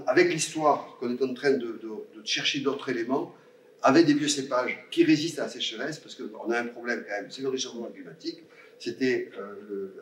avec 0.07 0.33
l'histoire 0.33 0.97
qu'on 0.99 1.17
est 1.17 1.23
en 1.23 1.35
train 1.35 1.53
de, 1.53 1.81
chercher 2.25 2.61
d'autres 2.61 2.89
éléments, 2.89 3.35
avec 3.83 4.07
des 4.07 4.15
vieux 4.15 4.29
cépages 4.29 4.79
qui 4.91 5.05
résistent 5.05 5.39
à 5.39 5.43
la 5.43 5.49
sécheresse, 5.49 5.99
parce 5.99 6.15
qu'on 6.15 6.51
a 6.51 6.59
un 6.59 6.67
problème 6.67 7.05
quand 7.07 7.15
même, 7.15 7.31
c'est 7.31 7.43
le 7.43 7.49
réchauffement 7.49 7.87
climatique. 7.87 8.43
C'était 8.79 9.31
euh, 9.39 9.55
le, 9.69 9.95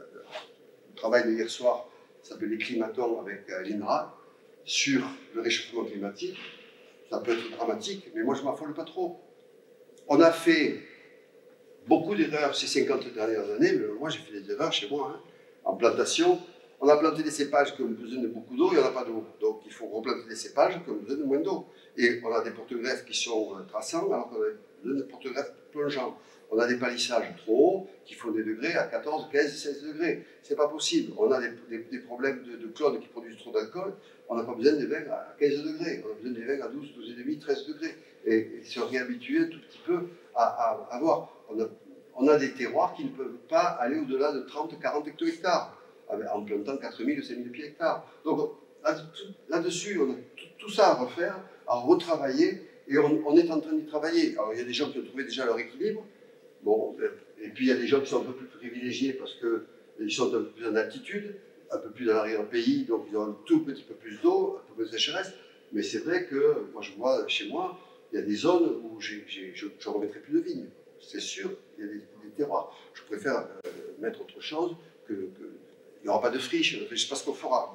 travail 0.97 1.25
de 1.27 1.33
hier 1.33 1.51
soir 1.51 1.89
ça 2.23 2.31
s'appelle 2.31 2.51
les 2.51 2.59
climatons 2.59 3.21
avec 3.21 3.47
l'INRA, 3.67 4.19
sur 4.65 5.03
le 5.35 5.43
réchauffement 5.43 5.85
climatique. 5.85 6.39
Ça 7.11 7.19
peut 7.19 7.33
être 7.33 7.51
dramatique, 7.51 8.11
mais 8.15 8.23
moi 8.23 8.35
je 8.35 8.41
ne 8.41 8.47
m'affole 8.47 8.73
pas 8.73 8.85
trop. 8.85 9.21
On 10.09 10.19
a 10.21 10.33
fait 10.33 10.81
beaucoup 11.87 12.15
d'erreurs 12.15 12.55
ces 12.55 12.67
50 12.67 13.13
dernières 13.13 13.51
années, 13.51 13.73
mais 13.73 13.87
moi 13.99 14.09
j'ai 14.09 14.19
fait 14.19 14.41
des 14.41 14.51
erreurs 14.53 14.73
chez 14.73 14.89
moi. 14.89 15.13
Hein. 15.15 15.21
En 15.65 15.77
plantation, 15.77 16.41
on 16.81 16.89
a 16.89 16.97
planté 16.97 17.23
des 17.23 17.31
cépages 17.31 17.75
qui 17.75 17.83
ont 17.83 17.89
besoin 17.89 18.23
de 18.23 18.29
beaucoup 18.29 18.57
d'eau, 18.57 18.69
il 18.73 18.79
n'y 18.79 18.83
en 18.83 18.87
a 18.87 18.91
pas 18.91 19.05
d'eau. 19.05 19.25
Donc 19.41 19.63
il 19.67 19.73
faut 19.73 19.87
replanter 19.87 20.29
des 20.29 20.37
cépages 20.37 20.83
qui 20.85 20.91
ont 20.91 20.97
besoin 20.97 21.19
de 21.19 21.25
moins 21.25 21.41
d'eau. 21.41 21.67
Et 21.97 22.21
on 22.25 22.33
a 22.33 22.43
des 22.43 22.51
porte-greffes 22.51 23.05
qui 23.05 23.15
sont 23.15 23.57
euh, 23.57 23.63
traçants, 23.65 24.11
alors 24.13 24.29
qu'on 24.31 24.37
a 24.37 24.49
besoin 24.83 24.99
de 24.99 25.03
porte-greffes 25.05 25.53
plongeants 25.73 26.19
on 26.55 26.59
a 26.59 26.67
des 26.67 26.77
palissages 26.77 27.35
trop 27.39 27.57
hauts 27.59 27.87
qui 28.05 28.15
font 28.15 28.31
des 28.31 28.45
degrés 28.45 28.75
à 28.75 28.85
14, 28.85 29.29
15, 29.33 29.53
16 29.53 29.83
degrés. 29.83 30.25
C'est 30.43 30.57
pas 30.57 30.69
possible. 30.69 31.13
On 31.19 31.31
a 31.31 31.41
des, 31.41 31.99
problèmes 31.99 32.43
de, 32.45 32.57
de, 32.57 32.67
clones 32.73 33.01
qui 33.01 33.09
produisent 33.09 33.39
trop 33.39 33.51
d'alcool. 33.51 33.95
On 34.29 34.37
n'a 34.37 34.45
pas 34.45 34.55
besoin 34.55 34.75
des 34.75 34.87
vins 34.87 35.11
à 35.11 35.35
15 35.39 35.63
degrés. 35.65 36.05
On 36.07 36.13
a 36.13 36.15
besoin 36.15 36.33
des 36.33 36.45
vins 36.45 36.65
à 36.65 36.69
12, 36.69 36.87
12,5, 36.99 37.39
13 37.41 37.67
degrés. 37.67 37.95
Et, 38.27 38.63
se 38.65 38.81
réhabituer 38.81 39.41
un 39.41 39.49
tout 39.49 39.61
petit 39.69 39.81
peu 39.85 40.09
à, 40.35 40.87
avoir. 40.91 41.44
On 42.17 42.29
a, 42.29 42.37
des 42.37 42.53
terroirs 42.53 42.95
qui 42.95 43.05
ne 43.05 43.11
peuvent 43.11 43.39
pas 43.49 43.65
aller 43.81 43.99
au-delà 43.99 44.33
de 44.33 44.41
30, 44.41 44.79
40 44.81 45.09
hectares 45.09 45.77
en 46.09 46.45
plantant 46.45 46.77
4000 46.77 47.25
5000 47.25 47.51
pieds 47.51 47.67
hectares. 47.67 48.07
Donc 48.25 48.53
là-dessus, 49.49 50.01
on 50.01 50.13
a 50.13 50.15
tout, 50.59 50.71
ça 50.71 50.91
à 50.91 50.95
refaire, 50.95 51.41
à 51.67 51.77
retravailler, 51.77 52.63
et 52.87 52.99
on, 52.99 53.27
on 53.27 53.37
est 53.37 53.51
en 53.51 53.61
train 53.61 53.73
d'y 53.73 53.85
travailler. 53.85 54.33
Alors 54.35 54.53
il 54.53 54.59
y 54.59 54.63
a 54.63 54.65
des 54.65 54.73
gens 54.73 54.91
qui 54.91 54.99
ont 54.99 55.05
trouvé 55.05 55.25
déjà 55.25 55.45
leur 55.45 55.59
équilibre, 55.59 56.05
Bon, 56.65 56.97
et 57.43 57.49
puis 57.51 57.67
il 57.67 57.69
y 57.69 57.73
a 57.73 57.77
des 57.77 57.87
gens 57.87 58.01
qui 58.01 58.09
sont 58.09 58.23
un 58.23 58.25
peu 58.25 58.33
plus 58.33 58.47
privilégiés 58.47 59.13
parce 59.13 59.35
qu'ils 59.35 60.11
sont 60.11 60.29
un 60.35 60.39
peu 60.39 60.49
plus 60.49 60.67
en 60.67 60.75
altitude, 60.77 61.37
un 61.71 61.77
peu 61.77 61.91
plus 61.91 62.07
dans 62.07 62.15
l'arrière-pays, 62.15 62.85
donc 62.85 63.05
ils 63.11 63.17
ont 63.19 63.25
un 63.25 63.37
tout 63.45 63.63
petit 63.65 63.83
peu 63.83 63.95
plus 63.95 64.19
d'eau, 64.23 64.59
un 64.59 64.69
peu 64.69 64.83
plus 64.83 64.91
de 64.91 64.97
sécheresse. 64.97 65.33
Mais 65.73 65.83
c'est 65.83 65.99
vrai 65.99 66.25
que 66.25 66.65
moi 66.73 66.81
je 66.81 66.93
vois 66.93 67.29
chez 67.29 67.49
moi, 67.49 67.79
il 68.13 68.19
y 68.19 68.23
a 68.23 68.25
des 68.25 68.35
zones 68.35 68.81
où 68.83 68.99
je 68.99 69.17
ne 69.17 69.93
remettrai 69.93 70.21
plus 70.21 70.33
de 70.33 70.41
vignes. 70.41 70.69
C'est 71.09 71.21
sûr, 71.21 71.51
il 71.79 71.85
y 71.85 71.89
a 71.89 71.93
des, 71.93 72.01
terroirs. 72.37 72.77
Je 72.95 73.03
préfère 73.03 73.47
euh, 73.67 73.71
mettre 74.01 74.23
autre 74.23 74.41
chose 74.41 74.77
que, 75.07 75.13
il 75.13 76.03
n'y 76.05 76.09
aura 76.09 76.21
pas 76.21 76.31
de 76.31 76.39
friche, 76.39 76.79
je 76.79 76.93
ne 76.93 76.97
sais 76.97 77.09
pas 77.09 77.15
ce 77.15 77.25
qu'on 77.25 77.35
fera. 77.35 77.75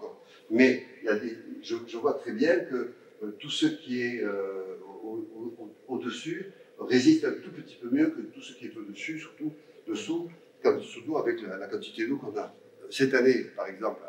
Mais 0.49 0.86
je, 1.61 1.97
vois 1.97 2.15
très 2.15 2.32
bien 2.32 2.59
que 2.59 2.91
euh, 3.23 3.32
tout 3.39 3.49
ce 3.49 3.67
qui 3.67 4.01
est 4.01 4.21
euh, 4.21 4.77
au-dessus, 5.88 6.51
résiste 6.80 7.25
un 7.25 7.32
tout 7.32 7.51
petit 7.51 7.75
peu 7.75 7.89
mieux 7.89 8.09
que 8.09 8.21
tout 8.21 8.41
ce 8.41 8.53
qui 8.53 8.65
est 8.65 8.77
au-dessus, 8.77 9.19
surtout 9.19 9.53
dessous, 9.88 10.30
surtout 10.82 11.17
avec 11.17 11.41
la, 11.41 11.67
quantité 11.67 12.05
d'eau 12.05 12.17
qu'on 12.17 12.38
a. 12.38 12.53
Cette 12.89 13.13
année, 13.13 13.43
par 13.55 13.67
exemple, 13.67 14.01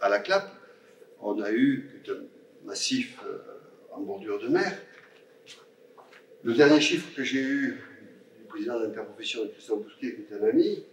à, 0.00 0.08
la 0.08 0.18
Clappe, 0.20 0.50
on 1.20 1.40
a 1.40 1.50
eu 1.52 1.90
un 2.08 2.66
massif 2.66 3.20
en 3.90 4.00
bordure 4.00 4.38
de 4.40 4.48
mer. 4.48 4.72
Le 6.44 6.54
dernier 6.54 6.80
chiffre 6.80 7.14
que 7.14 7.22
j'ai 7.22 7.40
eu 7.40 7.80
président 8.52 8.78
de 8.78 8.84
l'interprofession, 8.84 9.48
Christian 9.48 9.76
Bousquet, 9.78 10.14
qui 10.14 10.22
est 10.22 10.36
un 10.36 10.44
ami, 10.44 10.84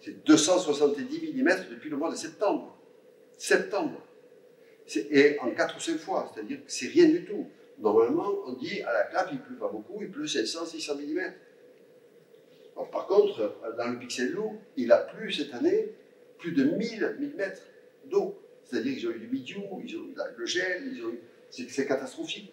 c'est 0.00 0.24
270 0.24 1.32
mm 1.34 1.48
depuis 1.70 1.90
le 1.90 1.96
mois 1.96 2.10
de 2.10 2.16
septembre. 2.16 2.78
Septembre. 3.36 4.00
Et 5.10 5.38
en 5.40 5.50
4 5.50 5.76
ou 5.76 5.80
5 5.80 5.98
fois, 5.98 6.32
c'est-à-dire 6.32 6.58
que 6.58 6.70
c'est 6.70 6.86
rien 6.86 7.08
du 7.08 7.24
tout. 7.24 7.46
Normalement, 7.78 8.30
on 8.46 8.52
dit 8.52 8.82
à 8.82 8.92
la 8.92 9.02
clap, 9.04 9.28
il 9.32 9.38
ne 9.38 9.42
pleut 9.42 9.56
pas 9.56 9.68
beaucoup, 9.68 9.98
il 10.00 10.10
pleut 10.10 10.26
700, 10.26 10.66
600 10.66 10.94
mm. 10.96 11.32
par 12.90 13.06
contre, 13.06 13.56
dans 13.76 13.88
le 13.90 13.98
Pixel 13.98 14.32
Loup, 14.32 14.58
il 14.76 14.90
a 14.92 14.98
plu 14.98 15.32
cette 15.32 15.52
année 15.54 15.92
plus 16.38 16.52
de 16.52 16.64
1000 16.64 17.16
mm 17.18 17.52
d'eau. 18.06 18.40
C'est-à-dire 18.64 18.94
qu'ils 18.94 19.08
ont 19.08 19.12
eu 19.12 19.18
du 19.18 19.28
milieu, 19.28 19.56
ils 19.84 19.96
ont 19.96 20.04
eu 20.04 20.14
le 20.36 20.46
gel, 20.46 20.82
c'est 21.50 21.86
catastrophique. 21.86 22.52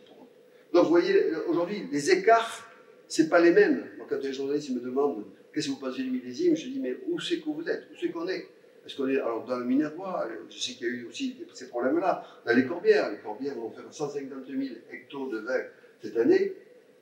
Donc 0.74 0.84
vous 0.84 0.90
voyez, 0.90 1.36
aujourd'hui, 1.48 1.88
les 1.92 2.12
écarts, 2.12 2.68
ce 3.16 3.22
n'est 3.22 3.30
pas 3.30 3.40
les 3.40 3.52
mêmes. 3.52 3.86
quand 4.10 4.22
les 4.22 4.34
journalistes 4.34 4.72
me 4.72 4.82
demandent 4.82 5.24
qu'est-ce 5.54 5.68
que 5.68 5.72
vous 5.72 5.80
pensez 5.80 6.04
du 6.04 6.12
millésime, 6.12 6.54
je 6.54 6.68
dis 6.68 6.82
mais 6.82 6.98
où 7.08 7.18
c'est 7.18 7.40
que 7.40 7.50
vous 7.50 7.64
êtes? 7.66 7.84
Où 7.90 7.96
c'est 7.98 8.10
qu'on 8.10 8.28
est? 8.28 8.46
Parce 8.84 8.94
qu'on 8.94 9.08
est 9.08 9.16
alors, 9.16 9.46
dans 9.46 9.58
le 9.58 9.64
Minervois, 9.64 10.28
je 10.50 10.60
sais 10.60 10.74
qu'il 10.74 10.88
y 10.88 10.90
a 10.90 10.94
eu 10.94 11.06
aussi 11.06 11.38
ces 11.54 11.70
problèmes-là. 11.70 12.26
Dans 12.46 12.54
les 12.54 12.66
Corbières, 12.66 13.10
les 13.12 13.20
Corbières 13.20 13.56
vont 13.56 13.72
faire 13.72 13.86
150 13.90 14.48
000 14.48 14.62
hectares 14.92 15.30
de 15.30 15.38
vin 15.40 15.62
cette 16.04 16.18
année. 16.18 16.56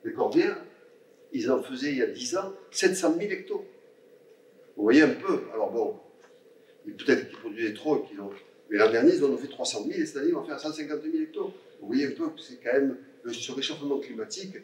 Les 0.04 0.12
Corbières, 0.12 0.56
ils 1.32 1.50
en 1.50 1.60
faisaient 1.60 1.90
il 1.90 1.98
y 1.98 2.02
a 2.02 2.06
10 2.06 2.36
ans 2.36 2.52
700 2.70 3.16
000 3.18 3.32
hectares. 3.32 3.64
Vous 4.76 4.84
voyez 4.84 5.02
un 5.02 5.14
peu. 5.14 5.40
Alors 5.52 5.72
bon, 5.72 5.98
peut-être 6.86 7.28
qu'ils 7.28 7.38
produisaient 7.38 7.74
trop 7.74 7.96
ont. 7.96 8.30
Mais 8.70 8.78
l'an 8.78 8.90
dernier, 8.92 9.16
ils 9.16 9.24
en 9.24 9.30
ont 9.30 9.36
fait 9.36 9.48
300 9.48 9.84
000 9.88 10.00
et 10.00 10.06
cette 10.06 10.18
année, 10.18 10.28
ils 10.28 10.34
vont 10.34 10.44
faire 10.44 10.60
150 10.60 11.02
000 11.02 11.24
hectares. 11.24 11.50
Vous 11.80 11.88
voyez 11.88 12.06
un 12.06 12.12
peu 12.12 12.28
que 12.28 12.40
c'est 12.40 12.62
quand 12.62 12.72
même 12.72 12.98
ce 13.26 13.50
réchauffement 13.50 13.98
climatique. 13.98 14.54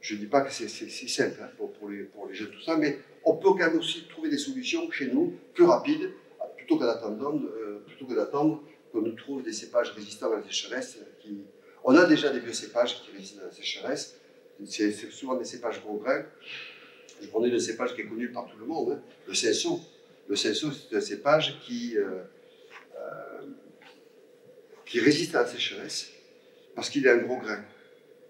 Je 0.00 0.14
ne 0.14 0.20
dis 0.20 0.26
pas 0.26 0.42
que 0.42 0.52
c'est 0.52 0.68
simple 0.68 1.38
hein, 1.42 1.50
pour, 1.56 1.88
les, 1.88 2.04
pour 2.04 2.28
les 2.28 2.34
jeunes, 2.34 2.50
tout 2.50 2.62
ça, 2.62 2.76
mais 2.76 2.98
on 3.24 3.36
peut 3.36 3.50
quand 3.50 3.58
même 3.58 3.78
aussi 3.78 4.06
trouver 4.08 4.30
des 4.30 4.38
solutions 4.38 4.90
chez 4.90 5.08
nous 5.08 5.34
plus 5.54 5.64
rapides 5.64 6.10
plutôt 6.56 6.78
que 6.78 6.84
d'attendre 6.84 7.34
euh, 7.34 7.84
que 7.98 8.14
d'attendre 8.14 8.62
qu'on 8.92 9.02
nous 9.02 9.12
trouve 9.12 9.42
des 9.42 9.52
cépages 9.52 9.90
résistants 9.90 10.32
à 10.32 10.36
la 10.36 10.42
sécheresse. 10.42 10.98
Qui... 11.20 11.44
On 11.84 11.94
a 11.96 12.06
déjà 12.06 12.30
des 12.30 12.40
vieux 12.40 12.52
cépages 12.52 13.02
qui 13.02 13.10
résistent 13.12 13.40
à 13.40 13.46
la 13.46 13.52
sécheresse. 13.52 14.16
C'est 14.66 14.92
souvent 14.92 15.36
des 15.36 15.44
cépages 15.44 15.80
gros 15.82 15.96
grains. 15.96 16.24
Je 17.20 17.28
prenais 17.28 17.48
le 17.48 17.58
cépage 17.58 17.94
qui 17.94 18.02
est 18.02 18.06
connu 18.06 18.30
par 18.30 18.46
tout 18.46 18.56
le 18.58 18.66
monde, 18.66 18.92
hein, 18.92 19.02
le 19.26 19.34
cinceau. 19.34 19.80
Le 20.28 20.36
cinceau, 20.36 20.70
c'est 20.72 20.96
un 20.96 21.00
cépage 21.00 21.58
qui, 21.60 21.96
euh, 21.96 22.22
euh, 22.96 23.40
qui 24.84 25.00
résiste 25.00 25.34
à 25.34 25.42
la 25.42 25.46
sécheresse 25.46 26.10
parce 26.74 26.90
qu'il 26.90 27.06
est 27.06 27.10
un 27.10 27.18
gros 27.18 27.38
grain. 27.38 27.64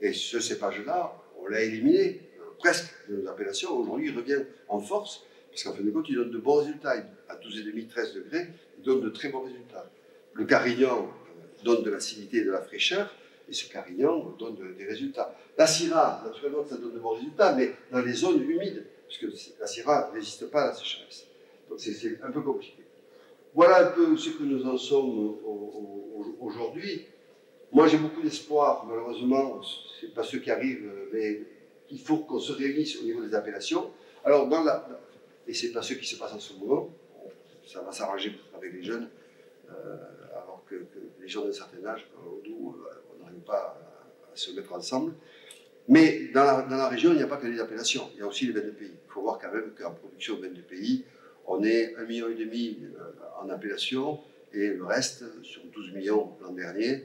Et 0.00 0.12
ce 0.12 0.40
cépage-là, 0.40 1.12
on 1.48 1.50
l'a 1.50 1.62
éliminé 1.62 2.20
presque 2.58 2.92
de 3.08 3.16
nos 3.16 3.28
appellations. 3.28 3.76
Aujourd'hui, 3.76 4.08
il 4.08 4.16
revient 4.16 4.44
en 4.68 4.80
force 4.80 5.24
parce 5.50 5.62
qu'en 5.64 5.72
fin 5.72 5.82
de 5.82 5.90
compte, 5.90 6.06
il 6.08 6.16
donne 6.16 6.30
de 6.30 6.38
bons 6.38 6.56
résultats. 6.56 6.94
À 7.28 7.36
12,5, 7.36 7.88
13 7.88 8.14
degrés, 8.14 8.48
il 8.78 8.84
donne 8.84 9.00
de 9.00 9.08
très 9.08 9.28
bons 9.28 9.42
résultats. 9.42 9.90
Le 10.34 10.44
carignan 10.44 11.08
euh, 11.08 11.64
donne 11.64 11.82
de 11.82 11.90
l'acidité 11.90 12.38
et 12.38 12.44
de 12.44 12.50
la 12.50 12.62
fraîcheur, 12.62 13.12
et 13.48 13.52
ce 13.52 13.70
carignan 13.70 14.36
donne 14.38 14.56
des 14.76 14.84
résultats. 14.84 15.34
La 15.56 15.66
syrah, 15.66 16.22
naturellement, 16.24 16.64
ça 16.64 16.76
donne 16.76 16.94
de 16.94 16.98
bons 16.98 17.14
résultats, 17.14 17.54
mais 17.54 17.72
dans 17.90 18.00
les 18.00 18.12
zones 18.12 18.42
humides, 18.42 18.84
parce 19.06 19.18
que 19.18 19.26
la 19.60 19.66
syrah 19.66 20.10
ne 20.10 20.14
résiste 20.18 20.50
pas 20.50 20.64
à 20.64 20.66
la 20.68 20.74
sécheresse. 20.74 21.26
Donc 21.68 21.80
c'est 21.80 22.22
un 22.22 22.30
peu 22.30 22.42
compliqué. 22.42 22.84
Voilà 23.54 23.88
un 23.88 23.90
peu 23.90 24.16
ce 24.16 24.30
que 24.30 24.42
nous 24.42 24.64
en 24.66 24.76
sommes 24.76 25.38
aujourd'hui. 26.40 27.06
Moi, 27.72 27.86
j'ai 27.88 27.98
beaucoup 27.98 28.22
d'espoir. 28.22 28.86
Malheureusement, 28.86 29.60
ce 29.62 30.06
n'est 30.06 30.12
pas 30.12 30.22
ceux 30.22 30.38
qui 30.38 30.50
arrivent, 30.50 30.90
mais 31.12 31.42
il 31.90 32.00
faut 32.00 32.18
qu'on 32.18 32.38
se 32.38 32.52
réunisse 32.52 32.98
au 33.00 33.04
niveau 33.04 33.24
des 33.24 33.34
appellations. 33.34 33.90
Alors, 34.24 34.48
dans 34.48 34.62
la, 34.62 34.86
et 35.46 35.54
c'est 35.54 35.72
pas 35.72 35.82
ce 35.82 35.94
qui 35.94 36.06
se 36.06 36.16
passe 36.16 36.32
en 36.32 36.38
ce 36.38 36.52
moment, 36.54 36.90
ça 37.66 37.80
va 37.80 37.92
s'arranger 37.92 38.38
avec 38.54 38.72
les 38.72 38.82
jeunes, 38.82 39.08
euh, 39.70 39.96
alors 40.32 40.62
que, 40.68 40.74
les 41.20 41.28
gens 41.28 41.44
d'un 41.44 41.52
certain 41.52 41.84
âge, 41.86 42.06
nous, 42.46 42.70
euh, 42.70 43.02
on 43.14 43.24
n'arrive 43.24 43.40
pas 43.40 43.78
à, 44.32 44.36
se 44.36 44.52
mettre 44.52 44.72
ensemble. 44.72 45.14
Mais 45.88 46.28
dans 46.34 46.44
la, 46.44 46.88
région, 46.88 47.12
il 47.12 47.16
n'y 47.16 47.22
a 47.22 47.26
pas 47.26 47.38
que 47.38 47.46
les 47.46 47.60
appellations, 47.60 48.10
il 48.14 48.20
y 48.20 48.22
a 48.22 48.26
aussi 48.26 48.46
les 48.46 48.52
22 48.52 48.72
pays. 48.72 48.92
Il 48.92 49.10
faut 49.10 49.22
voir 49.22 49.38
quand 49.38 49.52
même 49.52 49.72
qu'en 49.76 49.92
production 49.92 50.38
22 50.38 50.62
pays, 50.62 51.04
on 51.46 51.64
est 51.64 51.94
1,5 51.96 52.06
million 52.06 52.26
euh, 52.28 53.42
en 53.42 53.48
appellation, 53.48 54.20
et 54.52 54.68
le 54.68 54.84
reste, 54.84 55.24
sur 55.42 55.62
12 55.64 55.92
millions 55.92 56.36
l'an 56.42 56.52
dernier, 56.52 57.04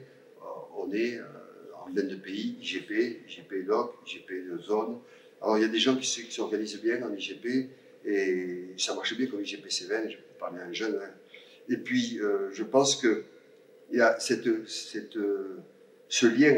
on 0.76 0.92
est 0.92 1.18
en 1.86 1.92
22 1.92 2.16
pays, 2.18 2.56
IGP, 2.60 3.22
IGP 3.28 3.66
LOC, 3.66 3.94
IGP 4.06 4.30
de 4.50 4.58
zone. 4.58 4.98
Alors 5.42 5.58
il 5.58 5.62
y 5.62 5.64
a 5.64 5.68
des 5.68 5.78
gens 5.78 5.96
qui 5.96 6.06
s'organisent 6.06 6.80
bien 6.80 7.02
en 7.06 7.14
IGP, 7.14 7.68
et 8.06 8.64
ça 8.76 8.94
marche 8.94 9.16
bien 9.16 9.26
comme 9.26 9.42
IGP 9.42 9.70
Cévennes, 9.70 10.10
je 10.10 10.16
peux 10.16 10.38
parler 10.38 10.60
à 10.60 10.64
un 10.64 10.72
jeune. 10.72 10.96
Hein. 10.96 11.10
Et 11.68 11.76
puis, 11.76 12.18
euh, 12.20 12.50
je 12.52 12.62
pense 12.62 12.96
qu'il 12.96 13.22
y 13.92 14.00
a 14.00 14.18
cette, 14.20 14.68
cette, 14.68 15.18
ce 16.08 16.26
lien, 16.26 16.54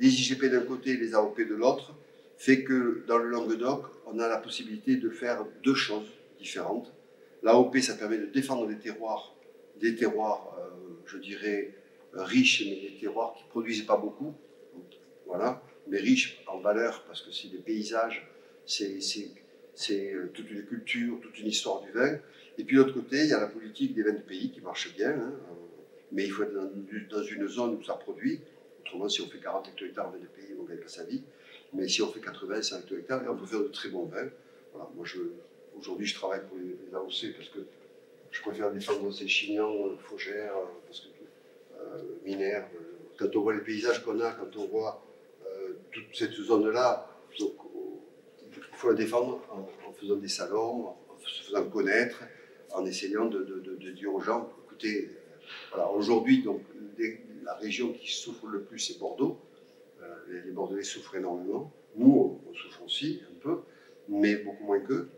les 0.00 0.08
IGP 0.08 0.46
d'un 0.46 0.62
côté 0.62 0.90
et 0.90 0.96
les 0.96 1.14
AOP 1.14 1.38
de 1.38 1.54
l'autre, 1.54 1.94
fait 2.36 2.64
que 2.64 3.04
dans 3.06 3.18
le 3.18 3.28
Languedoc, 3.28 3.84
on 4.06 4.18
a 4.18 4.26
la 4.26 4.38
possibilité 4.38 4.96
de 4.96 5.10
faire 5.10 5.44
deux 5.62 5.74
choses 5.74 6.08
différentes. 6.38 6.90
L'AOP, 7.42 7.78
ça 7.78 7.94
permet 7.94 8.18
de 8.18 8.26
défendre 8.26 8.66
les 8.66 8.76
terroirs, 8.76 9.34
des 9.78 9.94
terroirs, 9.94 10.56
euh, 10.58 10.70
je 11.06 11.18
dirais, 11.18 11.74
riches, 12.14 12.64
mais 12.66 12.90
des 12.90 12.96
terroirs 12.98 13.34
qui 13.36 13.44
ne 13.44 13.48
produisent 13.50 13.82
pas 13.82 13.96
beaucoup, 13.96 14.34
voilà, 15.30 15.62
mais 15.86 15.98
riches 15.98 16.42
en 16.48 16.58
valeur, 16.58 17.04
parce 17.06 17.22
que 17.22 17.30
c'est 17.30 17.48
des 17.48 17.58
paysages, 17.58 18.28
c'est 18.66 18.98
euh, 19.92 20.26
toute 20.34 20.50
une 20.50 20.64
culture, 20.64 21.20
toute 21.22 21.38
une 21.38 21.46
histoire 21.46 21.82
du 21.82 21.92
vin. 21.92 22.18
Et 22.58 22.64
puis 22.64 22.76
de 22.76 22.82
l'autre 22.82 22.94
côté, 22.94 23.20
il 23.20 23.28
y 23.28 23.32
a 23.32 23.38
la 23.40 23.46
politique 23.46 23.94
des 23.94 24.02
vins 24.02 24.12
de 24.12 24.18
pays 24.18 24.50
qui 24.50 24.60
marche 24.60 24.92
bien, 24.96 25.10
hein, 25.10 25.32
euh, 25.32 25.54
mais 26.10 26.24
il 26.24 26.32
faut 26.32 26.42
être 26.42 26.52
dans, 26.52 27.22
une 27.22 27.46
zone 27.46 27.76
où 27.76 27.84
ça 27.84 27.94
produit. 27.94 28.40
Autrement, 28.80 29.08
si 29.08 29.22
on 29.22 29.28
fait 29.28 29.38
40 29.38 29.68
hectares 29.80 30.10
de 30.10 30.18
vins 30.18 30.22
de 30.22 30.28
pays, 30.28 30.56
on 30.58 30.64
ne 30.64 30.68
gagne 30.68 30.78
pas 30.78 30.88
sa 30.88 31.04
vie. 31.04 31.22
Mais 31.74 31.86
si 31.86 32.02
on 32.02 32.10
fait 32.10 32.20
80, 32.20 32.62
100 32.62 32.76
hectares, 32.98 33.22
on 33.28 33.36
peut 33.36 33.46
faire 33.46 33.60
de 33.60 33.68
très 33.68 33.88
bons 33.88 34.06
vins. 34.06 34.28
Voilà, 34.72 34.90
moi, 34.96 35.06
aujourd'hui, 35.78 36.06
je 36.06 36.14
travaille 36.16 36.40
pour 36.48 36.58
les, 36.58 36.92
AOC 36.92 37.36
parce 37.36 37.50
que 37.50 37.60
je 38.32 38.42
préfère 38.42 38.72
défendre 38.72 39.12
ces 39.12 39.28
chignons, 39.28 39.86
euh, 39.86 39.96
Faugères, 39.96 40.54
parce 40.86 41.00
que 41.00 41.06
euh. 41.80 42.60
Quand 43.16 43.36
on 43.36 43.42
voit 43.42 43.54
les 43.54 43.60
paysages 43.60 44.02
qu'on 44.02 44.18
a, 44.20 44.32
quand 44.32 44.56
on 44.56 44.66
voit 44.66 45.02
toute 45.92 46.14
cette 46.14 46.32
zone-là, 46.32 47.06
donc 47.38 47.54
faut 48.80 48.88
la 48.88 48.94
défendre 48.94 49.42
en, 49.50 49.92
faisant 49.92 50.16
des 50.16 50.28
salons, 50.28 50.86
en 50.86 51.18
se 51.18 51.44
faisant 51.44 51.68
connaître, 51.68 52.22
en 52.72 52.86
essayant 52.86 53.26
de, 53.26 53.92
dire 53.92 54.14
aux 54.14 54.20
gens, 54.20 54.50
écoutez, 54.64 55.10
voilà, 55.70 55.90
aujourd'hui, 55.90 56.42
donc, 56.42 56.62
la 57.44 57.54
région 57.54 57.92
qui 57.92 58.10
souffre 58.10 58.46
le 58.46 58.62
plus, 58.62 58.78
c'est 58.78 58.98
Bordeaux. 58.98 59.38
Euh, 60.02 60.42
les 60.44 60.52
Bordelais 60.52 60.82
souffrent 60.82 61.16
énormément. 61.16 61.72
Nous, 61.96 62.40
on, 62.48 62.54
souffre 62.54 62.84
aussi 62.84 63.22
un 63.30 63.38
peu, 63.40 63.60
mais 64.08 64.36
beaucoup 64.36 64.64
moins 64.64 64.80
qu'eux. 64.80 65.10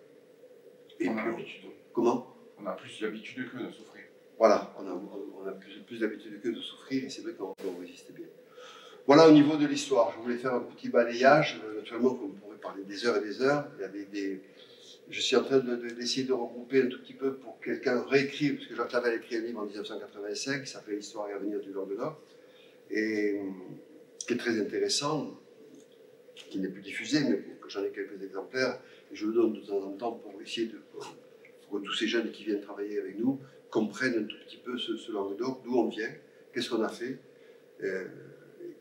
Et 0.98 1.08
on 1.08 1.14
puis, 1.14 1.46
comment? 1.92 2.34
On 2.58 2.66
a 2.66 2.72
plus 2.72 3.00
l'habitude 3.00 3.48
qu'eux 3.50 3.64
de 3.64 3.70
souffrir. 3.70 4.04
Voilà, 4.38 4.74
on 4.78 4.86
a, 4.86 4.92
on 4.92 5.46
a 5.46 5.52
plus, 5.52 5.80
plus 5.86 6.00
d'habitude 6.00 6.40
qu'eux 6.40 6.52
de 6.52 6.60
souffrir, 6.60 7.04
et 7.04 7.10
c'est 7.10 7.22
vrai 7.22 7.34
qu'on 7.34 7.54
résiste 7.80 8.12
bien. 8.12 8.26
Voilà 9.06 9.28
au 9.28 9.32
niveau 9.32 9.56
de 9.56 9.66
l'histoire. 9.66 10.12
Je 10.16 10.22
voulais 10.22 10.36
faire 10.36 10.54
un 10.54 10.60
petit 10.60 10.88
balayage. 10.88 11.60
Euh, 11.64 11.78
naturellement, 11.78 12.18
on 12.22 12.28
pourrait 12.28 12.56
parler 12.56 12.84
des 12.84 13.04
heures 13.06 13.16
et 13.16 13.20
des 13.20 13.42
heures, 13.42 13.66
il 13.76 13.82
y 13.82 13.84
a 13.84 13.88
des, 13.88 14.40
je 15.10 15.20
suis 15.20 15.36
en 15.36 15.42
train 15.42 15.58
d'essayer 15.58 16.26
de, 16.26 16.32
regrouper 16.32 16.82
un 16.82 16.86
tout 16.86 17.00
petit 17.00 17.12
peu 17.12 17.34
pour 17.34 17.58
que 17.60 17.66
quelqu'un 17.66 18.02
réécrive, 18.08 18.56
parce 18.56 18.66
que 18.68 18.74
Jacques 18.74 18.92
Lavelle 18.92 19.12
a 19.12 19.16
écrit 19.16 19.36
un 19.36 19.40
livre 19.40 19.60
en 19.60 19.66
1985 19.66 20.62
qui 20.62 20.70
s'appelle 20.70 20.98
Histoire 20.98 21.28
et 21.28 21.32
avenir 21.32 21.60
du 21.60 21.72
Languedoc, 21.72 22.14
et 22.90 23.40
qui 24.26 24.32
est 24.32 24.36
très 24.36 24.58
intéressant, 24.60 25.38
qui 26.34 26.60
n'est 26.60 26.68
plus 26.68 26.82
diffusé, 26.82 27.20
mais 27.28 27.42
j'en 27.68 27.84
ai 27.84 27.90
quelques 27.90 28.22
exemplaires, 28.22 28.78
et 29.12 29.16
je 29.16 29.26
le 29.26 29.32
donne 29.32 29.52
de 29.54 29.60
temps 29.60 29.82
en 29.82 29.92
temps 29.92 30.12
pour 30.12 30.40
essayer 30.40 30.68
de. 30.68 30.80
pour 30.92 31.80
que 31.80 31.84
tous 31.84 31.94
ces 31.94 32.06
jeunes 32.06 32.30
qui 32.30 32.44
viennent 32.44 32.60
travailler 32.60 32.98
avec 32.98 33.18
nous 33.18 33.40
comprennent 33.70 34.24
un 34.24 34.24
tout 34.24 34.36
petit 34.46 34.58
peu 34.58 34.78
ce, 34.78 34.96
ce 34.96 35.12
Languedoc, 35.12 35.62
d'où 35.64 35.76
on 35.76 35.88
vient, 35.88 36.10
qu'est-ce 36.52 36.70
qu'on 36.70 36.82
a 36.82 36.88
fait. 36.88 37.18
Euh, 37.82 38.06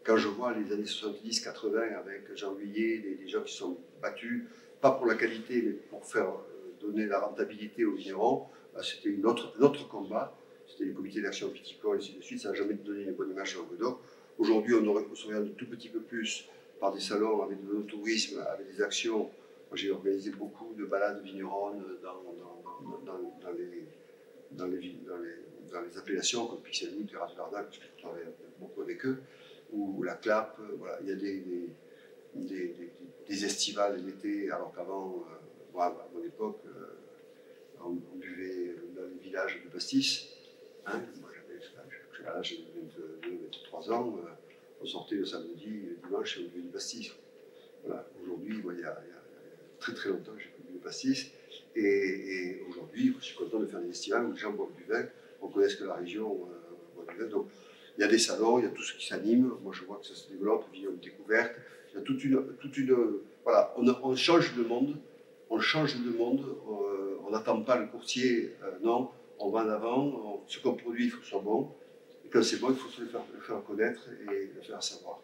quand 0.04 0.18
je 0.18 0.28
vois 0.28 0.54
les 0.54 0.72
années 0.72 0.84
70-80 0.84 1.96
avec 1.98 2.36
Jean 2.36 2.54
Vuillet, 2.54 3.00
des, 3.00 3.28
gens 3.28 3.44
qui 3.44 3.54
sont 3.54 3.78
battus, 4.02 4.46
pas 4.80 4.92
pour 4.92 5.06
la 5.06 5.16
qualité, 5.16 5.62
mais 5.62 5.72
pour 5.72 6.06
faire 6.06 6.30
euh, 6.30 6.74
donner 6.82 7.06
la 7.06 7.20
rentabilité 7.20 7.86
aux 7.86 7.94
vignerons, 7.94 8.48
bah, 8.74 8.82
c'était 8.84 9.10
une 9.10 9.26
un 9.26 9.62
autre 9.62 9.88
combat. 9.88 10.36
C'était 10.68 10.86
les 10.86 10.94
comités 10.94 11.22
d'action 11.22 11.50
viticole, 11.50 11.98
et 11.98 12.00
ainsi 12.00 12.14
de 12.14 12.22
suite. 12.22 12.40
Ça 12.42 12.50
n'a 12.50 12.56
jamais 12.56 12.74
donné 12.76 13.04
une 13.04 13.14
bonne 13.14 13.32
image 13.32 13.58
au 13.58 13.64
Languedoc. 13.64 14.00
Aujourd'hui, 14.38 14.74
on, 14.74 14.88
on 14.88 15.16
se 15.16 15.28
regarde 15.28 15.48
un 15.48 15.54
tout 15.58 15.68
petit 15.68 15.90
peu 15.90 16.00
plus 16.00 16.48
par 16.80 16.94
des 16.94 17.00
salons, 17.00 17.44
avec 17.44 17.64
de 17.64 17.82
tourisme, 17.84 18.44
avec 18.50 18.74
des 18.74 18.82
actions. 18.82 19.30
J'ai 19.74 19.92
organisé 19.92 20.32
beaucoup 20.32 20.74
de 20.78 20.86
balades 20.86 21.22
vigneronnes 21.24 21.84
dans, 22.04 22.22
dans, 23.06 23.52
les, 23.52 23.86
dans, 24.52 24.66
les, 24.66 25.98
appellations 25.98 26.48
comme 26.48 26.60
Pixelwood, 26.62 27.10
Terrasse 27.10 27.36
Verdun, 27.36 27.64
parce 27.64 27.78
que 27.78 27.84
je 27.96 28.02
travaille 28.02 28.26
beaucoup 28.60 28.82
avec 28.82 29.06
eux 29.06 29.22
ou 29.72 30.04
la 30.04 30.16
clap. 30.16 30.58
Euh, 30.60 30.76
voilà. 30.78 30.98
Il 31.02 31.10
y 31.10 31.12
a 31.12 31.16
des, 31.16 31.44
des, 32.36 32.76
des, 33.28 33.46
estivales 33.46 34.04
l'été, 34.06 34.52
alors 34.52 34.74
qu'avant, 34.74 35.26
euh, 35.76 35.80
à 35.80 36.08
mon 36.14 36.24
époque, 36.24 36.62
euh, 36.66 37.84
on, 37.84 37.92
buvait 38.18 38.76
dans 38.96 39.04
les 39.04 39.20
villages 39.22 39.62
de 39.64 39.70
pastis. 39.70 40.30
Hein. 40.86 41.02
Moi, 41.22 41.30
j'avais 41.34 41.60
l'âge 42.24 42.52
de 42.52 43.28
22, 43.28 43.48
23 43.64 43.92
ans, 43.94 44.16
on 44.80 44.86
sortait 44.86 45.16
le 45.16 45.26
samedi, 45.26 45.82
le 45.90 46.08
dimanche, 46.08 46.38
et 46.38 46.42
on 46.42 46.50
buvait 46.50 46.62
du 46.62 46.70
pastis. 46.70 47.12
Voilà. 47.84 48.08
Aujourd'hui, 48.22 48.62
il, 48.64 48.80
y 48.80 48.84
a, 48.84 49.02
très 49.80 49.94
très 49.94 50.10
longtemps 50.10 50.34
j'ai 50.38 50.52
bu 50.60 50.74
du 50.74 50.80
pastis. 50.80 51.32
Et, 51.76 52.62
aujourd'hui, 52.70 53.16
je 53.20 53.26
suis 53.26 53.36
content 53.36 53.60
de 53.60 53.66
faire 53.66 53.82
des 53.82 53.90
estivales 53.90 54.26
où 54.26 54.34
les 54.34 54.38
gens 54.38 54.52
boivent 54.52 54.76
du 54.76 54.84
vin. 54.84 55.06
On 55.42 55.48
connaît 55.48 55.74
que 55.74 55.84
la 55.84 55.96
région 55.96 56.48
boit 56.96 57.06
du 57.12 57.20
vin. 57.20 57.28
Donc, 57.28 57.48
il 57.98 58.02
y 58.02 58.04
a 58.04 58.08
des 58.08 58.20
salons, 58.20 58.60
il 58.60 58.66
y 58.66 58.68
a 58.68 58.72
tout 58.72 58.84
ce 58.84 58.94
qui 58.94 59.06
s'anime. 59.08 59.52
Moi, 59.64 59.74
je 59.74 59.84
vois 59.84 59.98
que 59.98 60.08
ça 60.08 60.16
se 60.16 60.30
développe, 60.30 60.66
une 60.74 60.98
découverte. 61.00 61.54
Il 61.92 61.98
y 61.98 62.02
a 62.02 62.04
toute 62.04 62.24
une. 62.24 62.56
Toute 62.60 62.78
une 62.78 62.96
voilà, 63.44 63.74
on, 63.78 64.16
change 64.16 64.56
de 64.56 64.64
monde. 64.64 64.96
On 65.50 65.60
change 65.60 65.96
de 66.00 66.12
monde. 66.12 66.42
Euh, 66.42 67.18
on 67.26 67.32
n'attend 67.32 67.62
pas 67.62 67.78
le 67.78 67.88
courtier. 67.88 68.56
Euh, 68.64 68.72
non, 68.84 69.10
on 69.40 69.50
va 69.50 69.62
en 69.64 69.70
avant. 69.70 70.44
ce 70.48 70.60
qu'on 70.60 70.74
produit, 70.74 71.06
il 71.06 71.10
faut 71.10 71.20
que 71.20 71.26
ce 71.26 71.32
soit 71.32 71.42
bon. 71.42 71.72
Et 72.26 72.30
quand 72.30 72.44
c'est 72.44 72.60
bon, 72.60 72.70
il 72.70 72.76
faut 72.76 72.90
se 72.90 73.02
le 73.02 73.08
faire 73.08 73.64
connaître 73.64 74.08
et 74.30 74.52
le 74.56 74.62
faire 74.62 74.82
savoir. 74.82 75.22